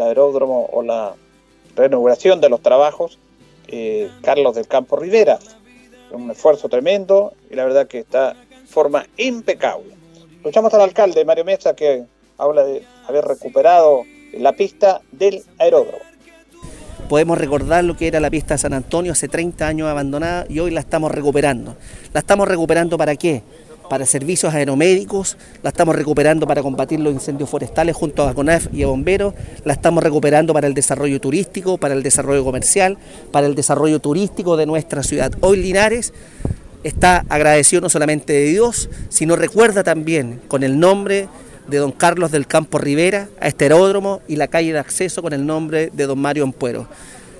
aeródromo 0.00 0.68
o 0.72 0.82
la 0.82 1.14
reinauguración 1.76 2.40
de 2.40 2.48
los 2.48 2.62
trabajos. 2.62 3.20
Eh, 3.68 4.10
Carlos 4.22 4.56
del 4.56 4.66
Campo 4.66 4.96
Rivera. 4.96 5.38
Un 6.10 6.32
esfuerzo 6.32 6.68
tremendo 6.68 7.32
y 7.48 7.54
la 7.54 7.64
verdad 7.64 7.86
que 7.86 8.00
está 8.00 8.34
forma 8.66 9.06
impecable. 9.18 9.94
Escuchamos 10.34 10.74
al 10.74 10.80
alcalde 10.80 11.24
Mario 11.24 11.44
Mesa 11.44 11.76
que 11.76 12.06
habla 12.38 12.64
de 12.64 12.82
haber 13.06 13.24
recuperado 13.24 14.02
la 14.32 14.52
pista 14.54 15.00
del 15.12 15.44
aeródromo 15.58 16.08
podemos 17.08 17.38
recordar 17.38 17.84
lo 17.84 17.96
que 17.96 18.06
era 18.06 18.20
la 18.20 18.30
pista 18.30 18.54
de 18.54 18.58
San 18.58 18.74
Antonio 18.74 19.12
hace 19.12 19.28
30 19.28 19.66
años 19.66 19.88
abandonada 19.88 20.46
y 20.48 20.60
hoy 20.60 20.70
la 20.70 20.80
estamos 20.80 21.10
recuperando. 21.10 21.76
¿La 22.12 22.20
estamos 22.20 22.46
recuperando 22.46 22.98
para 22.98 23.16
qué? 23.16 23.42
Para 23.88 24.04
servicios 24.04 24.52
aeromédicos, 24.52 25.38
la 25.62 25.70
estamos 25.70 25.96
recuperando 25.96 26.46
para 26.46 26.62
combatir 26.62 27.00
los 27.00 27.12
incendios 27.12 27.48
forestales 27.48 27.96
junto 27.96 28.28
a 28.28 28.34
CONAF 28.34 28.66
y 28.72 28.82
a 28.82 28.86
bomberos, 28.86 29.32
la 29.64 29.72
estamos 29.72 30.04
recuperando 30.04 30.52
para 30.52 30.66
el 30.66 30.74
desarrollo 30.74 31.18
turístico, 31.20 31.78
para 31.78 31.94
el 31.94 32.02
desarrollo 32.02 32.44
comercial, 32.44 32.98
para 33.32 33.46
el 33.46 33.54
desarrollo 33.54 33.98
turístico 33.98 34.58
de 34.58 34.66
nuestra 34.66 35.02
ciudad. 35.02 35.32
Hoy 35.40 35.56
Linares 35.56 36.12
está 36.84 37.24
agradecido 37.30 37.80
no 37.80 37.88
solamente 37.88 38.34
de 38.34 38.44
Dios, 38.44 38.90
sino 39.08 39.36
recuerda 39.36 39.82
también 39.82 40.40
con 40.48 40.62
el 40.62 40.78
nombre 40.78 41.28
de 41.68 41.78
don 41.78 41.92
Carlos 41.92 42.30
del 42.30 42.46
Campo 42.46 42.78
Rivera 42.78 43.28
a 43.40 43.48
este 43.48 43.66
aeródromo 43.66 44.20
y 44.26 44.36
la 44.36 44.48
calle 44.48 44.72
de 44.72 44.78
acceso 44.78 45.22
con 45.22 45.32
el 45.32 45.46
nombre 45.46 45.90
de 45.92 46.06
don 46.06 46.18
Mario 46.18 46.44
Ampuero. 46.44 46.88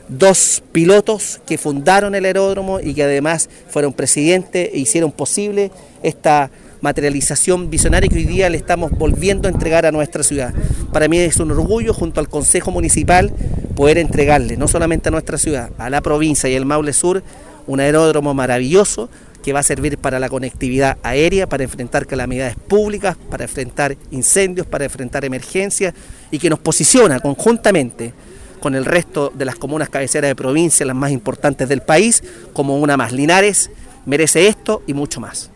Dos 0.09 0.63
pilotos 0.73 1.41
que 1.47 1.59
fundaron 1.59 2.15
el 2.15 2.25
aeródromo 2.25 2.81
y 2.81 2.95
que 2.95 3.03
además 3.03 3.49
fueron 3.69 3.93
presidentes 3.93 4.71
e 4.73 4.79
hicieron 4.79 5.13
posible 5.13 5.71
esta 6.03 6.51
materialización 6.81 7.71
visionaria 7.71 8.09
que 8.09 8.17
hoy 8.17 8.25
día 8.25 8.49
le 8.49 8.57
estamos 8.57 8.93
volviendo 8.93 9.49
a 9.49 9.51
entregar 9.51 9.85
a 9.85 9.93
nuestra 9.93 10.23
ciudad. 10.23 10.55
Para 10.93 11.09
mí 11.09 11.19
es 11.19 11.39
un 11.39 11.51
orgullo 11.51 11.93
junto 11.93 12.21
al 12.21 12.29
Consejo 12.29 12.71
Municipal 12.71 13.33
poder 13.75 13.99
entregarle 13.99 14.57
no 14.57 14.69
solamente 14.69 15.09
a 15.09 15.13
nuestra 15.13 15.39
ciudad, 15.39 15.71
a 15.79 15.91
la 15.91 16.01
provincia 16.01 16.49
y 16.49 16.55
el 16.55 16.65
Maule 16.65 16.93
Sur, 16.93 17.23
un 17.67 17.81
aeródromo 17.81 18.33
maravilloso 18.35 19.11
que 19.43 19.53
va 19.53 19.61
a 19.61 19.63
servir 19.63 19.99
para 19.99 20.19
la 20.19 20.29
conectividad 20.29 20.99
aérea, 21.03 21.47
para 21.47 21.65
enfrentar 21.65 22.07
calamidades 22.07 22.57
públicas, 22.57 23.17
para 23.31 23.45
enfrentar 23.45 23.97
incendios, 24.11 24.67
para 24.67 24.85
enfrentar 24.85 25.25
emergencias 25.25 25.95
y 26.31 26.39
que 26.39 26.51
nos 26.51 26.59
posiciona 26.59 27.21
conjuntamente 27.21 28.13
con 28.61 28.75
el 28.75 28.85
resto 28.85 29.31
de 29.35 29.45
las 29.45 29.57
comunas 29.57 29.89
cabeceras 29.89 30.29
de 30.29 30.37
provincia, 30.37 30.85
las 30.85 30.97
más 30.97 31.13
importantes 31.13 31.69
del 31.69 31.83
país, 31.83 32.23
como 32.53 32.79
una 32.79 32.97
más. 32.97 33.13
Linares 33.13 33.71
merece 34.05 34.49
esto 34.49 34.83
y 34.87 34.95
mucho 34.95 35.21
más. 35.21 35.51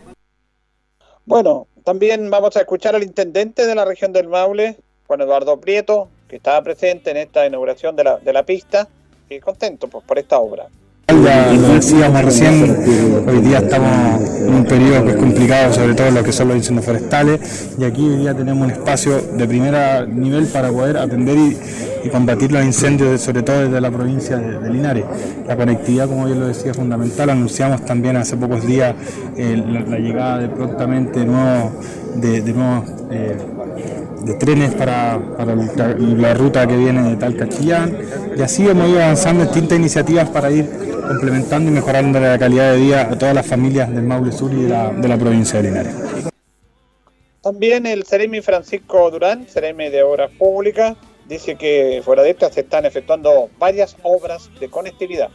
Bueno, 1.25 1.67
también 1.83 2.29
vamos 2.29 2.55
a 2.55 2.61
escuchar 2.61 2.95
al 2.95 3.03
intendente 3.03 3.67
de 3.67 3.75
la 3.75 3.85
región 3.85 4.13
del 4.13 4.27
Maule, 4.27 4.77
Juan 5.07 5.21
Eduardo 5.21 5.59
Prieto, 5.59 6.09
que 6.27 6.37
estaba 6.37 6.61
presente 6.61 7.11
en 7.11 7.17
esta 7.17 7.45
inauguración 7.45 7.95
de 7.95 8.05
la, 8.05 8.17
de 8.17 8.33
la 8.33 8.43
pista 8.43 8.87
y 9.29 9.39
contento 9.39 9.87
pues, 9.87 10.03
por 10.05 10.17
esta 10.17 10.39
obra. 10.39 10.67
Ya 11.09 11.51
lo 11.51 11.73
decíamos 11.73 12.23
recién, 12.23 12.77
hoy 13.27 13.39
día 13.41 13.57
estamos 13.57 14.21
en 14.39 14.53
un 14.53 14.63
periodo 14.63 15.03
pues, 15.03 15.17
complicado, 15.17 15.73
sobre 15.73 15.93
todo 15.95 16.09
lo 16.11 16.23
que 16.23 16.31
son 16.31 16.47
los 16.47 16.57
incendios 16.57 16.85
forestales, 16.85 17.71
y 17.77 17.83
aquí 17.83 18.07
hoy 18.07 18.17
día 18.17 18.33
tenemos 18.33 18.63
un 18.65 18.71
espacio 18.71 19.21
de 19.21 19.45
primer 19.45 20.07
nivel 20.07 20.47
para 20.47 20.69
poder 20.69 20.97
atender 20.97 21.37
y, 21.37 21.57
y 22.05 22.09
combatir 22.09 22.53
los 22.53 22.63
incendios, 22.63 23.19
sobre 23.19 23.43
todo 23.43 23.65
desde 23.65 23.81
la 23.81 23.91
provincia 23.91 24.37
de, 24.37 24.59
de, 24.59 24.69
Linares. 24.69 25.03
La 25.45 25.57
conectividad, 25.57 26.07
como 26.07 26.27
yo 26.29 26.35
lo 26.35 26.47
decía, 26.47 26.71
es 26.71 26.77
fundamental. 26.77 27.29
Anunciamos 27.29 27.83
también 27.85 28.15
hace 28.15 28.37
pocos 28.37 28.65
días 28.65 28.95
eh, 29.35 29.61
la, 29.67 29.81
la, 29.81 29.97
llegada 29.97 30.39
de 30.39 30.47
prontamente 30.49 31.25
nuevos, 31.25 31.73
de, 32.15 32.41
de 32.41 32.53
nuevos 32.53 32.89
eh, 33.11 33.37
de 34.23 34.33
trenes 34.35 34.73
para, 34.73 35.19
para 35.37 35.55
la, 35.55 36.33
ruta 36.33 36.67
que 36.67 36.77
viene 36.77 37.09
de 37.09 37.15
Talca 37.17 37.47
Chillán 37.49 37.97
y 38.37 38.41
así 38.41 38.67
hemos 38.67 38.89
ido 38.89 39.01
avanzando 39.01 39.43
distintas 39.43 39.77
iniciativas 39.77 40.29
para 40.29 40.51
ir 40.51 40.69
complementando 41.07 41.69
y 41.69 41.73
mejorando 41.73 42.19
la 42.19 42.37
calidad 42.39 42.73
de 42.73 42.79
vida 42.79 43.01
a 43.01 43.17
todas 43.17 43.35
las 43.35 43.45
familias 43.45 43.93
del 43.93 44.03
Maule 44.03 44.31
Sur 44.31 44.53
y 44.53 44.63
de 44.63 44.69
la, 44.69 44.91
de 44.91 45.07
la 45.07 45.17
provincia 45.17 45.61
de 45.61 45.69
Linares. 45.69 45.95
También 47.41 47.85
el 47.85 48.05
Ceremi 48.05 48.41
Francisco 48.41 49.11
Durán, 49.11 49.45
Ceremi 49.47 49.89
de 49.89 50.01
Obras 50.03 50.31
Públicas, 50.31 50.95
dice 51.27 51.55
que 51.55 52.01
fuera 52.03 52.23
de 52.23 52.29
estas 52.29 52.53
se 52.53 52.61
están 52.61 52.85
efectuando 52.85 53.49
varias 53.59 53.97
obras 54.03 54.49
de 54.59 54.69
conectividad. 54.69 55.29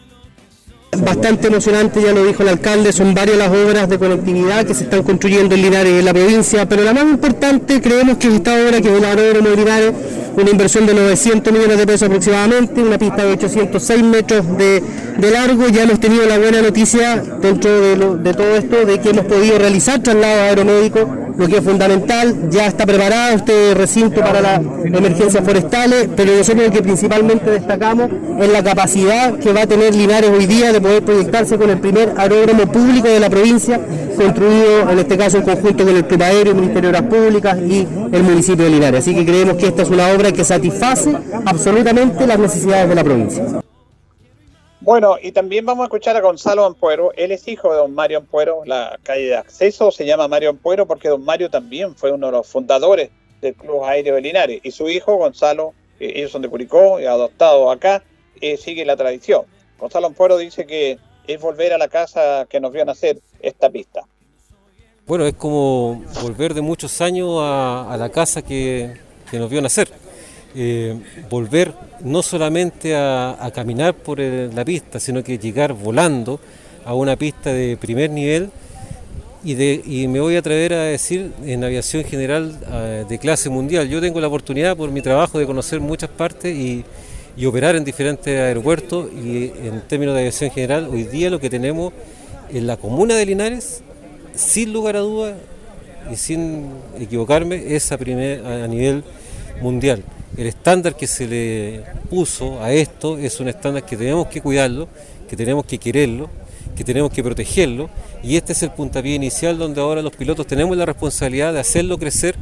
Bastante 0.90 1.48
emocionante, 1.48 2.00
ya 2.00 2.12
lo 2.12 2.24
dijo 2.24 2.42
el 2.42 2.48
alcalde, 2.48 2.92
son 2.92 3.12
varias 3.12 3.36
las 3.36 3.50
obras 3.50 3.88
de 3.90 3.98
conectividad 3.98 4.64
que 4.64 4.74
se 4.74 4.84
están 4.84 5.02
construyendo 5.02 5.54
en 5.54 5.62
Linares, 5.62 5.98
en 5.98 6.04
la 6.04 6.14
provincia, 6.14 6.66
pero 6.66 6.82
la 6.82 6.94
más 6.94 7.04
importante 7.04 7.80
creemos 7.82 8.16
que 8.16 8.28
es 8.28 8.34
esta 8.34 8.54
obra 8.54 8.80
que 8.80 8.88
es 8.88 8.96
el 8.96 9.04
aeródromo 9.04 9.50
de 9.50 9.56
Linares, 9.56 9.92
una 10.34 10.50
inversión 10.50 10.86
de 10.86 10.94
900 10.94 11.52
millones 11.52 11.78
de 11.78 11.86
pesos 11.86 12.08
aproximadamente, 12.08 12.80
una 12.80 12.96
pista 12.96 13.22
de 13.22 13.32
806 13.32 14.02
metros 14.02 14.46
de, 14.56 14.82
largo, 15.30 15.68
ya 15.68 15.82
hemos 15.82 16.00
tenido 16.00 16.24
la 16.24 16.38
buena 16.38 16.62
noticia 16.62 17.22
dentro 17.40 17.80
de, 17.80 17.96
de 18.22 18.34
todo 18.34 18.56
esto 18.56 18.86
de 18.86 18.98
que 18.98 19.10
hemos 19.10 19.26
podido 19.26 19.58
realizar 19.58 20.02
traslados 20.02 20.40
aeromédicos, 20.40 21.06
lo 21.38 21.46
que 21.46 21.58
es 21.58 21.64
fundamental, 21.64 22.50
ya 22.50 22.66
está 22.66 22.84
preparado 22.84 23.36
este 23.36 23.72
recinto 23.74 24.20
para 24.20 24.40
las 24.40 24.60
emergencias 24.84 25.42
forestales, 25.44 26.08
pero 26.16 26.36
nosotros 26.36 26.66
lo 26.66 26.72
que 26.72 26.82
principalmente 26.82 27.48
destacamos 27.48 28.10
es 28.40 28.48
la 28.48 28.62
capacidad 28.64 29.38
que 29.38 29.52
va 29.52 29.62
a 29.62 29.66
tener 29.66 29.94
Linares 29.94 30.30
hoy 30.30 30.46
día 30.46 30.72
de 30.72 30.80
poder 30.80 31.04
proyectarse 31.04 31.56
con 31.56 31.70
el 31.70 31.78
primer 31.78 32.12
aeródromo 32.16 32.66
público 32.66 33.06
de 33.06 33.20
la 33.20 33.30
provincia, 33.30 33.80
construido 34.16 34.90
en 34.90 34.98
este 34.98 35.16
caso 35.16 35.38
en 35.38 35.44
conjunto 35.44 35.84
con 35.84 35.96
el 35.96 36.22
Aéreo, 36.22 36.52
el 36.52 36.58
Ministerio 36.58 36.90
de 36.90 36.98
Obras 36.98 37.10
Públicas 37.10 37.58
y 37.58 37.86
el 38.10 38.22
municipio 38.24 38.64
de 38.64 38.70
Linares. 38.70 39.00
Así 39.00 39.14
que 39.14 39.24
creemos 39.24 39.56
que 39.56 39.68
esta 39.68 39.82
es 39.82 39.90
una 39.90 40.08
obra 40.08 40.32
que 40.32 40.42
satisface 40.42 41.14
absolutamente 41.46 42.26
las 42.26 42.38
necesidades 42.40 42.88
de 42.88 42.94
la 42.96 43.04
provincia. 43.04 43.44
Bueno, 44.88 45.18
y 45.22 45.32
también 45.32 45.66
vamos 45.66 45.82
a 45.82 45.84
escuchar 45.84 46.16
a 46.16 46.22
Gonzalo 46.22 46.64
Ampuero. 46.64 47.12
Él 47.14 47.30
es 47.30 47.46
hijo 47.46 47.70
de 47.70 47.76
don 47.76 47.94
Mario 47.94 48.16
Ampuero. 48.20 48.62
La 48.64 48.98
calle 49.02 49.26
de 49.26 49.36
acceso 49.36 49.90
se 49.90 50.06
llama 50.06 50.28
Mario 50.28 50.48
Ampuero 50.48 50.86
porque 50.86 51.10
don 51.10 51.22
Mario 51.26 51.50
también 51.50 51.94
fue 51.94 52.10
uno 52.10 52.28
de 52.28 52.32
los 52.32 52.46
fundadores 52.46 53.10
del 53.42 53.54
Club 53.54 53.84
Aéreo 53.84 54.14
de 54.14 54.22
Linares. 54.22 54.60
Y 54.62 54.70
su 54.70 54.88
hijo, 54.88 55.16
Gonzalo, 55.16 55.74
eh, 56.00 56.12
ellos 56.14 56.30
son 56.30 56.40
de 56.40 56.48
Curicó, 56.48 56.98
y 56.98 57.04
adoptado 57.04 57.70
acá, 57.70 58.02
eh, 58.40 58.56
sigue 58.56 58.86
la 58.86 58.96
tradición. 58.96 59.42
Gonzalo 59.78 60.06
Ampuero 60.06 60.38
dice 60.38 60.66
que 60.66 60.96
es 61.26 61.38
volver 61.38 61.74
a 61.74 61.76
la 61.76 61.88
casa 61.88 62.46
que 62.48 62.58
nos 62.58 62.72
vio 62.72 62.82
nacer 62.86 63.18
esta 63.40 63.68
pista. 63.68 64.06
Bueno, 65.06 65.26
es 65.26 65.34
como 65.34 66.02
volver 66.22 66.54
de 66.54 66.62
muchos 66.62 67.02
años 67.02 67.28
a, 67.42 67.92
a 67.92 67.96
la 67.98 68.08
casa 68.08 68.40
que, 68.40 68.96
que, 69.30 69.38
nos 69.38 69.50
vio 69.50 69.60
nacer. 69.60 69.90
Eh, 70.60 70.96
volver 71.30 71.72
no 72.00 72.20
solamente 72.20 72.96
a, 72.96 73.48
caminar 73.54 73.94
por 73.94 74.18
la 74.18 74.64
pista, 74.64 74.98
sino 74.98 75.22
que 75.22 75.38
llegar 75.38 75.72
volando 75.72 76.40
a 76.84 76.94
una 76.94 77.14
pista 77.14 77.52
de 77.52 77.76
primer 77.76 78.10
nivel 78.10 78.50
y, 79.44 79.54
me 80.08 80.18
voy 80.18 80.34
a 80.34 80.40
atrever 80.40 80.74
a 80.74 80.82
decir 80.82 81.30
en 81.44 81.62
aviación 81.62 82.02
general 82.02 82.58
uh, 82.66 83.08
de 83.08 83.18
clase 83.20 83.48
mundial. 83.48 83.88
Yo 83.88 84.00
tengo 84.00 84.20
la 84.20 84.26
oportunidad 84.26 84.76
por 84.76 84.90
mi 84.90 85.00
trabajo 85.00 85.38
de 85.38 85.46
conocer 85.46 85.78
muchas 85.78 86.10
partes 86.10 86.52
y, 86.52 86.84
y 87.36 87.46
operar 87.46 87.76
en 87.76 87.84
diferentes 87.84 88.36
aeropuertos 88.36 89.12
y 89.12 89.52
en 89.62 89.80
términos 89.86 90.16
de 90.16 90.22
aviación 90.22 90.50
general, 90.50 90.88
hoy 90.90 91.04
día 91.04 91.30
lo 91.30 91.38
que 91.38 91.50
tenemos 91.50 91.92
en 92.50 92.66
la 92.66 92.76
comuna 92.76 93.14
de 93.14 93.26
Linares, 93.26 93.84
sin 94.34 94.72
lugar 94.72 94.96
a 94.96 95.00
dudas 95.00 95.36
y 96.12 96.16
sin 96.16 96.66
equivocarme, 96.98 97.76
es 97.76 97.92
a, 97.92 97.96
primer, 97.96 98.44
a 98.44 98.66
nivel 98.66 99.04
mundial. 99.62 100.02
El 100.36 100.46
estándar 100.46 100.94
que 100.94 101.06
se 101.06 101.26
le 101.26 101.82
puso 102.10 102.62
a 102.62 102.72
esto 102.72 103.18
es 103.18 103.40
un 103.40 103.48
estándar 103.48 103.84
que 103.84 103.96
tenemos 103.96 104.28
que 104.28 104.40
cuidarlo, 104.40 104.88
que 105.28 105.36
tenemos 105.36 105.64
que 105.64 105.78
quererlo, 105.78 106.28
que 106.76 106.84
tenemos 106.84 107.12
que 107.12 107.22
protegerlo 107.22 107.90
y 108.22 108.36
este 108.36 108.52
es 108.52 108.62
el 108.62 108.70
puntapié 108.70 109.14
inicial 109.14 109.58
donde 109.58 109.80
ahora 109.80 110.02
los 110.02 110.14
pilotos 110.14 110.46
tenemos 110.46 110.76
la 110.76 110.86
responsabilidad 110.86 111.52
de 111.52 111.60
hacerlo 111.60 111.98
crecer, 111.98 112.36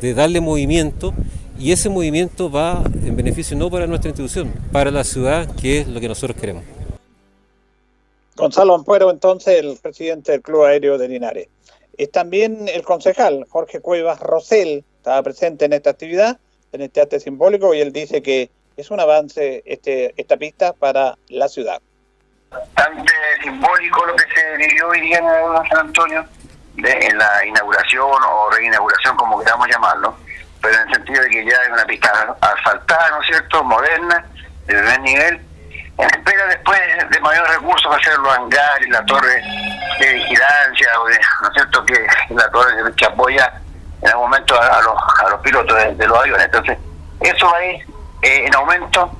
de 0.00 0.14
darle 0.14 0.40
movimiento 0.40 1.12
y 1.58 1.72
ese 1.72 1.88
movimiento 1.88 2.50
va 2.50 2.82
en 3.04 3.16
beneficio 3.16 3.56
no 3.56 3.70
para 3.70 3.86
nuestra 3.86 4.08
institución, 4.08 4.52
para 4.72 4.90
la 4.90 5.04
ciudad, 5.04 5.48
que 5.56 5.80
es 5.80 5.88
lo 5.88 6.00
que 6.00 6.08
nosotros 6.08 6.38
queremos. 6.38 6.64
Gonzalo 8.36 8.74
Ampuero, 8.74 9.10
entonces, 9.10 9.58
el 9.62 9.76
presidente 9.80 10.32
del 10.32 10.42
Club 10.42 10.64
Aéreo 10.64 10.96
de 10.98 11.08
Linares. 11.08 11.48
Es 11.98 12.10
también 12.10 12.66
el 12.68 12.82
concejal 12.82 13.46
Jorge 13.48 13.80
Cuevas 13.80 14.18
Rosell, 14.20 14.84
estaba 14.96 15.22
presente 15.22 15.66
en 15.66 15.74
esta 15.74 15.90
actividad, 15.90 16.38
en 16.72 16.82
este 16.82 17.00
acto 17.00 17.20
simbólico, 17.20 17.74
y 17.74 17.80
él 17.80 17.92
dice 17.92 18.22
que 18.22 18.50
es 18.76 18.90
un 18.90 19.00
avance 19.00 19.62
este, 19.66 20.14
esta 20.16 20.36
pista 20.36 20.72
para 20.72 21.16
la 21.28 21.48
ciudad. 21.48 21.80
Bastante 22.50 23.12
simbólico 23.42 24.06
lo 24.06 24.16
que 24.16 24.24
se 24.34 24.56
vivió 24.56 24.88
hoy 24.88 25.00
día 25.00 25.18
en 25.18 25.68
San 25.68 25.86
Antonio, 25.86 26.24
de, 26.74 26.90
en 26.90 27.18
la 27.18 27.46
inauguración 27.46 28.02
o 28.02 28.50
reinauguración, 28.50 29.16
como 29.16 29.38
queramos 29.40 29.68
llamarlo, 29.68 30.16
pero 30.60 30.74
en 30.74 30.88
el 30.88 30.94
sentido 30.94 31.22
de 31.22 31.28
que 31.28 31.44
ya 31.44 31.60
hay 31.60 31.72
una 31.72 31.84
pista 31.84 32.36
asfaltada, 32.40 33.10
¿no 33.10 33.22
es 33.22 33.26
cierto?, 33.28 33.64
moderna, 33.64 34.26
de 34.66 34.74
primer 34.74 35.00
nivel, 35.00 35.40
en 35.98 36.06
espera 36.06 36.46
después 36.46 36.80
de 37.10 37.20
mayor 37.20 37.48
recursos 37.48 37.86
para 37.86 38.00
hacer 38.00 38.18
los 38.18 38.38
hangares, 38.38 38.88
la 38.88 39.04
torre 39.04 39.42
de 40.00 40.12
vigilancia, 40.14 41.00
o 41.00 41.06
de, 41.06 41.18
¿no 41.42 41.48
es 41.48 41.54
cierto?, 41.54 41.84
que 41.84 42.06
la 42.34 42.50
torre 42.50 42.94
que 42.96 43.04
apoya 43.04 43.61
en 44.02 44.08
algún 44.08 44.24
momento 44.24 44.60
a, 44.60 44.66
a, 44.66 44.82
los, 44.82 44.94
a 45.24 45.30
los 45.30 45.40
pilotos 45.40 45.76
de, 45.96 46.06
los 46.06 46.18
aviones. 46.18 46.46
Entonces, 46.46 46.78
eso 47.20 47.46
va 47.46 47.56
a 47.56 47.64
ir 47.64 47.86
eh, 48.22 48.46
en 48.46 48.54
aumento, 48.54 49.10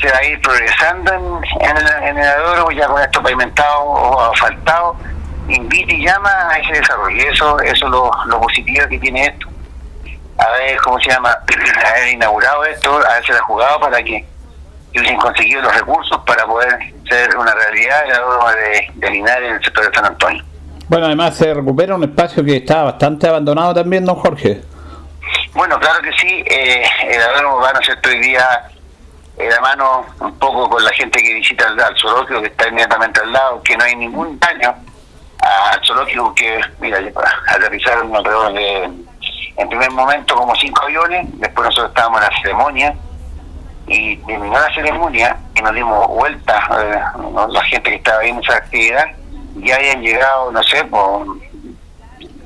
se 0.00 0.08
va 0.08 0.18
a 0.18 0.24
ir 0.24 0.40
progresando 0.40 1.12
en, 1.12 1.76
el, 1.76 2.04
en 2.04 2.18
el 2.18 2.24
aeródromo, 2.24 2.70
ya 2.70 2.86
con 2.86 3.02
esto 3.02 3.22
pavimentado 3.22 3.80
o 3.80 4.32
asfaltado, 4.32 4.96
invita 5.48 5.92
y 5.92 6.06
llama 6.06 6.30
a 6.48 6.58
ese 6.58 6.74
desarrollo. 6.74 7.16
Y 7.16 7.20
eso, 7.20 7.60
eso 7.60 7.84
es 7.86 7.90
lo, 7.90 8.10
lo 8.26 8.40
positivo 8.40 8.86
que 8.88 8.98
tiene 8.98 9.26
esto. 9.26 9.48
Haber, 10.38 10.76
¿cómo 10.82 10.98
se 11.00 11.10
llama?, 11.10 11.36
haber 11.90 12.08
inaugurado 12.08 12.64
esto, 12.64 12.96
haberse 12.96 13.32
la 13.32 13.42
jugado 13.42 13.80
para 13.80 14.02
que 14.02 14.24
hubiesen 14.90 15.16
conseguido 15.16 15.60
los 15.62 15.74
recursos 15.74 16.20
para 16.24 16.46
poder 16.46 16.78
ser 17.08 17.36
una 17.36 17.52
realidad 17.52 18.04
el 18.04 18.12
aeródromo 18.12 18.48
de, 18.50 18.90
de 18.94 19.10
Linares 19.10 19.48
en 19.48 19.54
el 19.56 19.64
sector 19.64 19.88
de 19.88 19.94
San 19.94 20.06
Antonio. 20.06 20.44
Bueno, 20.88 21.06
además 21.06 21.36
se 21.36 21.52
recupera 21.52 21.94
un 21.94 22.04
espacio 22.04 22.44
que 22.44 22.56
está 22.56 22.82
bastante 22.82 23.26
abandonado 23.26 23.74
también, 23.74 24.04
don 24.04 24.16
Jorge. 24.16 24.62
Bueno, 25.54 25.78
claro 25.78 26.00
que 26.02 26.12
sí, 26.12 26.44
eh, 26.46 26.82
el 27.08 27.20
aeródromo 27.20 27.60
va 27.60 27.70
a 27.70 27.82
ser 27.82 27.98
hoy 28.06 28.18
día 28.20 28.44
de 29.36 29.48
la 29.48 29.60
mano 29.60 30.04
un 30.20 30.38
poco 30.38 30.68
con 30.68 30.84
la 30.84 30.92
gente 30.92 31.22
que 31.22 31.34
visita 31.34 31.66
al 31.66 31.96
zoológico 31.96 32.40
que 32.42 32.48
está 32.48 32.68
inmediatamente 32.68 33.20
al 33.20 33.32
lado, 33.32 33.62
que 33.62 33.76
no 33.76 33.84
hay 33.84 33.96
ningún 33.96 34.38
daño 34.38 34.74
al 35.40 35.80
zoológico 35.84 36.34
que, 36.34 36.60
mira, 36.80 36.98
aterrizaron 37.48 38.14
alrededor 38.14 38.52
de, 38.52 38.84
en 39.56 39.68
primer 39.68 39.90
momento 39.90 40.34
como 40.34 40.54
cinco 40.56 40.82
aviones, 40.82 41.26
después 41.38 41.66
nosotros 41.66 41.90
estábamos 41.90 42.20
en 42.20 42.28
la 42.28 42.40
ceremonia 42.42 42.94
y 43.86 44.16
terminó 44.18 44.58
la 44.58 44.74
ceremonia 44.74 45.36
y 45.54 45.62
nos 45.62 45.74
dimos 45.74 46.08
vuelta, 46.08 46.68
eh, 46.80 47.00
la 47.48 47.64
gente 47.64 47.90
que 47.90 47.96
estaba 47.96 48.20
ahí 48.20 48.30
en 48.30 48.38
esa 48.38 48.56
actividad, 48.56 49.06
ya 49.56 49.76
habían 49.76 50.02
llegado, 50.02 50.52
no 50.52 50.62
sé, 50.62 50.84
por 50.84 51.26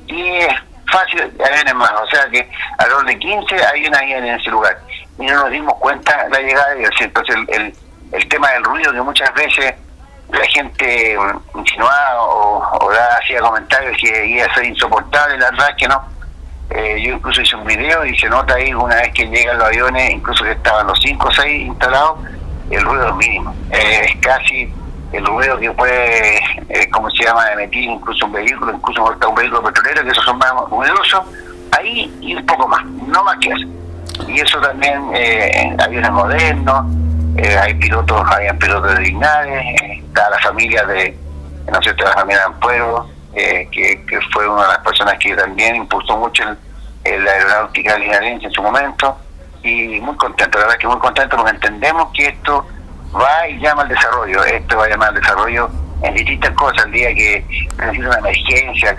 10 0.05 0.47
fácil 0.91 1.21
aviones 1.21 1.75
más, 1.75 1.91
o 1.91 2.07
sea 2.07 2.27
que 2.29 2.49
alrededor 2.77 3.05
de 3.05 3.19
15 3.19 3.65
aviones 3.65 3.99
habían 3.99 4.23
en 4.25 4.39
ese 4.39 4.49
lugar 4.49 4.77
y 5.19 5.25
no 5.25 5.35
nos 5.35 5.51
dimos 5.51 5.73
cuenta 5.75 6.27
la 6.29 6.39
llegada 6.39 6.73
de 6.73 6.89
entonces 6.99 7.35
el, 7.35 7.49
el, 7.49 7.75
el 8.11 8.27
tema 8.27 8.49
del 8.51 8.63
ruido 8.63 8.91
que 8.91 9.01
muchas 9.01 9.31
veces 9.35 9.75
la 10.31 10.45
gente 10.45 11.17
insinuaba 11.55 12.21
o, 12.21 12.91
hacía 13.19 13.39
comentarios 13.39 13.97
que 13.97 14.27
iba 14.27 14.45
a 14.45 14.53
ser 14.53 14.65
insoportable, 14.65 15.37
la 15.37 15.51
verdad 15.51 15.75
que 15.77 15.87
no. 15.87 16.01
Eh, 16.69 17.01
yo 17.03 17.13
incluso 17.15 17.41
hice 17.41 17.55
un 17.55 17.65
video 17.65 18.05
y 18.05 18.17
se 18.17 18.29
nota 18.29 18.53
ahí 18.53 18.73
una 18.73 18.95
vez 18.95 19.11
que 19.13 19.25
llegan 19.25 19.57
los 19.57 19.67
aviones, 19.67 20.11
incluso 20.11 20.43
que 20.43 20.51
estaban 20.51 20.85
los 20.85 20.99
5 21.01 21.27
o 21.27 21.31
6 21.31 21.67
instalados, 21.67 22.19
el 22.69 22.81
ruido 22.81 23.09
es 23.09 23.15
mínimo. 23.15 23.55
Es 23.71 24.15
casi 24.21 24.71
el 25.11 25.25
ruido 25.25 25.57
que 25.57 25.71
puede, 25.71 26.37
eh, 26.69 26.89
como 26.91 27.09
se 27.09 27.23
llama, 27.23 27.51
emitir 27.53 27.85
incluso 27.85 28.25
un 28.25 28.33
vehículo, 28.33 28.73
incluso 28.73 29.03
un 29.03 29.35
vehículo 29.35 29.63
petrolero, 29.63 30.03
que 30.03 30.09
esos 30.09 30.23
son 30.23 30.37
más 30.37 30.51
ruidosos, 30.69 31.21
ahí 31.77 32.13
y 32.21 32.35
un 32.35 32.45
poco 32.45 32.67
más, 32.67 32.85
no 32.85 33.23
más 33.23 33.37
que 33.37 33.49
eso. 33.49 33.67
Y 34.27 34.39
eso 34.39 34.59
también, 34.59 35.01
eh, 35.15 35.75
aviones 35.83 36.11
modernos, 36.11 36.85
eh, 37.37 37.57
hay 37.57 37.73
pilotos, 37.75 38.21
hay 38.31 38.51
pilotos 38.57 38.95
de 38.95 39.01
Linares, 39.01 39.81
está 39.93 40.29
la 40.29 40.39
familia 40.39 40.83
de, 40.85 41.17
no 41.71 41.81
sé, 41.81 41.93
la 41.97 42.13
familia 42.13 42.37
de 42.37 42.45
Ampuero, 42.45 43.09
eh, 43.33 43.67
que, 43.71 44.05
que, 44.05 44.19
fue 44.31 44.47
una 44.47 44.63
de 44.63 44.67
las 44.69 44.79
personas 44.79 45.15
que 45.19 45.35
también 45.35 45.75
impulsó 45.75 46.17
mucho 46.17 46.43
la 46.43 47.31
aeronáutica 47.31 47.97
linarense 47.97 48.45
en 48.45 48.51
su 48.51 48.61
momento, 48.61 49.17
y 49.63 49.99
muy 50.01 50.15
contento, 50.15 50.57
la 50.59 50.65
verdad 50.65 50.79
que 50.79 50.87
muy 50.87 50.99
contento 50.99 51.35
porque 51.35 51.51
entendemos 51.51 52.09
que 52.13 52.27
esto 52.27 52.65
va 53.15 53.47
y 53.47 53.59
llama 53.59 53.83
al 53.83 53.89
desarrollo, 53.89 54.43
esto 54.43 54.77
va 54.77 54.85
a 54.85 54.89
llamar 54.89 55.09
al 55.09 55.15
desarrollo 55.15 55.69
en 56.01 56.13
distintas 56.15 56.51
cosas, 56.51 56.85
el 56.85 56.91
día 56.91 57.13
que 57.13 57.45
necesita 57.77 58.07
una 58.07 58.19
emergencia, 58.19 58.97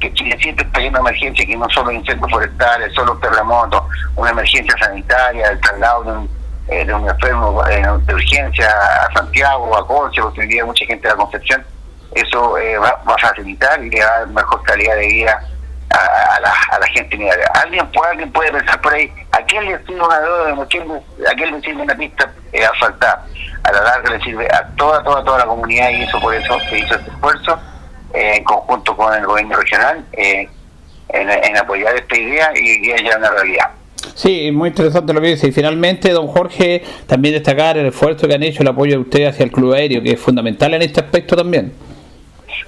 que 0.00 0.12
Chile 0.14 0.36
siempre 0.40 0.66
está 0.66 0.80
lleno 0.80 0.98
de 0.98 1.10
emergencia, 1.10 1.46
que 1.46 1.56
no 1.56 1.68
solo 1.70 1.92
incendios 1.92 2.30
forestales, 2.30 2.92
solo 2.94 3.16
terremotos, 3.18 3.82
una 4.16 4.30
emergencia 4.30 4.74
sanitaria, 4.78 5.48
el 5.48 5.60
traslado 5.60 6.04
de 6.04 6.10
un, 6.12 6.30
eh, 6.68 6.84
de 6.84 6.94
un 6.94 7.08
enfermo 7.08 7.64
eh, 7.68 7.82
de 8.04 8.14
urgencia 8.14 8.68
a 8.68 9.12
Santiago, 9.14 9.76
a 9.76 9.86
Conce, 9.86 10.20
porque 10.20 10.40
hoy 10.40 10.62
mucha 10.66 10.84
gente 10.84 11.08
de 11.08 11.14
la 11.14 11.20
Concepción, 11.22 11.64
eso 12.14 12.58
eh, 12.58 12.76
va, 12.78 13.00
va, 13.08 13.14
a 13.14 13.18
facilitar 13.18 13.82
y 13.82 13.88
le 13.88 14.04
va 14.04 14.06
a 14.06 14.18
dar 14.18 14.28
mejor 14.28 14.62
calidad 14.64 14.96
de 14.96 15.06
vida 15.06 15.48
a, 15.92 16.36
a, 16.36 16.40
la, 16.40 16.52
a 16.70 16.78
la 16.78 16.86
gente 16.88 17.16
minera. 17.16 17.50
Alguien 17.62 17.86
puede, 17.92 18.10
alguien 18.10 18.32
puede 18.32 18.52
pensar 18.52 18.80
por 18.80 18.94
ahí, 18.94 19.12
¿a 19.32 19.42
quién 19.44 19.64
le 19.64 19.78
sirve 19.78 20.02
una 20.02 20.20
droga? 20.20 20.62
¿A 20.62 20.66
quién, 20.66 20.90
a 20.90 21.34
quién 21.34 21.52
le 21.52 21.60
sirve 21.60 21.82
una 21.82 21.94
pista 21.94 22.32
eh, 22.52 22.64
asfaltada? 22.64 23.26
A 23.64 23.72
la 23.72 23.82
larga 23.82 24.10
le 24.10 24.24
sirve 24.24 24.46
a 24.52 24.66
toda, 24.76 25.02
toda, 25.04 25.24
toda 25.24 25.38
la 25.38 25.46
comunidad 25.46 25.90
y 25.90 26.02
eso 26.02 26.20
por 26.20 26.34
eso 26.34 26.58
se 26.68 26.78
hizo 26.78 26.94
este 26.94 27.10
esfuerzo 27.10 27.58
eh, 28.14 28.36
en 28.36 28.44
conjunto 28.44 28.96
con 28.96 29.14
el 29.14 29.24
gobierno 29.24 29.56
regional 29.56 30.04
eh, 30.12 30.48
en, 31.08 31.30
en, 31.30 31.56
apoyar 31.56 31.94
esta 31.94 32.16
idea 32.16 32.50
y 32.54 32.82
que 32.82 32.94
haya 32.94 33.16
una 33.18 33.30
realidad. 33.30 33.70
Sí, 34.14 34.50
muy 34.52 34.70
interesante 34.70 35.12
lo 35.12 35.20
que 35.20 35.28
dice. 35.28 35.48
Y 35.48 35.52
finalmente, 35.52 36.10
don 36.10 36.26
Jorge, 36.26 36.82
también 37.06 37.34
destacar 37.34 37.78
el 37.78 37.86
esfuerzo 37.86 38.26
que 38.26 38.34
han 38.34 38.42
hecho, 38.42 38.62
el 38.62 38.68
apoyo 38.68 38.92
de 38.92 38.98
ustedes 38.98 39.30
hacia 39.30 39.44
el 39.44 39.52
club 39.52 39.74
aéreo, 39.74 40.02
que 40.02 40.12
es 40.12 40.20
fundamental 40.20 40.74
en 40.74 40.82
este 40.82 41.00
aspecto 41.00 41.36
también. 41.36 41.72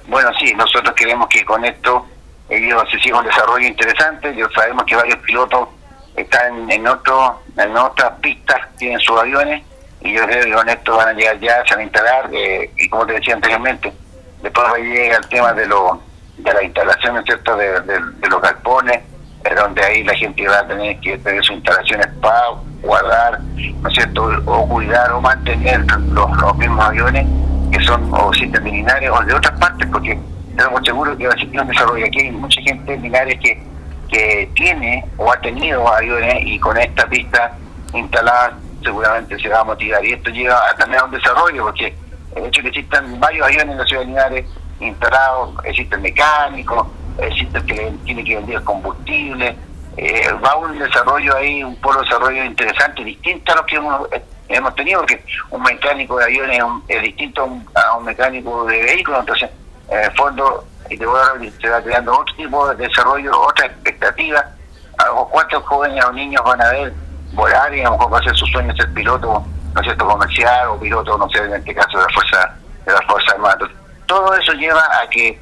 Bueno, 0.07 0.29
sí, 0.39 0.53
nosotros 0.53 0.93
queremos 0.95 1.27
que 1.27 1.43
con 1.43 1.65
esto 1.65 2.05
ellos 2.49 2.83
se 2.91 2.99
siga 2.99 3.19
un 3.19 3.25
desarrollo 3.25 3.67
interesante. 3.67 4.35
Yo 4.35 4.47
sabemos 4.55 4.83
que 4.85 4.95
varios 4.95 5.17
pilotos 5.19 5.69
están 6.15 6.69
en, 6.69 6.87
otro, 6.87 7.41
en 7.57 7.77
otras 7.77 8.11
pistas, 8.21 8.57
tienen 8.77 8.99
sus 8.99 9.19
aviones, 9.19 9.63
y 10.01 10.13
yo 10.13 10.23
creo 10.25 10.45
que 10.45 10.53
con 10.53 10.69
esto 10.69 10.95
van 10.95 11.09
a 11.09 11.13
llegar 11.13 11.39
ya, 11.39 11.63
se 11.65 11.73
van 11.73 11.79
a 11.79 11.83
instalar, 11.83 12.29
eh, 12.31 12.71
y 12.77 12.89
como 12.89 13.05
te 13.05 13.13
decía 13.13 13.33
anteriormente, 13.33 13.91
después 14.41 14.67
va 14.67 14.75
a 14.75 14.79
llegar 14.79 15.21
el 15.21 15.29
tema 15.29 15.53
de 15.53 15.65
lo 15.67 16.01
de 16.37 16.53
la 16.53 16.63
instalación 16.63 17.23
¿cierto? 17.23 17.55
De, 17.55 17.79
de, 17.81 17.99
de 17.99 18.29
los 18.29 18.41
galpones, 18.41 19.01
donde 19.53 19.83
ahí 19.83 20.03
la 20.03 20.15
gente 20.15 20.47
va 20.47 20.59
a 20.59 20.67
tener 20.67 20.99
que 20.99 21.17
tener 21.19 21.43
sus 21.43 21.55
instalaciones 21.55 22.07
para 22.21 22.47
guardar, 22.81 23.39
¿no 23.41 23.89
es 23.89 23.93
cierto?, 23.93 24.29
o 24.45 24.67
cuidar 24.67 25.11
o 25.11 25.21
mantener 25.21 25.85
los, 26.09 26.31
los 26.37 26.57
mismos 26.57 26.85
aviones 26.85 27.27
que 27.71 27.83
son 27.83 28.11
o 28.13 28.33
sistemas 28.33 28.95
o 29.11 29.23
de 29.23 29.33
otras 29.33 29.59
partes, 29.59 29.87
porque 29.91 30.19
estamos 30.55 30.81
seguros 30.85 31.17
que 31.17 31.27
va 31.27 31.33
a 31.33 31.35
existir 31.35 31.59
un 31.59 31.67
desarrollo. 31.67 32.05
Aquí 32.05 32.19
hay 32.21 32.31
mucha 32.31 32.61
gente 32.61 32.93
en 32.93 33.01
Linares 33.01 33.39
que, 33.41 33.61
que 34.09 34.49
tiene 34.55 35.03
o 35.17 35.31
ha 35.31 35.39
tenido 35.41 35.87
aviones 35.87 36.35
y 36.45 36.57
con 36.59 36.77
esta 36.77 37.05
pista 37.07 37.57
instalada 37.93 38.57
seguramente 38.81 39.37
se 39.37 39.49
va 39.49 39.59
a 39.59 39.63
motivar. 39.65 40.03
Y 40.05 40.13
esto 40.13 40.29
lleva 40.29 40.55
a, 40.69 40.75
también 40.75 41.01
a 41.01 41.05
un 41.05 41.11
desarrollo, 41.11 41.63
porque 41.63 41.93
el 42.35 42.45
hecho 42.45 42.61
de 42.61 42.71
que 42.71 42.79
existan 42.79 43.19
varios 43.19 43.45
aviones 43.45 43.69
en 43.69 43.77
la 43.77 43.85
ciudad 43.85 44.01
de 44.01 44.07
Linares 44.07 44.45
instalados, 44.79 45.55
existen 45.65 46.01
mecánicos, 46.01 46.87
existe 47.17 47.57
el 47.57 47.65
que 47.65 47.93
tiene 48.05 48.23
que 48.23 48.35
vender 48.35 48.63
combustible, 48.63 49.55
eh, 49.97 50.29
va 50.43 50.55
un 50.55 50.77
desarrollo 50.77 51.35
ahí, 51.35 51.63
un 51.63 51.75
polo 51.77 51.99
de 51.99 52.05
desarrollo 52.05 52.43
interesante, 52.43 53.03
distinto 53.03 53.51
a 53.51 53.55
lo 53.55 53.65
que 53.65 53.75
hemos, 53.75 54.07
hemos 54.47 54.75
tenido, 54.75 54.99
porque 55.01 55.23
un 55.49 55.63
mecánico 55.63 56.17
de 56.17 56.25
aviones 56.25 56.57
es, 56.57 56.63
un, 56.63 56.83
es 56.87 57.01
distinto 57.01 57.41
a 57.41 57.45
un, 57.45 57.65
a 57.73 57.97
un, 57.97 58.05
mecánico 58.05 58.65
de 58.65 58.83
vehículos, 58.83 59.21
entonces 59.21 59.49
en 59.89 59.99
el 59.99 60.11
fondo 60.15 60.65
y 60.89 60.97
te 60.97 61.05
voy 61.05 61.19
a, 61.19 61.61
se 61.61 61.69
va 61.69 61.81
creando 61.81 62.19
otro 62.19 62.35
tipo 62.35 62.67
de 62.69 62.87
desarrollo, 62.87 63.39
otra 63.39 63.65
expectativa, 63.65 64.45
a 64.97 65.05
cuántos 65.31 65.63
jóvenes 65.63 66.03
o 66.05 66.11
niños 66.13 66.43
van 66.43 66.61
a 66.61 66.71
ver 66.71 66.93
volar 67.33 67.73
y 67.73 67.81
a 67.81 67.85
lo 67.85 67.91
mejor 67.91 68.13
va 68.13 68.19
a 68.19 68.23
ser 68.23 68.35
su 68.35 68.45
sueño 68.47 68.73
ser 68.75 68.93
piloto, 68.93 69.43
no 69.73 69.81
es 69.81 69.85
cierto, 69.85 70.07
comercial 70.07 70.69
o 70.69 70.79
piloto, 70.79 71.17
no 71.17 71.29
sé, 71.29 71.39
en 71.39 71.55
este 71.55 71.73
caso 71.73 71.97
de 71.97 72.05
la 72.05 72.13
fuerza, 72.13 72.55
de 72.85 72.93
la 72.93 73.01
fuerza 73.01 73.31
armada. 73.33 73.57
Todo 74.05 74.35
eso 74.35 74.53
lleva 74.53 74.83
a 75.01 75.09
que 75.09 75.39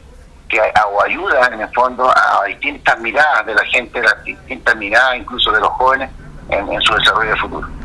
que 0.54 0.60
o 0.60 1.02
ayuda 1.04 1.48
en 1.48 1.62
el 1.62 1.70
fondo 1.74 2.10
a 2.10 2.46
distintas 2.46 3.00
miradas 3.00 3.46
de 3.46 3.56
la 3.56 3.66
gente, 3.66 4.02
las 4.02 4.24
distintas 4.24 4.76
miradas 4.76 5.18
incluso 5.18 5.52
de 5.52 5.60
los 5.60 5.70
jóvenes 5.70 6.10
en, 6.50 6.72
en 6.72 6.82
su 6.82 6.94
desarrollo 6.94 7.36
futuro. 7.38 7.83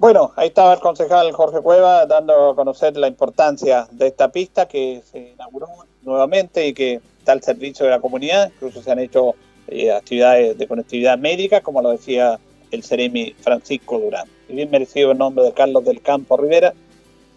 Bueno, 0.00 0.32
ahí 0.36 0.48
estaba 0.48 0.72
el 0.72 0.80
concejal 0.80 1.30
Jorge 1.32 1.60
Cueva 1.60 2.06
dando 2.06 2.48
a 2.48 2.56
conocer 2.56 2.96
la 2.96 3.06
importancia 3.06 3.86
de 3.90 4.06
esta 4.06 4.32
pista 4.32 4.66
que 4.66 5.02
se 5.04 5.32
inauguró 5.34 5.68
nuevamente 6.00 6.66
y 6.66 6.72
que 6.72 7.02
está 7.18 7.32
al 7.32 7.42
servicio 7.42 7.84
de 7.84 7.90
la 7.90 8.00
comunidad. 8.00 8.50
Incluso 8.54 8.82
se 8.82 8.90
han 8.90 8.98
hecho 8.98 9.34
eh, 9.68 9.92
actividades 9.92 10.56
de 10.56 10.66
conectividad 10.66 11.18
médica, 11.18 11.60
como 11.60 11.82
lo 11.82 11.90
decía 11.90 12.40
el 12.70 12.82
Ceremi 12.82 13.34
Francisco 13.42 13.98
Durán. 13.98 14.26
Y 14.48 14.54
bien 14.54 14.70
merecido 14.70 15.12
el 15.12 15.18
nombre 15.18 15.44
de 15.44 15.52
Carlos 15.52 15.84
del 15.84 16.00
Campo 16.00 16.38
Rivera, 16.38 16.72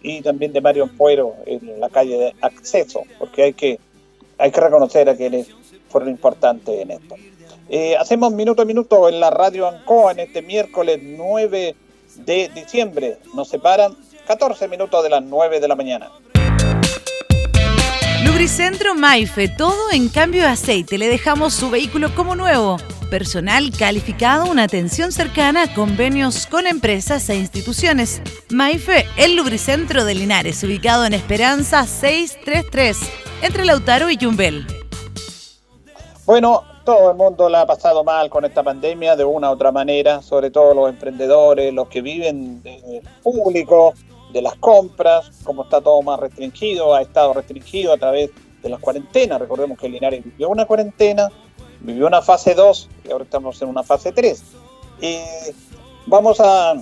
y 0.01 0.21
también 0.21 0.53
de 0.53 0.61
Mario 0.61 0.89
Puero 0.97 1.35
en 1.45 1.81
la 1.81 1.89
calle 1.89 2.17
de 2.17 2.35
acceso, 2.39 3.03
porque 3.19 3.43
hay 3.43 3.53
que, 3.53 3.77
hay 4.37 4.51
que 4.51 4.61
reconocer 4.61 5.09
a 5.09 5.17
quienes 5.17 5.49
fueron 5.89 6.11
importantes 6.11 6.79
en 6.79 6.91
esto. 6.91 7.15
Eh, 7.67 7.97
hacemos 7.97 8.31
minuto 8.31 8.61
a 8.61 8.65
minuto 8.65 9.09
en 9.09 9.19
la 9.19 9.31
radio 9.31 9.67
Ancoa 9.67 10.13
en 10.13 10.21
este 10.21 10.41
miércoles 10.41 11.01
9 11.01 11.75
de 12.17 12.49
diciembre. 12.53 13.19
Nos 13.33 13.49
separan 13.49 13.95
14 14.27 14.67
minutos 14.67 15.03
de 15.03 15.09
las 15.09 15.23
9 15.23 15.59
de 15.59 15.67
la 15.67 15.75
mañana. 15.75 16.11
Lubricentro 18.25 18.95
Maife, 18.95 19.49
todo 19.49 19.91
en 19.91 20.09
cambio 20.09 20.43
de 20.43 20.47
aceite. 20.47 20.97
Le 20.97 21.07
dejamos 21.07 21.53
su 21.53 21.69
vehículo 21.69 22.15
como 22.15 22.35
nuevo. 22.35 22.77
Personal 23.09 23.71
calificado, 23.77 24.49
una 24.49 24.63
atención 24.63 25.11
cercana, 25.11 25.73
convenios 25.73 26.47
con 26.47 26.65
empresas 26.65 27.29
e 27.29 27.35
instituciones. 27.35 28.21
Maife, 28.49 29.05
el 29.17 29.35
lubricentro 29.35 30.03
de 30.03 30.15
Linares, 30.15 30.63
ubicado 30.63 31.05
en 31.05 31.13
Esperanza 31.13 31.85
633, 31.85 32.97
entre 33.43 33.65
Lautaro 33.65 34.09
y 34.09 34.17
Yumbel. 34.17 34.65
Bueno, 36.25 36.63
todo 36.83 37.11
el 37.11 37.17
mundo 37.17 37.49
la 37.49 37.61
ha 37.61 37.65
pasado 37.65 38.03
mal 38.03 38.29
con 38.29 38.45
esta 38.45 38.63
pandemia 38.63 39.15
de 39.15 39.23
una 39.23 39.49
u 39.49 39.53
otra 39.53 39.71
manera, 39.71 40.21
sobre 40.21 40.51
todo 40.51 40.73
los 40.73 40.89
emprendedores, 40.89 41.73
los 41.73 41.87
que 41.87 42.01
viven 42.01 42.61
del 42.61 43.01
público, 43.21 43.93
de 44.31 44.41
las 44.41 44.55
compras, 44.55 45.31
como 45.43 45.63
está 45.63 45.79
todo 45.79 46.01
más 46.01 46.19
restringido, 46.19 46.93
ha 46.93 47.01
estado 47.01 47.33
restringido 47.33 47.93
a 47.93 47.97
través 47.97 48.31
de 48.61 48.69
las 48.69 48.79
cuarentenas. 48.79 49.39
Recordemos 49.39 49.77
que 49.77 49.87
Linares 49.87 50.23
vivió 50.23 50.49
una 50.49 50.65
cuarentena, 50.65 51.29
vivió 51.81 52.07
una 52.07 52.21
fase 52.21 52.55
2 52.55 52.89
y 53.05 53.11
ahora 53.11 53.23
estamos 53.23 53.61
en 53.61 53.69
una 53.69 53.83
fase 53.83 54.11
3. 54.11 54.43
Y 55.01 55.19
vamos 56.07 56.39
a 56.39 56.73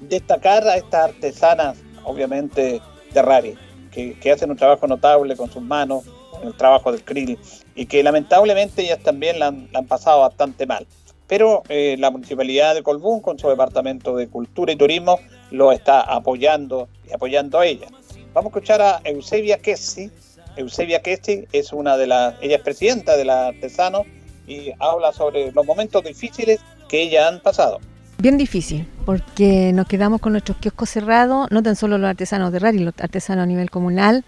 destacar 0.00 0.66
a 0.68 0.76
estas 0.76 1.10
artesanas, 1.10 1.78
obviamente, 2.04 2.80
de 3.12 3.22
Rari, 3.22 3.56
que, 3.90 4.32
hacen 4.32 4.50
un 4.50 4.56
trabajo 4.56 4.86
notable 4.86 5.36
con 5.36 5.50
sus 5.50 5.62
manos, 5.62 6.04
el 6.42 6.54
trabajo 6.54 6.92
del 6.92 7.04
krill, 7.04 7.38
y 7.74 7.86
que 7.86 8.02
lamentablemente 8.02 8.82
ellas 8.82 9.00
también 9.00 9.38
la 9.38 9.48
han, 9.48 9.68
la 9.72 9.80
han 9.80 9.86
pasado 9.86 10.20
bastante 10.20 10.66
mal. 10.66 10.86
Pero 11.26 11.62
eh, 11.68 11.96
la 11.98 12.10
Municipalidad 12.10 12.74
de 12.74 12.82
Colbún, 12.82 13.20
con 13.20 13.38
su 13.38 13.48
Departamento 13.48 14.16
de 14.16 14.28
Cultura 14.28 14.72
y 14.72 14.76
Turismo, 14.76 15.18
lo 15.50 15.72
está 15.72 16.00
apoyando 16.00 16.88
y 17.08 17.12
apoyando 17.12 17.58
a 17.58 17.66
ella. 17.66 17.86
Vamos 18.34 18.52
a 18.52 18.58
escuchar 18.58 18.82
a 18.82 19.00
Eusebia 19.04 19.58
Kessi, 19.58 20.10
Eusebia 20.56 21.02
Kesti 21.02 21.46
es 21.52 21.72
una 21.72 21.96
de 21.96 22.06
las, 22.06 22.34
ella 22.40 22.56
es 22.56 22.62
presidenta 22.62 23.16
de 23.16 23.24
la 23.24 23.48
Artesano 23.48 24.04
y 24.46 24.72
habla 24.78 25.12
sobre 25.12 25.52
los 25.52 25.66
momentos 25.66 26.04
difíciles 26.04 26.60
que 26.88 27.02
ella 27.02 27.28
han 27.28 27.40
pasado. 27.40 27.80
Bien 28.18 28.38
difícil, 28.38 28.86
porque 29.04 29.72
nos 29.72 29.88
quedamos 29.88 30.20
con 30.20 30.32
nuestros 30.32 30.56
kioscos 30.58 30.88
cerrados, 30.88 31.48
no 31.50 31.62
tan 31.62 31.74
solo 31.74 31.98
los 31.98 32.08
artesanos 32.08 32.52
de 32.52 32.60
Rari, 32.60 32.78
los 32.78 32.94
artesanos 32.98 33.42
a 33.42 33.46
nivel 33.46 33.70
comunal, 33.70 34.24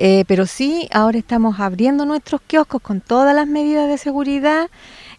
eh, 0.00 0.24
pero 0.28 0.46
sí 0.46 0.88
ahora 0.92 1.18
estamos 1.18 1.58
abriendo 1.58 2.06
nuestros 2.06 2.40
kioscos 2.40 2.80
con 2.80 3.00
todas 3.00 3.34
las 3.34 3.48
medidas 3.48 3.88
de 3.88 3.98
seguridad 3.98 4.68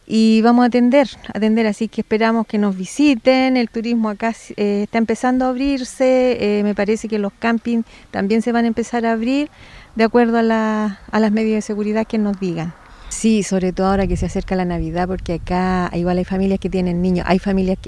y 0.08 0.42
vamos 0.42 0.64
a 0.64 0.68
atender, 0.68 1.10
atender, 1.34 1.68
así 1.68 1.90
que 1.90 2.00
esperamos 2.00 2.48
que 2.48 2.58
nos 2.58 2.78
visiten, 2.78 3.58
el 3.58 3.70
turismo 3.70 4.10
acá 4.10 4.34
eh, 4.56 4.84
está 4.84 4.98
empezando 4.98 5.44
a 5.44 5.50
abrirse, 5.50 6.60
eh, 6.60 6.64
me 6.64 6.76
parece 6.76 7.10
que 7.10 7.20
los 7.20 7.34
campings 7.34 7.86
también 8.10 8.42
se 8.42 8.54
van 8.54 8.64
a 8.64 8.70
empezar 8.70 9.06
a 9.06 9.12
abrir 9.12 9.50
de 9.96 10.06
acuerdo 10.06 10.38
a, 10.38 10.44
la, 10.44 11.02
a 11.12 11.20
las 11.20 11.34
medidas 11.34 11.58
de 11.58 11.62
seguridad 11.62 12.08
que 12.08 12.18
nos 12.18 12.40
digan. 12.40 12.74
Sí, 13.10 13.44
sobre 13.44 13.74
todo 13.74 13.88
ahora 13.88 14.08
que 14.08 14.16
se 14.16 14.28
acerca 14.28 14.56
la 14.56 14.66
Navidad, 14.66 15.08
porque 15.08 15.34
acá 15.34 15.90
igual 15.94 16.20
hay 16.20 16.26
familias 16.26 16.60
que 16.60 16.70
tienen 16.70 17.02
niños, 17.02 17.26
hay 17.28 17.40
familias 17.40 17.80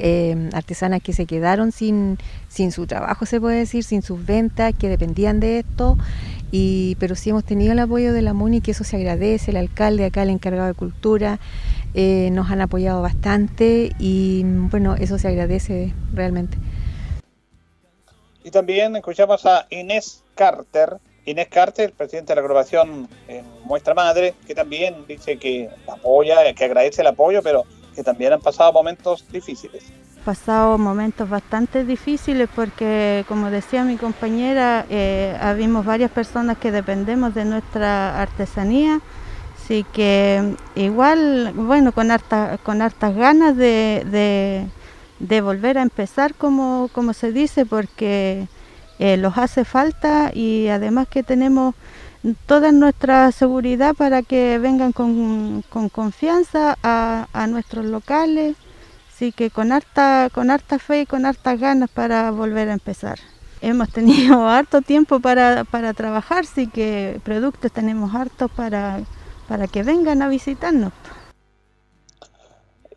artesanas 0.51 1.01
que 1.01 1.13
se 1.13 1.25
quedaron 1.27 1.71
sin, 1.71 2.17
sin 2.49 2.71
su 2.71 2.87
trabajo, 2.87 3.25
se 3.25 3.39
puede 3.39 3.59
decir, 3.59 3.83
sin 3.83 4.01
sus 4.01 4.25
ventas, 4.25 4.73
que 4.77 4.89
dependían 4.89 5.39
de 5.39 5.59
esto, 5.59 5.97
y, 6.51 6.95
pero 6.99 7.15
sí 7.15 7.29
hemos 7.29 7.43
tenido 7.43 7.71
el 7.71 7.79
apoyo 7.79 8.13
de 8.13 8.21
la 8.21 8.33
MUNI, 8.33 8.61
que 8.61 8.71
eso 8.71 8.83
se 8.83 8.97
agradece, 8.97 9.51
el 9.51 9.57
alcalde 9.57 10.05
acá, 10.05 10.23
el 10.23 10.29
encargado 10.29 10.67
de 10.67 10.73
cultura, 10.73 11.39
eh, 11.93 12.29
nos 12.31 12.51
han 12.51 12.61
apoyado 12.61 13.01
bastante 13.01 13.91
y 13.99 14.43
bueno, 14.45 14.95
eso 14.95 15.17
se 15.17 15.27
agradece 15.27 15.93
realmente. 16.13 16.57
Y 18.43 18.51
también 18.51 18.95
escuchamos 18.95 19.45
a 19.45 19.67
Inés 19.69 20.23
Carter, 20.35 20.97
Inés 21.25 21.47
Carter, 21.49 21.93
presidente 21.93 22.31
de 22.31 22.35
la 22.35 22.41
agrupación 22.41 23.07
en 23.27 23.45
Muestra 23.63 23.93
Madre, 23.93 24.33
que 24.47 24.55
también 24.55 25.05
dice 25.07 25.37
que 25.37 25.69
apoya, 25.87 26.53
que 26.53 26.65
agradece 26.65 27.01
el 27.01 27.07
apoyo, 27.07 27.41
pero 27.43 27.63
que 27.95 28.03
también 28.03 28.33
han 28.33 28.41
pasado 28.41 28.73
momentos 28.73 29.25
difíciles. 29.31 29.83
Pasado 30.23 30.77
momentos 30.77 31.29
bastante 31.29 31.83
difíciles 31.83 32.47
porque, 32.55 33.25
como 33.27 33.49
decía 33.49 33.83
mi 33.83 33.97
compañera, 33.97 34.85
eh, 34.89 35.35
habimos 35.41 35.85
varias 35.85 36.11
personas 36.11 36.57
que 36.57 36.71
dependemos 36.71 37.33
de 37.33 37.45
nuestra 37.45 38.21
artesanía, 38.21 39.01
así 39.55 39.83
que 39.91 40.55
igual, 40.75 41.53
bueno, 41.55 41.91
con, 41.91 42.11
harta, 42.11 42.59
con 42.63 42.81
hartas 42.81 43.15
ganas 43.15 43.57
de, 43.57 44.69
de, 45.19 45.41
volver 45.41 45.77
a 45.77 45.81
empezar, 45.81 46.35
como, 46.35 46.89
como 46.93 47.13
se 47.13 47.31
dice, 47.31 47.65
porque 47.65 48.47
eh, 48.99 49.17
los 49.17 49.37
hace 49.39 49.65
falta 49.65 50.31
y 50.33 50.67
además 50.67 51.07
que 51.07 51.23
tenemos 51.23 51.73
toda 52.45 52.71
nuestra 52.71 53.31
seguridad 53.31 53.95
para 53.95 54.21
que 54.21 54.59
vengan 54.59 54.91
con, 54.91 55.63
con 55.69 55.89
confianza 55.89 56.77
a, 56.83 57.27
a, 57.33 57.47
nuestros 57.47 57.85
locales, 57.85 58.55
así 59.21 59.31
que 59.31 59.51
con 59.51 59.71
harta, 59.71 60.29
con 60.33 60.49
harta 60.49 60.79
fe 60.79 61.01
y 61.01 61.05
con 61.05 61.27
hartas 61.27 61.59
ganas 61.59 61.91
para 61.91 62.31
volver 62.31 62.69
a 62.69 62.73
empezar. 62.73 63.19
Hemos 63.61 63.91
tenido 63.91 64.47
harto 64.49 64.81
tiempo 64.81 65.19
para, 65.19 65.63
para 65.63 65.93
trabajar, 65.93 66.39
así 66.39 66.65
que 66.65 67.19
productos 67.23 67.71
tenemos 67.71 68.15
hartos 68.15 68.49
para, 68.49 69.01
para 69.47 69.67
que 69.67 69.83
vengan 69.83 70.23
a 70.23 70.27
visitarnos. 70.27 70.91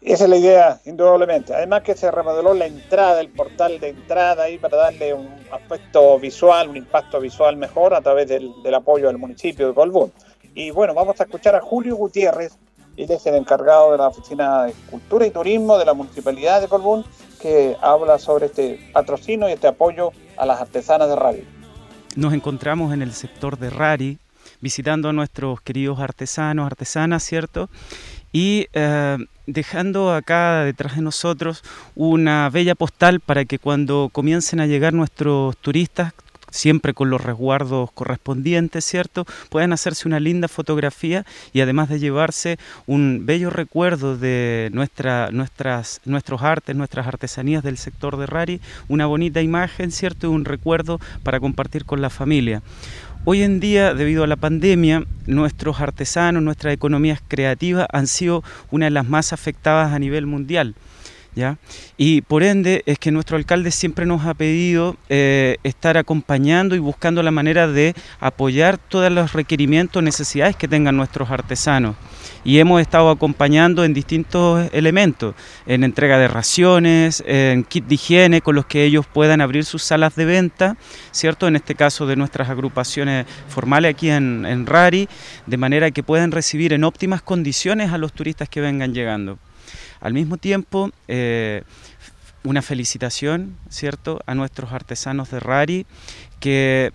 Esa 0.01 0.25
es 0.25 0.31
la 0.31 0.37
idea, 0.37 0.81
indudablemente. 0.87 1.53
Además 1.55 1.83
que 1.83 1.95
se 1.95 2.11
remodeló 2.11 2.55
la 2.55 2.66
entrada, 2.66 3.20
el 3.20 3.29
portal 3.29 3.79
de 3.79 3.91
entrada 3.91 4.45
ahí 4.45 4.57
para 4.57 4.79
darle 4.79 5.12
un 5.12 5.29
aspecto 5.53 6.18
visual, 6.18 6.70
un 6.70 6.79
impacto 6.79 7.20
visual 7.20 7.59
mejor 7.59 7.93
a 7.93 8.01
través 8.01 8.29
del, 8.29 8.51
del 8.62 8.75
apoyo 8.75 9.09
del 9.09 9.18
municipio 9.18 9.68
de 9.68 9.75
Colbún. 9.75 10.11
Y 10.55 10.70
bueno, 10.70 10.95
vamos 10.95 11.20
a 11.20 11.25
escuchar 11.25 11.55
a 11.55 11.61
Julio 11.61 11.97
Gutiérrez, 11.97 12.57
él 12.97 13.11
es 13.11 13.26
el 13.26 13.34
encargado 13.34 13.92
de 13.92 13.99
la 13.99 14.09
Oficina 14.09 14.64
de 14.64 14.72
Cultura 14.90 15.26
y 15.26 15.30
Turismo 15.30 15.78
de 15.78 15.84
la 15.84 15.95
Municipalidad 15.95 16.61
de 16.61 16.68
Colbún, 16.68 17.05
que 17.40 17.76
habla 17.80 18.18
sobre 18.18 18.47
este 18.47 18.90
patrocinio 18.92 19.49
y 19.49 19.53
este 19.53 19.66
apoyo 19.66 20.12
a 20.36 20.47
las 20.47 20.61
artesanas 20.61 21.09
de 21.09 21.16
Rari. 21.16 21.45
Nos 22.16 22.32
encontramos 22.32 22.92
en 22.92 23.03
el 23.03 23.12
sector 23.12 23.59
de 23.59 23.70
Rari, 23.70 24.18
visitando 24.61 25.09
a 25.09 25.12
nuestros 25.12 25.61
queridos 25.61 25.99
artesanos, 25.99 26.66
artesanas, 26.66 27.22
¿cierto? 27.22 27.68
Y 28.32 28.66
eh, 28.72 29.18
dejando 29.47 30.12
acá 30.12 30.64
detrás 30.64 30.97
de 30.97 31.03
nosotros 31.03 31.62
una 31.95 32.49
bella 32.51 32.74
postal 32.74 33.20
para 33.20 33.45
que 33.45 33.59
cuando 33.59 34.09
comiencen 34.12 34.61
a 34.61 34.66
llegar 34.66 34.92
nuestros 34.92 35.57
turistas, 35.59 36.12
siempre 36.55 36.94
con 36.94 37.11
los 37.11 37.20
resguardos 37.20 37.90
correspondientes, 37.92 38.84
¿cierto? 38.84 39.26
Puedan 39.50 39.72
hacerse 39.72 40.07
una 40.07 40.20
linda 40.20 40.46
fotografía 40.46 41.26
y 41.52 41.61
además 41.61 41.88
de 41.88 41.98
llevarse 41.98 42.59
un 42.86 43.26
bello 43.26 43.50
recuerdo 43.50 44.16
de 44.16 44.70
nuestra, 44.72 45.30
nuestras, 45.32 46.00
nuestros 46.05 46.42
artes, 46.42 46.76
nuestras 46.76 47.07
artesanías 47.07 47.64
del 47.64 47.76
sector 47.76 48.16
de 48.16 48.26
Rari, 48.26 48.61
una 48.88 49.07
bonita 49.07 49.42
imagen, 49.42 49.90
¿cierto? 49.90 50.28
Y 50.28 50.30
un 50.30 50.44
recuerdo 50.44 51.00
para 51.24 51.40
compartir 51.40 51.84
con 51.84 52.00
la 52.00 52.11
familia. 52.11 52.62
Hoy 53.26 53.42
en 53.42 53.59
día, 53.59 53.94
debido 53.94 54.22
a 54.22 54.26
la 54.26 54.36
pandemia, 54.36 55.05
nuestros 55.26 55.80
artesanos, 55.80 56.42
nuestras 56.42 56.74
economías 56.74 57.20
creativas 57.26 57.86
han 57.90 58.07
sido 58.07 58.44
una 58.70 58.84
de 58.84 58.90
las 58.90 59.09
más 59.09 59.32
afectadas 59.32 59.92
a 59.92 59.98
nivel 59.98 60.26
mundial. 60.26 60.74
Y 61.97 62.22
por 62.22 62.43
ende 62.43 62.82
es 62.87 62.99
que 62.99 63.11
nuestro 63.11 63.37
alcalde 63.37 63.70
siempre 63.70 64.07
nos 64.07 64.24
ha 64.24 64.35
pedido 64.35 64.97
eh, 65.09 65.57
estar 65.64 65.97
acompañando 65.97 66.74
y 66.74 66.78
buscando 66.78 67.22
la 67.22 67.30
manera 67.30 67.66
de 67.66 67.95
apoyar 68.20 68.78
todos 68.78 69.11
los 69.11 69.32
requerimientos, 69.32 70.03
necesidades 70.03 70.57
que 70.57 70.68
tengan 70.68 70.97
nuestros 70.97 71.30
artesanos. 71.30 71.97
Y 72.45 72.59
hemos 72.59 72.80
estado 72.80 73.11
acompañando 73.11 73.85
en 73.85 73.95
distintos 73.95 74.68
elementos, 74.72 75.35
en 75.66 75.82
entrega 75.82 76.18
de 76.18 76.28
raciones, 76.28 77.24
en 77.26 77.64
kit 77.64 77.87
de 77.87 77.95
higiene 77.95 78.41
con 78.43 78.55
los 78.55 78.66
que 78.66 78.85
ellos 78.85 79.07
puedan 79.07 79.41
abrir 79.41 79.64
sus 79.64 79.82
salas 79.82 80.14
de 80.14 80.26
venta, 80.26 80.76
¿cierto? 81.11 81.49
En 81.49 81.57
este 81.57 81.74
caso 81.74 82.07
de 82.07 82.16
nuestras 82.16 82.51
agrupaciones 82.51 83.26
formales 83.49 83.91
aquí 83.91 84.11
en 84.11 84.66
Rari, 84.66 85.09
de 85.47 85.57
manera 85.57 85.91
que 85.91 86.03
puedan 86.03 86.32
recibir 86.32 86.74
en 86.74 86.85
óptimas 86.85 87.22
condiciones 87.22 87.93
a 87.93 87.99
los 87.99 88.12
turistas 88.12 88.49
que 88.49 88.61
vengan 88.61 88.93
llegando. 88.93 89.39
Al 90.01 90.12
mismo 90.12 90.36
tiempo, 90.36 90.90
eh, 91.09 91.62
una 92.45 92.62
felicitación, 92.62 93.57
¿cierto?, 93.68 94.20
a 94.26 94.34
nuestros 94.34 94.72
artesanos 94.72 95.30
de 95.30 95.40
Rari, 95.40 95.86
que 96.40 96.92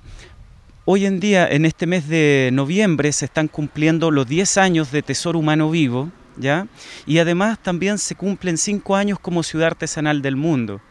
hoy 0.86 1.06
en 1.06 1.20
día, 1.20 1.48
en 1.48 1.66
este 1.66 1.88
mes 1.88 2.08
de 2.08 2.50
noviembre, 2.54 3.12
se 3.12 3.26
están 3.26 3.48
cumpliendo 3.48 4.12
los 4.12 4.28
10 4.28 4.58
años 4.58 4.92
de 4.92 5.02
Tesoro 5.02 5.40
Humano 5.40 5.70
Vivo, 5.72 6.12
¿ya? 6.38 6.68
Y 7.06 7.18
además 7.18 7.60
también 7.62 7.98
se 7.98 8.16
cumplen 8.16 8.58
5 8.58 8.96
años 8.96 9.20
como 9.20 9.44
ciudad 9.44 9.68
artesanal 9.68 10.22
del 10.22 10.36
mundo. 10.36 10.82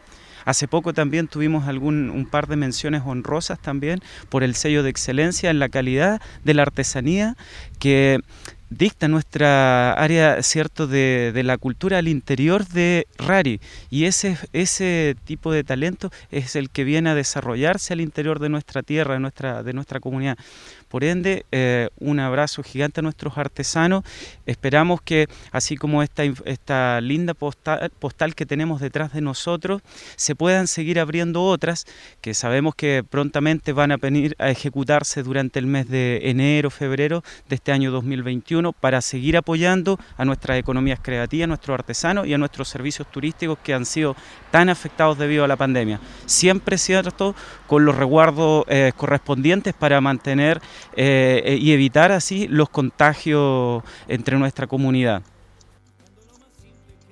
Hace 0.45 0.67
poco 0.67 0.93
también 0.93 1.27
tuvimos 1.27 1.67
algún, 1.67 2.09
un 2.09 2.25
par 2.25 2.47
de 2.47 2.55
menciones 2.55 3.03
honrosas 3.05 3.59
también 3.59 3.99
por 4.29 4.43
el 4.43 4.55
sello 4.55 4.83
de 4.83 4.89
excelencia 4.89 5.49
en 5.49 5.59
la 5.59 5.69
calidad 5.69 6.21
de 6.43 6.53
la 6.53 6.63
artesanía 6.63 7.35
que 7.77 8.19
dicta 8.69 9.07
nuestra 9.07 9.93
área 9.93 10.41
cierto 10.43 10.87
de, 10.87 11.31
de, 11.33 11.43
la 11.43 11.57
cultura 11.57 11.97
al 11.97 12.07
interior 12.07 12.67
de 12.67 13.07
Rari 13.17 13.59
y 13.89 14.05
ese, 14.05 14.37
ese 14.53 15.15
tipo 15.25 15.51
de 15.51 15.63
talento 15.63 16.11
es 16.31 16.55
el 16.55 16.69
que 16.69 16.83
viene 16.83 17.09
a 17.09 17.15
desarrollarse 17.15 17.93
al 17.93 18.01
interior 18.01 18.39
de 18.39 18.49
nuestra 18.49 18.83
tierra, 18.83 19.15
de 19.15 19.19
nuestra, 19.19 19.63
de 19.63 19.73
nuestra 19.73 19.99
comunidad. 19.99 20.37
Por 20.89 21.03
ende, 21.03 21.45
eh, 21.51 21.89
un 21.99 22.19
abrazo 22.19 22.63
gigante 22.63 22.99
a 22.99 23.03
nuestros 23.03 23.37
artesanos. 23.37 24.03
Esperamos 24.47 25.01
que, 25.01 25.27
así 25.51 25.77
como 25.77 26.01
esta, 26.01 26.23
esta 26.23 26.99
linda 26.99 27.35
postal, 27.35 27.91
postal, 27.99 28.33
que 28.33 28.47
tenemos 28.47 28.81
detrás 28.81 29.13
de 29.13 29.21
nosotros, 29.21 29.83
se 30.15 30.35
puedan 30.35 30.67
seguir 30.67 30.99
abriendo 30.99 31.43
otras 31.43 31.85
que 32.21 32.33
sabemos 32.33 32.73
que 32.73 33.03
prontamente 33.07 33.71
van 33.71 33.91
a 33.91 33.97
venir 33.97 34.35
a 34.39 34.49
ejecutarse 34.49 35.21
durante 35.21 35.59
el 35.59 35.67
mes 35.67 35.87
de 35.87 36.21
enero, 36.23 36.71
febrero 36.71 37.23
de 37.47 37.55
este 37.55 37.71
año 37.71 37.91
2021 37.91 38.73
para 38.73 39.01
seguir 39.01 39.37
apoyando 39.37 39.99
a 40.17 40.25
nuestras 40.25 40.57
economías 40.57 40.99
creativas, 41.01 41.43
a 41.43 41.47
nuestros 41.47 41.75
artesanos 41.75 42.25
y 42.25 42.33
a 42.33 42.37
nuestros 42.39 42.67
servicios 42.67 43.09
turísticos 43.11 43.59
que 43.63 43.75
han 43.75 43.85
sido 43.85 44.15
tan 44.51 44.69
afectados 44.69 45.19
debido 45.19 45.43
a 45.43 45.47
la 45.47 45.55
pandemia. 45.55 45.99
Siempre 46.25 46.79
cierto, 46.79 47.35
con 47.67 47.85
los 47.85 47.95
resguardos 47.95 48.65
eh, 48.67 48.91
correspondientes 48.97 49.73
para 49.73 50.01
mantener 50.01 50.61
eh, 50.95 51.57
y 51.59 51.71
evitar 51.71 52.11
así 52.11 52.47
los 52.47 52.69
contagios 52.69 53.83
entre 54.07 54.37
nuestra 54.37 54.67
comunidad. 54.67 55.21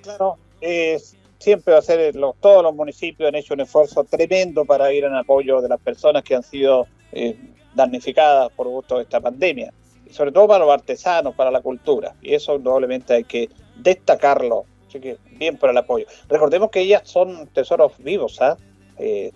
Claro, 0.02 0.36
eh, 0.60 0.98
siempre 1.38 1.72
va 1.72 1.80
a 1.80 1.82
ser, 1.82 2.14
los, 2.16 2.36
todos 2.40 2.62
los 2.62 2.74
municipios 2.74 3.28
han 3.28 3.34
hecho 3.34 3.54
un 3.54 3.60
esfuerzo 3.60 4.04
tremendo 4.04 4.64
para 4.64 4.92
ir 4.92 5.04
en 5.04 5.14
apoyo 5.14 5.60
de 5.60 5.68
las 5.68 5.80
personas 5.80 6.22
que 6.22 6.34
han 6.34 6.42
sido 6.42 6.86
eh, 7.12 7.38
damnificadas 7.74 8.50
por 8.52 8.68
gusto 8.68 8.96
de 8.96 9.02
esta 9.02 9.20
pandemia, 9.20 9.72
y 10.08 10.12
sobre 10.12 10.32
todo 10.32 10.48
para 10.48 10.64
los 10.64 10.72
artesanos, 10.72 11.34
para 11.34 11.50
la 11.50 11.60
cultura, 11.60 12.14
y 12.22 12.34
eso 12.34 12.56
indudablemente 12.56 13.14
hay 13.14 13.24
que 13.24 13.48
destacarlo, 13.76 14.64
así 14.88 14.98
que 15.00 15.18
bien 15.38 15.56
por 15.56 15.70
el 15.70 15.76
apoyo. 15.76 16.06
Recordemos 16.28 16.70
que 16.70 16.80
ellas 16.80 17.02
son 17.04 17.46
tesoros 17.48 17.92
vivos, 17.98 18.40
¿ah? 18.40 18.56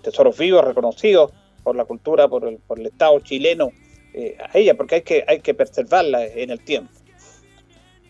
tesoros 0.03 0.37
vivos 0.37 0.65
reconocidos 0.65 1.31
por 1.63 1.77
la 1.77 1.85
cultura, 1.85 2.29
por 2.29 2.49
el, 2.49 2.59
por 2.59 2.81
el 2.81 2.87
Estado 2.87 3.19
chileno, 3.21 3.71
eh, 4.15 4.37
a 4.39 4.59
ella, 4.59 4.75
porque 4.75 4.97
hay 4.97 5.03
que, 5.03 5.25
hay 5.27 5.41
que 5.41 5.55
preservarla 5.55 6.25
en 6.27 6.51
el 6.51 6.63
tiempo. 6.65 6.93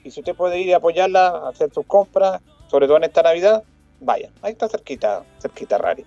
Y 0.05 0.11
si 0.11 0.21
usted 0.21 0.35
puede 0.35 0.59
ir 0.59 0.67
y 0.69 0.73
apoyarla, 0.73 1.49
hacer 1.49 1.73
sus 1.73 1.87
compras, 1.87 2.41
sobre 2.69 2.87
todo 2.87 2.97
en 2.97 3.05
esta 3.05 3.23
Navidad, 3.23 3.63
vaya, 4.01 4.31
ahí 4.43 4.53
está 4.53 4.69
cerquita, 4.69 5.25
cerquita 5.41 5.79
Rari. 5.79 6.05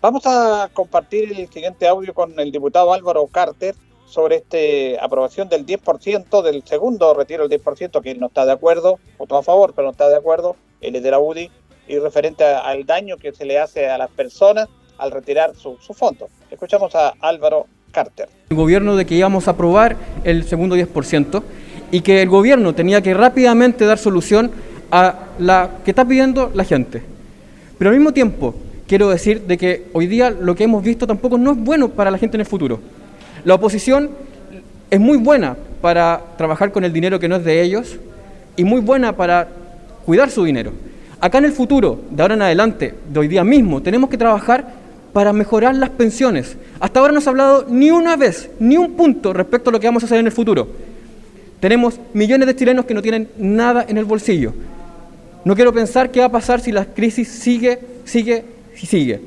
Vamos 0.00 0.26
a 0.26 0.68
compartir 0.74 1.32
el 1.32 1.48
siguiente 1.48 1.88
audio 1.88 2.12
con 2.12 2.38
el 2.38 2.52
diputado 2.52 2.92
Álvaro 2.92 3.26
Carter 3.26 3.74
sobre 4.04 4.36
esta 4.36 5.02
aprobación 5.02 5.48
del 5.48 5.64
10%, 5.64 6.42
del 6.42 6.62
segundo 6.64 7.14
retiro 7.14 7.48
del 7.48 7.62
10%, 7.62 8.02
que 8.02 8.10
él 8.10 8.20
no 8.20 8.26
está 8.26 8.44
de 8.44 8.52
acuerdo, 8.52 8.98
votó 9.16 9.38
a 9.38 9.42
favor, 9.42 9.72
pero 9.74 9.86
no 9.86 9.92
está 9.92 10.10
de 10.10 10.16
acuerdo, 10.16 10.56
él 10.82 10.96
es 10.96 11.02
de 11.02 11.10
la 11.10 11.18
UDI, 11.18 11.50
y 11.88 11.98
referente 11.98 12.44
al 12.44 12.84
daño 12.84 13.16
que 13.16 13.32
se 13.32 13.46
le 13.46 13.58
hace 13.58 13.88
a 13.88 13.96
las 13.96 14.10
personas 14.10 14.68
al 14.98 15.10
retirar 15.10 15.54
su, 15.54 15.78
su 15.78 15.94
fondo. 15.94 16.28
Escuchamos 16.50 16.94
a 16.94 17.14
Álvaro 17.20 17.66
El 18.50 18.56
gobierno 18.56 18.96
de 18.96 19.04
que 19.04 19.14
íbamos 19.14 19.48
a 19.48 19.52
aprobar 19.52 19.96
el 20.24 20.44
segundo 20.44 20.76
10% 20.76 21.42
y 21.90 22.00
que 22.00 22.22
el 22.22 22.28
gobierno 22.28 22.74
tenía 22.74 23.00
que 23.02 23.14
rápidamente 23.14 23.86
dar 23.86 23.98
solución 23.98 24.50
a 24.90 25.14
la 25.38 25.70
que 25.84 25.90
está 25.90 26.04
pidiendo 26.04 26.50
la 26.54 26.64
gente. 26.64 27.02
Pero 27.78 27.90
al 27.90 27.96
mismo 27.96 28.12
tiempo, 28.12 28.54
quiero 28.86 29.10
decir 29.10 29.42
de 29.42 29.56
que 29.56 29.86
hoy 29.92 30.06
día 30.06 30.30
lo 30.30 30.54
que 30.54 30.64
hemos 30.64 30.82
visto 30.82 31.06
tampoco 31.06 31.38
no 31.38 31.52
es 31.52 31.58
bueno 31.58 31.88
para 31.88 32.10
la 32.10 32.18
gente 32.18 32.36
en 32.36 32.40
el 32.40 32.46
futuro. 32.46 32.80
La 33.44 33.54
oposición 33.54 34.10
es 34.90 35.00
muy 35.00 35.18
buena 35.18 35.56
para 35.80 36.20
trabajar 36.36 36.72
con 36.72 36.84
el 36.84 36.92
dinero 36.92 37.18
que 37.18 37.28
no 37.28 37.36
es 37.36 37.44
de 37.44 37.62
ellos 37.62 37.96
y 38.56 38.64
muy 38.64 38.80
buena 38.80 39.16
para 39.16 39.48
cuidar 40.04 40.30
su 40.30 40.44
dinero. 40.44 40.72
Acá 41.20 41.38
en 41.38 41.46
el 41.46 41.52
futuro, 41.52 42.00
de 42.10 42.22
ahora 42.22 42.34
en 42.34 42.42
adelante, 42.42 42.94
de 43.12 43.20
hoy 43.20 43.28
día 43.28 43.44
mismo, 43.44 43.82
tenemos 43.82 44.10
que 44.10 44.18
trabajar 44.18 44.83
para 45.14 45.32
mejorar 45.32 45.74
las 45.76 45.88
pensiones. 45.90 46.56
Hasta 46.80 47.00
ahora 47.00 47.14
no 47.14 47.22
se 47.22 47.30
ha 47.30 47.30
hablado 47.30 47.64
ni 47.70 47.90
una 47.90 48.16
vez, 48.16 48.50
ni 48.60 48.76
un 48.76 48.92
punto 48.92 49.32
respecto 49.32 49.70
a 49.70 49.72
lo 49.72 49.80
que 49.80 49.86
vamos 49.86 50.02
a 50.02 50.06
hacer 50.06 50.18
en 50.18 50.26
el 50.26 50.32
futuro. 50.32 50.68
Tenemos 51.60 51.98
millones 52.12 52.46
de 52.46 52.56
chilenos 52.56 52.84
que 52.84 52.92
no 52.92 53.00
tienen 53.00 53.28
nada 53.38 53.86
en 53.88 53.96
el 53.96 54.04
bolsillo. 54.04 54.52
No 55.46 55.54
quiero 55.54 55.72
pensar 55.72 56.10
qué 56.10 56.20
va 56.20 56.26
a 56.26 56.32
pasar 56.32 56.60
si 56.60 56.72
la 56.72 56.84
crisis 56.84 57.28
sigue, 57.28 57.78
sigue 58.04 58.44
sigue. 58.76 59.20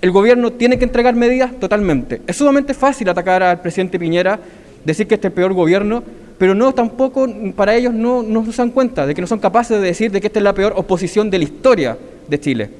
El 0.00 0.10
gobierno 0.10 0.52
tiene 0.52 0.78
que 0.78 0.84
entregar 0.84 1.14
medidas 1.14 1.58
totalmente. 1.58 2.22
Es 2.26 2.36
sumamente 2.36 2.74
fácil 2.74 3.08
atacar 3.08 3.42
al 3.42 3.60
presidente 3.60 3.98
Piñera, 3.98 4.38
decir 4.84 5.06
que 5.06 5.14
este 5.14 5.28
es 5.28 5.32
el 5.32 5.34
peor 5.34 5.52
gobierno, 5.52 6.02
pero 6.38 6.54
no 6.54 6.72
tampoco 6.74 7.26
para 7.56 7.74
ellos 7.74 7.92
no, 7.94 8.22
no 8.22 8.44
se 8.44 8.56
dan 8.58 8.70
cuenta 8.70 9.06
de 9.06 9.14
que 9.14 9.20
no 9.20 9.26
son 9.26 9.38
capaces 9.38 9.80
de 9.80 9.86
decir 9.86 10.10
de 10.10 10.20
que 10.20 10.26
esta 10.26 10.38
es 10.38 10.44
la 10.44 10.52
peor 10.52 10.74
oposición 10.76 11.30
de 11.30 11.38
la 11.38 11.44
historia 11.44 11.96
de 12.28 12.40
Chile, 12.40 12.70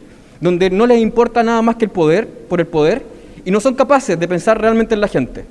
donde 0.41 0.71
no 0.71 0.87
les 0.87 1.01
importa 1.01 1.43
nada 1.43 1.63
más 1.63 1.77
que 1.77 1.87
el 1.87 1.91
poder 1.91 2.29
por 2.29 2.61
el 2.61 2.67
poder 2.67 3.03
y 3.45 3.51
no 3.51 3.61
son 3.61 3.75
capaces 3.75 4.19
de 4.19 4.29
pensar 4.29 4.61
realmente 4.61 4.95
en 4.95 5.01
la 5.01 5.09
gente. 5.09 5.45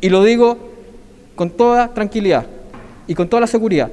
Y 0.00 0.08
lo 0.08 0.22
digo 0.22 0.58
con 1.34 1.50
toda 1.50 1.92
tranquilidad 1.94 2.46
y 3.06 3.14
con 3.14 3.28
toda 3.28 3.40
la 3.40 3.46
seguridad. 3.46 3.90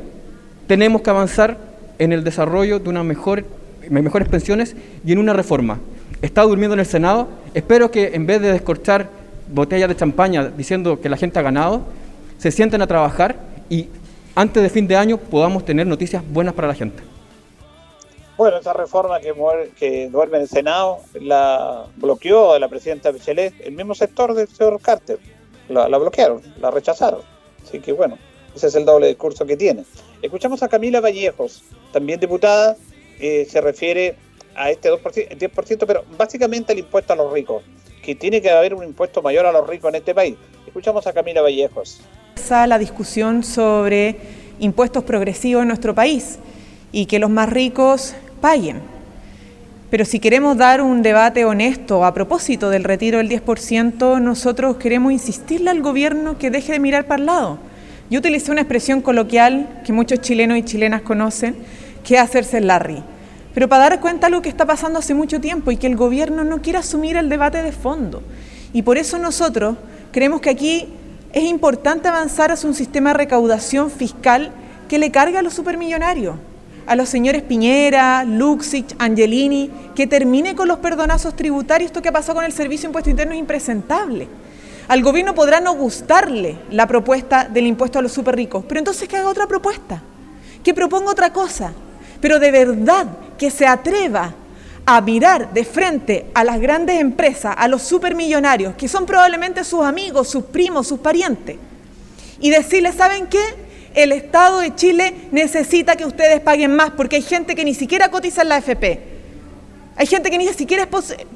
Tenemos 0.67 1.01
que 1.01 1.09
avanzar 1.09 1.57
en 1.99 2.13
el 2.13 2.23
desarrollo 2.23 2.79
de 2.79 2.89
una 2.89 3.03
mejor, 3.03 3.45
mejores 3.89 4.27
pensiones 4.27 4.75
y 5.05 5.11
en 5.11 5.19
una 5.19 5.33
reforma. 5.33 5.79
Está 6.21 6.43
durmiendo 6.43 6.73
en 6.75 6.79
el 6.81 6.85
Senado. 6.85 7.27
Espero 7.53 7.91
que 7.91 8.11
en 8.13 8.25
vez 8.25 8.41
de 8.41 8.51
descorchar 8.51 9.09
botellas 9.51 9.89
de 9.89 9.95
champaña 9.95 10.49
diciendo 10.49 10.99
que 11.01 11.09
la 11.09 11.17
gente 11.17 11.39
ha 11.39 11.41
ganado, 11.41 11.81
se 12.37 12.51
sienten 12.51 12.81
a 12.81 12.87
trabajar 12.87 13.35
y 13.69 13.87
antes 14.35 14.63
de 14.63 14.69
fin 14.69 14.87
de 14.87 14.95
año 14.95 15.17
podamos 15.17 15.65
tener 15.65 15.87
noticias 15.87 16.23
buenas 16.31 16.53
para 16.53 16.67
la 16.67 16.73
gente. 16.73 17.03
Bueno, 18.37 18.57
esa 18.57 18.73
reforma 18.73 19.19
que, 19.19 19.33
muere- 19.33 19.69
que 19.77 20.09
duerme 20.09 20.37
en 20.37 20.43
el 20.43 20.49
Senado 20.49 20.99
la 21.13 21.85
bloqueó 21.97 22.57
la 22.57 22.67
presidenta 22.69 23.11
Bachelet, 23.11 23.53
el 23.61 23.73
mismo 23.73 23.93
sector 23.93 24.33
del 24.33 24.47
señor 24.47 24.79
Carter. 24.81 25.19
La, 25.69 25.87
bloquearon, 25.97 26.41
la 26.59 26.69
rechazaron. 26.71 27.21
Así 27.63 27.79
que 27.79 27.93
bueno, 27.93 28.17
ese 28.55 28.67
es 28.67 28.75
el 28.75 28.83
doble 28.83 29.07
discurso 29.07 29.45
que 29.45 29.55
tiene. 29.55 29.85
Escuchamos 30.21 30.61
a 30.63 30.67
Camila 30.69 30.99
Vallejos, 31.01 31.63
también 31.93 32.19
diputada, 32.19 32.75
eh, 33.19 33.47
se 33.49 33.61
refiere 33.61 34.15
a 34.55 34.69
este 34.69 34.91
2%, 34.91 35.27
el 35.29 35.37
10%, 35.39 35.85
pero 35.87 36.03
básicamente 36.17 36.73
el 36.73 36.79
impuesto 36.79 37.13
a 37.13 37.15
los 37.15 37.31
ricos, 37.31 37.63
que 38.03 38.15
tiene 38.15 38.41
que 38.41 38.49
haber 38.49 38.73
un 38.73 38.83
impuesto 38.83 39.21
mayor 39.21 39.45
a 39.45 39.51
los 39.51 39.65
ricos 39.67 39.89
en 39.89 39.95
este 39.95 40.13
país. 40.13 40.35
Escuchamos 40.67 41.05
a 41.07 41.13
Camila 41.13 41.41
Vallejos. 41.41 42.01
La 42.49 42.77
discusión 42.77 43.43
sobre 43.43 44.17
impuestos 44.59 45.03
progresivos 45.03 45.61
en 45.61 45.67
nuestro 45.69 45.95
país 45.95 46.39
y 46.91 47.05
que 47.05 47.19
los 47.19 47.29
más 47.29 47.49
ricos 47.49 48.15
paguen. 48.41 48.81
Pero 49.89 50.05
si 50.05 50.19
queremos 50.19 50.57
dar 50.57 50.81
un 50.81 51.01
debate 51.01 51.43
honesto 51.43 52.05
a 52.05 52.13
propósito 52.13 52.69
del 52.69 52.85
retiro 52.85 53.17
del 53.17 53.29
10%, 53.29 54.21
nosotros 54.21 54.77
queremos 54.77 55.11
insistirle 55.11 55.69
al 55.69 55.81
gobierno 55.81 56.37
que 56.37 56.49
deje 56.49 56.71
de 56.71 56.79
mirar 56.79 57.05
para 57.05 57.19
el 57.19 57.25
lado. 57.25 57.59
Yo 58.09 58.19
utilicé 58.19 58.51
una 58.51 58.61
expresión 58.61 59.01
coloquial 59.01 59.81
que 59.85 59.93
muchos 59.93 60.21
chilenos 60.21 60.57
y 60.57 60.63
chilenas 60.63 61.01
conocen, 61.01 61.55
que 62.03 62.15
es 62.15 62.21
hacerse 62.21 62.59
el 62.59 62.67
Larry. 62.67 63.03
Pero 63.53 63.67
para 63.67 63.89
dar 63.89 63.99
cuenta 63.99 64.27
de 64.27 64.33
algo 64.33 64.41
que 64.41 64.49
está 64.49 64.65
pasando 64.65 64.99
hace 64.99 65.13
mucho 65.13 65.41
tiempo 65.41 65.71
y 65.71 65.77
que 65.77 65.87
el 65.87 65.97
gobierno 65.97 66.43
no 66.43 66.61
quiere 66.61 66.79
asumir 66.79 67.17
el 67.17 67.27
debate 67.27 67.61
de 67.61 67.71
fondo. 67.71 68.23
Y 68.73 68.83
por 68.83 68.97
eso 68.97 69.17
nosotros 69.17 69.75
creemos 70.11 70.39
que 70.39 70.49
aquí 70.49 70.87
es 71.33 71.43
importante 71.43 72.07
avanzar 72.07 72.51
hacia 72.51 72.69
un 72.69 72.75
sistema 72.75 73.11
de 73.11 73.17
recaudación 73.17 73.89
fiscal 73.91 74.51
que 74.87 74.99
le 74.99 75.11
cargue 75.11 75.37
a 75.37 75.41
los 75.41 75.53
supermillonarios, 75.53 76.35
a 76.85 76.95
los 76.95 77.09
señores 77.09 77.43
Piñera, 77.43 78.23
Luxich, 78.23 78.95
Angelini, 78.97 79.69
que 79.95 80.07
termine 80.07 80.55
con 80.55 80.67
los 80.67 80.79
perdonazos 80.79 81.35
tributarios. 81.35 81.89
Esto 81.89 82.01
que 82.01 82.09
ha 82.09 82.13
pasado 82.13 82.35
con 82.35 82.45
el 82.45 82.51
Servicio 82.51 82.87
Impuesto 82.87 83.09
Interno 83.09 83.33
es 83.33 83.39
impresentable. 83.39 84.27
Al 84.87 85.01
gobierno 85.01 85.33
podrá 85.33 85.61
no 85.61 85.73
gustarle 85.73 86.57
la 86.69 86.87
propuesta 86.87 87.45
del 87.45 87.67
impuesto 87.67 87.99
a 87.99 88.01
los 88.01 88.11
superricos, 88.11 88.65
pero 88.67 88.79
entonces 88.79 89.07
que 89.07 89.17
haga 89.17 89.29
otra 89.29 89.47
propuesta, 89.47 90.01
que 90.63 90.73
proponga 90.73 91.11
otra 91.11 91.31
cosa, 91.31 91.71
pero 92.19 92.39
de 92.39 92.51
verdad 92.51 93.07
que 93.37 93.49
se 93.51 93.65
atreva 93.65 94.33
a 94.85 94.99
mirar 94.99 95.53
de 95.53 95.63
frente 95.63 96.25
a 96.33 96.43
las 96.43 96.59
grandes 96.59 96.99
empresas, 96.99 97.55
a 97.57 97.67
los 97.67 97.83
supermillonarios, 97.83 98.75
que 98.75 98.87
son 98.87 99.05
probablemente 99.05 99.63
sus 99.63 99.81
amigos, 99.85 100.27
sus 100.29 100.43
primos, 100.45 100.87
sus 100.87 100.99
parientes, 100.99 101.57
y 102.39 102.49
decirles, 102.49 102.95
¿saben 102.95 103.27
qué? 103.27 103.39
El 103.93 104.13
Estado 104.13 104.59
de 104.59 104.73
Chile 104.75 105.13
necesita 105.31 105.95
que 105.95 106.05
ustedes 106.05 106.39
paguen 106.39 106.75
más 106.75 106.91
porque 106.91 107.17
hay 107.17 107.21
gente 107.21 107.55
que 107.55 107.65
ni 107.65 107.73
siquiera 107.73 108.09
cotiza 108.09 108.43
en 108.43 108.49
la 108.49 108.55
AFP. 108.55 108.99
Hay 109.97 110.07
gente 110.07 110.31
que 110.31 110.37
ni 110.37 110.47
siquiera 110.47 110.87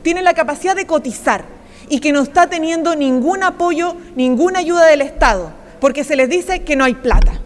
tiene 0.01 0.22
la 0.22 0.34
capacidad 0.34 0.76
de 0.76 0.88
cotizar 0.88 1.43
y 1.89 1.99
que 1.99 2.14
no 2.14 2.22
está 2.22 2.47
teniendo 2.47 2.95
ningún 2.95 3.43
apoyo, 3.43 3.95
ninguna 4.16 4.60
ayuda 4.60 4.86
del 4.86 5.01
Estado, 5.01 5.51
porque 5.82 6.03
se 6.03 6.16
les 6.16 6.30
dice 6.30 6.64
que 6.64 6.76
no 6.76 6.86
hay 6.86 6.95
plata. 6.95 7.41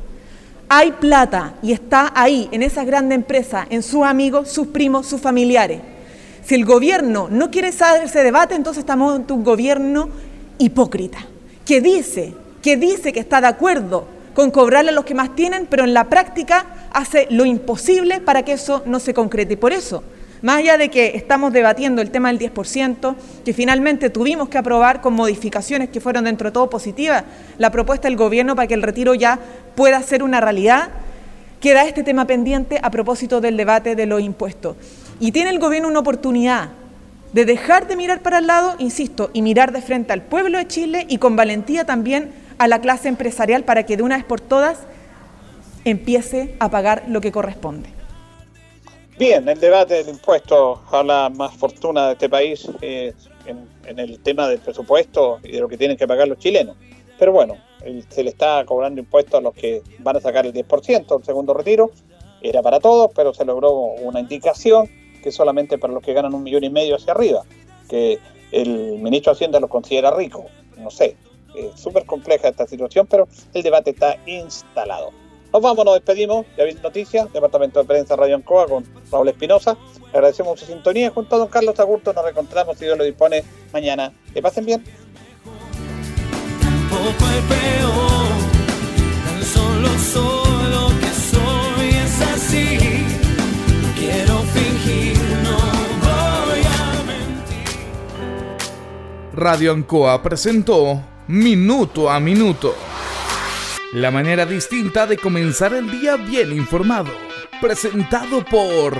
Hay 0.70 0.92
plata 0.92 1.56
y 1.64 1.72
está 1.72 2.12
ahí, 2.16 2.48
en 2.52 2.62
esas 2.62 2.86
grandes 2.86 3.16
empresas, 3.16 3.66
en 3.72 3.82
sus 3.82 4.06
amigos, 4.06 4.50
sus 4.50 4.68
primos, 4.68 5.08
sus 5.08 5.20
familiares. 5.20 5.82
Si 6.46 6.54
el 6.54 6.64
gobierno 6.64 7.28
no 7.32 7.50
quiere 7.50 7.72
saber 7.72 8.04
ese 8.04 8.24
debate, 8.24 8.54
entonces 8.54 8.82
estamos 8.82 9.16
ante 9.16 9.34
un 9.34 9.44
gobierno 9.44 10.10
hipócrita, 10.60 11.18
que 11.66 11.82
dice, 11.82 12.36
que 12.62 12.78
dice 12.78 13.12
que 13.12 13.20
está 13.20 13.42
de 13.42 13.48
acuerdo 13.48 14.19
con 14.40 14.52
cobrarle 14.52 14.92
a 14.92 14.94
los 14.94 15.04
que 15.04 15.14
más 15.14 15.36
tienen, 15.36 15.68
pero 15.70 15.84
en 15.84 15.94
la 15.94 16.06
práctica 16.06 16.66
hace 16.94 17.28
lo 17.30 17.44
imposible 17.44 18.22
para 18.22 18.44
que 18.44 18.54
eso 18.54 18.82
no 18.86 19.02
se 19.02 19.14
concrete. 19.14 19.56
Y 19.56 19.58
por 19.58 19.74
eso, 19.74 20.02
más 20.42 20.60
allá 20.60 20.78
de 20.78 20.88
que 20.88 21.18
estamos 21.18 21.52
debatiendo 21.52 22.02
el 22.02 22.10
tema 22.10 22.32
del 22.32 22.40
10%, 22.40 23.16
que 23.44 23.54
finalmente 23.54 24.10
tuvimos 24.10 24.48
que 24.48 24.58
aprobar 24.58 25.02
con 25.02 25.12
modificaciones 25.14 25.90
que 25.90 26.00
fueron 26.00 26.24
dentro 26.24 26.48
de 26.48 26.54
todo 26.54 26.70
positivas, 26.70 27.26
la 27.58 27.70
propuesta 27.70 28.08
del 28.08 28.16
gobierno 28.16 28.56
para 28.56 28.66
que 28.66 28.76
el 28.76 28.82
retiro 28.82 29.14
ya 29.14 29.40
pueda 29.76 30.02
ser 30.04 30.24
una 30.24 30.40
realidad, 30.40 30.88
queda 31.60 31.84
este 31.84 32.04
tema 32.04 32.24
pendiente 32.26 32.80
a 32.82 32.90
propósito 32.92 33.42
del 33.42 33.58
debate 33.58 33.98
de 33.98 34.06
los 34.06 34.22
impuestos. 34.22 34.78
Y 35.20 35.34
tiene 35.34 35.50
el 35.50 35.60
gobierno 35.60 35.90
una 35.90 36.00
oportunidad 36.00 36.70
de 37.34 37.44
dejar 37.44 37.90
de 37.90 37.98
mirar 37.98 38.22
para 38.22 38.38
el 38.38 38.48
lado, 38.48 38.76
insisto, 38.80 39.32
y 39.34 39.42
mirar 39.42 39.74
de 39.74 39.82
frente 39.82 40.14
al 40.14 40.22
pueblo 40.22 40.58
de 40.58 40.68
Chile 40.68 41.06
y 41.10 41.18
con 41.18 41.36
valentía 41.36 41.84
también 41.84 42.48
a 42.60 42.68
la 42.68 42.82
clase 42.82 43.08
empresarial 43.08 43.64
para 43.64 43.86
que 43.86 43.98
de 43.98 44.04
una 44.04 44.18
vez 44.18 44.26
por 44.26 44.42
todas 44.42 44.80
empiece 45.86 46.56
a 46.60 46.70
pagar 46.70 47.06
lo 47.08 47.22
que 47.22 47.32
corresponde. 47.32 47.90
Bien, 49.18 49.48
el 49.50 49.60
debate 49.60 49.96
del 49.96 50.10
impuesto 50.10 50.82
a 50.92 51.04
la 51.04 51.30
más 51.30 51.54
fortuna 51.56 52.08
de 52.08 52.14
este 52.14 52.30
país 52.30 52.70
eh, 52.82 53.14
en, 53.46 54.00
el 54.00 54.20
tema 54.20 54.48
del 54.48 54.60
presupuesto 54.60 55.40
y 55.44 55.54
de 55.54 55.60
lo 55.60 55.68
que 55.68 55.78
tienen 55.78 55.98
que 55.98 56.08
pagar 56.08 56.28
los 56.28 56.38
chilenos. 56.38 56.78
Pero 57.18 57.34
bueno, 57.34 57.58
se 58.10 58.24
le 58.24 58.30
está 58.30 58.64
cobrando 58.66 59.02
impuestos 59.02 59.36
a 59.36 59.42
los 59.42 59.54
que 59.54 59.82
van 60.00 60.16
a 60.16 60.22
sacar 60.22 60.46
el 60.46 60.54
10%, 60.54 61.18
el 61.18 61.26
segundo 61.26 61.54
retiro. 61.54 61.92
Era 62.42 62.62
para 62.62 62.80
todos, 62.80 63.12
pero 63.14 63.34
se 63.34 63.44
logró 63.44 63.72
una 63.74 64.22
indicación 64.22 64.90
que 65.22 65.32
solamente 65.32 65.78
para 65.78 65.92
los 65.92 66.02
que 66.02 66.14
ganan 66.14 66.34
un 66.34 66.44
millón 66.44 66.64
y 66.64 66.70
medio 66.70 66.96
hacia 66.96 67.12
arriba, 67.12 67.44
que 67.90 68.20
el 68.54 69.00
ministro 69.00 69.34
de 69.34 69.36
Hacienda 69.36 69.60
los 69.60 69.70
considera 69.70 70.12
ricos. 70.12 70.46
No 70.78 70.90
sé, 70.90 71.18
es 71.56 71.80
súper 71.80 72.06
compleja 72.06 72.50
esta 72.50 72.68
situación, 72.68 73.08
pero 73.08 73.28
el 73.54 73.64
debate 73.64 73.92
está 73.92 74.18
instalado. 74.26 75.12
Nos 75.52 75.64
vamos, 75.64 75.84
nos 75.84 75.96
despedimos. 75.96 76.46
Ya 76.58 76.64
viene 76.64 76.80
noticias, 76.82 77.32
Departamento 77.34 77.80
de 77.80 77.86
Prensa 77.86 78.16
Radio 78.16 78.36
Ancoa 78.36 78.68
con 78.68 78.86
Raúl 79.12 79.30
Espinosa. 79.30 79.78
Le 80.12 80.18
agradecemos 80.18 80.60
su 80.60 80.68
sintonía. 80.68 81.10
Junto 81.10 81.36
a 81.36 81.40
don 81.40 81.48
Carlos 81.48 81.80
Agurto 81.80 82.14
nos 82.14 82.24
reencontramos, 82.24 82.78
si 82.78 82.86
Dios 82.86 82.98
lo 82.98 83.04
dispone, 83.04 83.44
mañana. 83.74 84.14
Que 84.32 84.42
pasen 84.42 84.66
bien. 84.66 84.84
todo 86.90 87.12
fue 87.18 87.42
peor. 87.50 88.30
Tan 89.26 89.44
solo 89.44 89.90
soy 89.98 90.72
lo 90.72 90.88
que 91.00 91.12
soy, 91.32 91.90
es 91.98 92.22
así. 92.22 92.78
No 93.82 93.90
quiero 93.98 94.38
fingir, 94.54 95.18
no 95.44 95.58
voy 96.06 96.62
a 96.62 97.04
mentir. 97.08 97.76
Radio 99.34 99.72
Ancoa 99.72 100.22
presentó 100.22 101.02
Minuto 101.30 102.10
a 102.10 102.20
Minuto. 102.20 102.76
La 103.94 104.10
manera 104.10 104.48
distinta 104.48 105.06
de 105.06 105.16
comenzar 105.16 105.76
el 105.76 105.92
día 105.92 106.16
bien 106.16 106.52
informado. 106.52 107.12
Presentado 107.62 108.44
por 108.44 108.98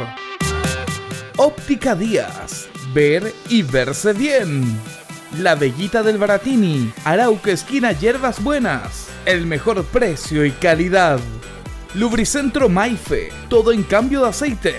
Óptica 1.38 1.96
Díaz. 1.96 2.68
Ver 2.94 3.34
y 3.50 3.64
verse 3.64 4.14
bien. 4.14 4.80
La 5.40 5.56
Bellita 5.56 6.04
del 6.04 6.20
Baratini. 6.20 6.94
Arauca 7.04 7.50
Esquina 7.50 7.94
Hierbas 7.94 8.44
Buenas. 8.44 9.08
El 9.26 9.48
mejor 9.48 9.84
precio 9.86 10.46
y 10.46 10.52
calidad. 10.52 11.20
Lubricentro 11.96 12.70
Maife. 12.70 13.30
Todo 13.50 13.72
en 13.72 13.82
cambio 13.82 14.22
de 14.22 14.30
aceite. 14.30 14.76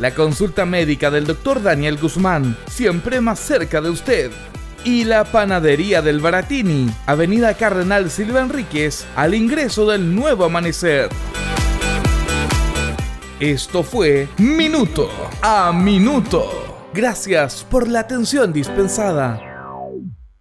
La 0.00 0.12
consulta 0.12 0.66
médica 0.66 1.12
del 1.12 1.24
Dr. 1.24 1.62
Daniel 1.62 1.98
Guzmán. 1.98 2.56
Siempre 2.66 3.20
más 3.20 3.38
cerca 3.38 3.80
de 3.80 3.90
usted. 3.90 4.32
Y 4.84 5.04
la 5.04 5.24
panadería 5.24 6.02
del 6.02 6.20
Baratini. 6.20 6.90
Avenida 7.06 7.54
Cardenal 7.54 8.10
Silva 8.10 8.42
Enríquez. 8.42 9.06
Al 9.16 9.34
ingreso 9.34 9.86
del 9.90 10.14
nuevo 10.14 10.44
amanecer. 10.44 11.08
Esto 13.40 13.82
fue 13.82 14.28
Minuto 14.36 15.10
a 15.40 15.72
Minuto. 15.72 16.90
Gracias 16.92 17.66
por 17.68 17.88
la 17.88 18.00
atención 18.00 18.52
dispensada. 18.52 19.53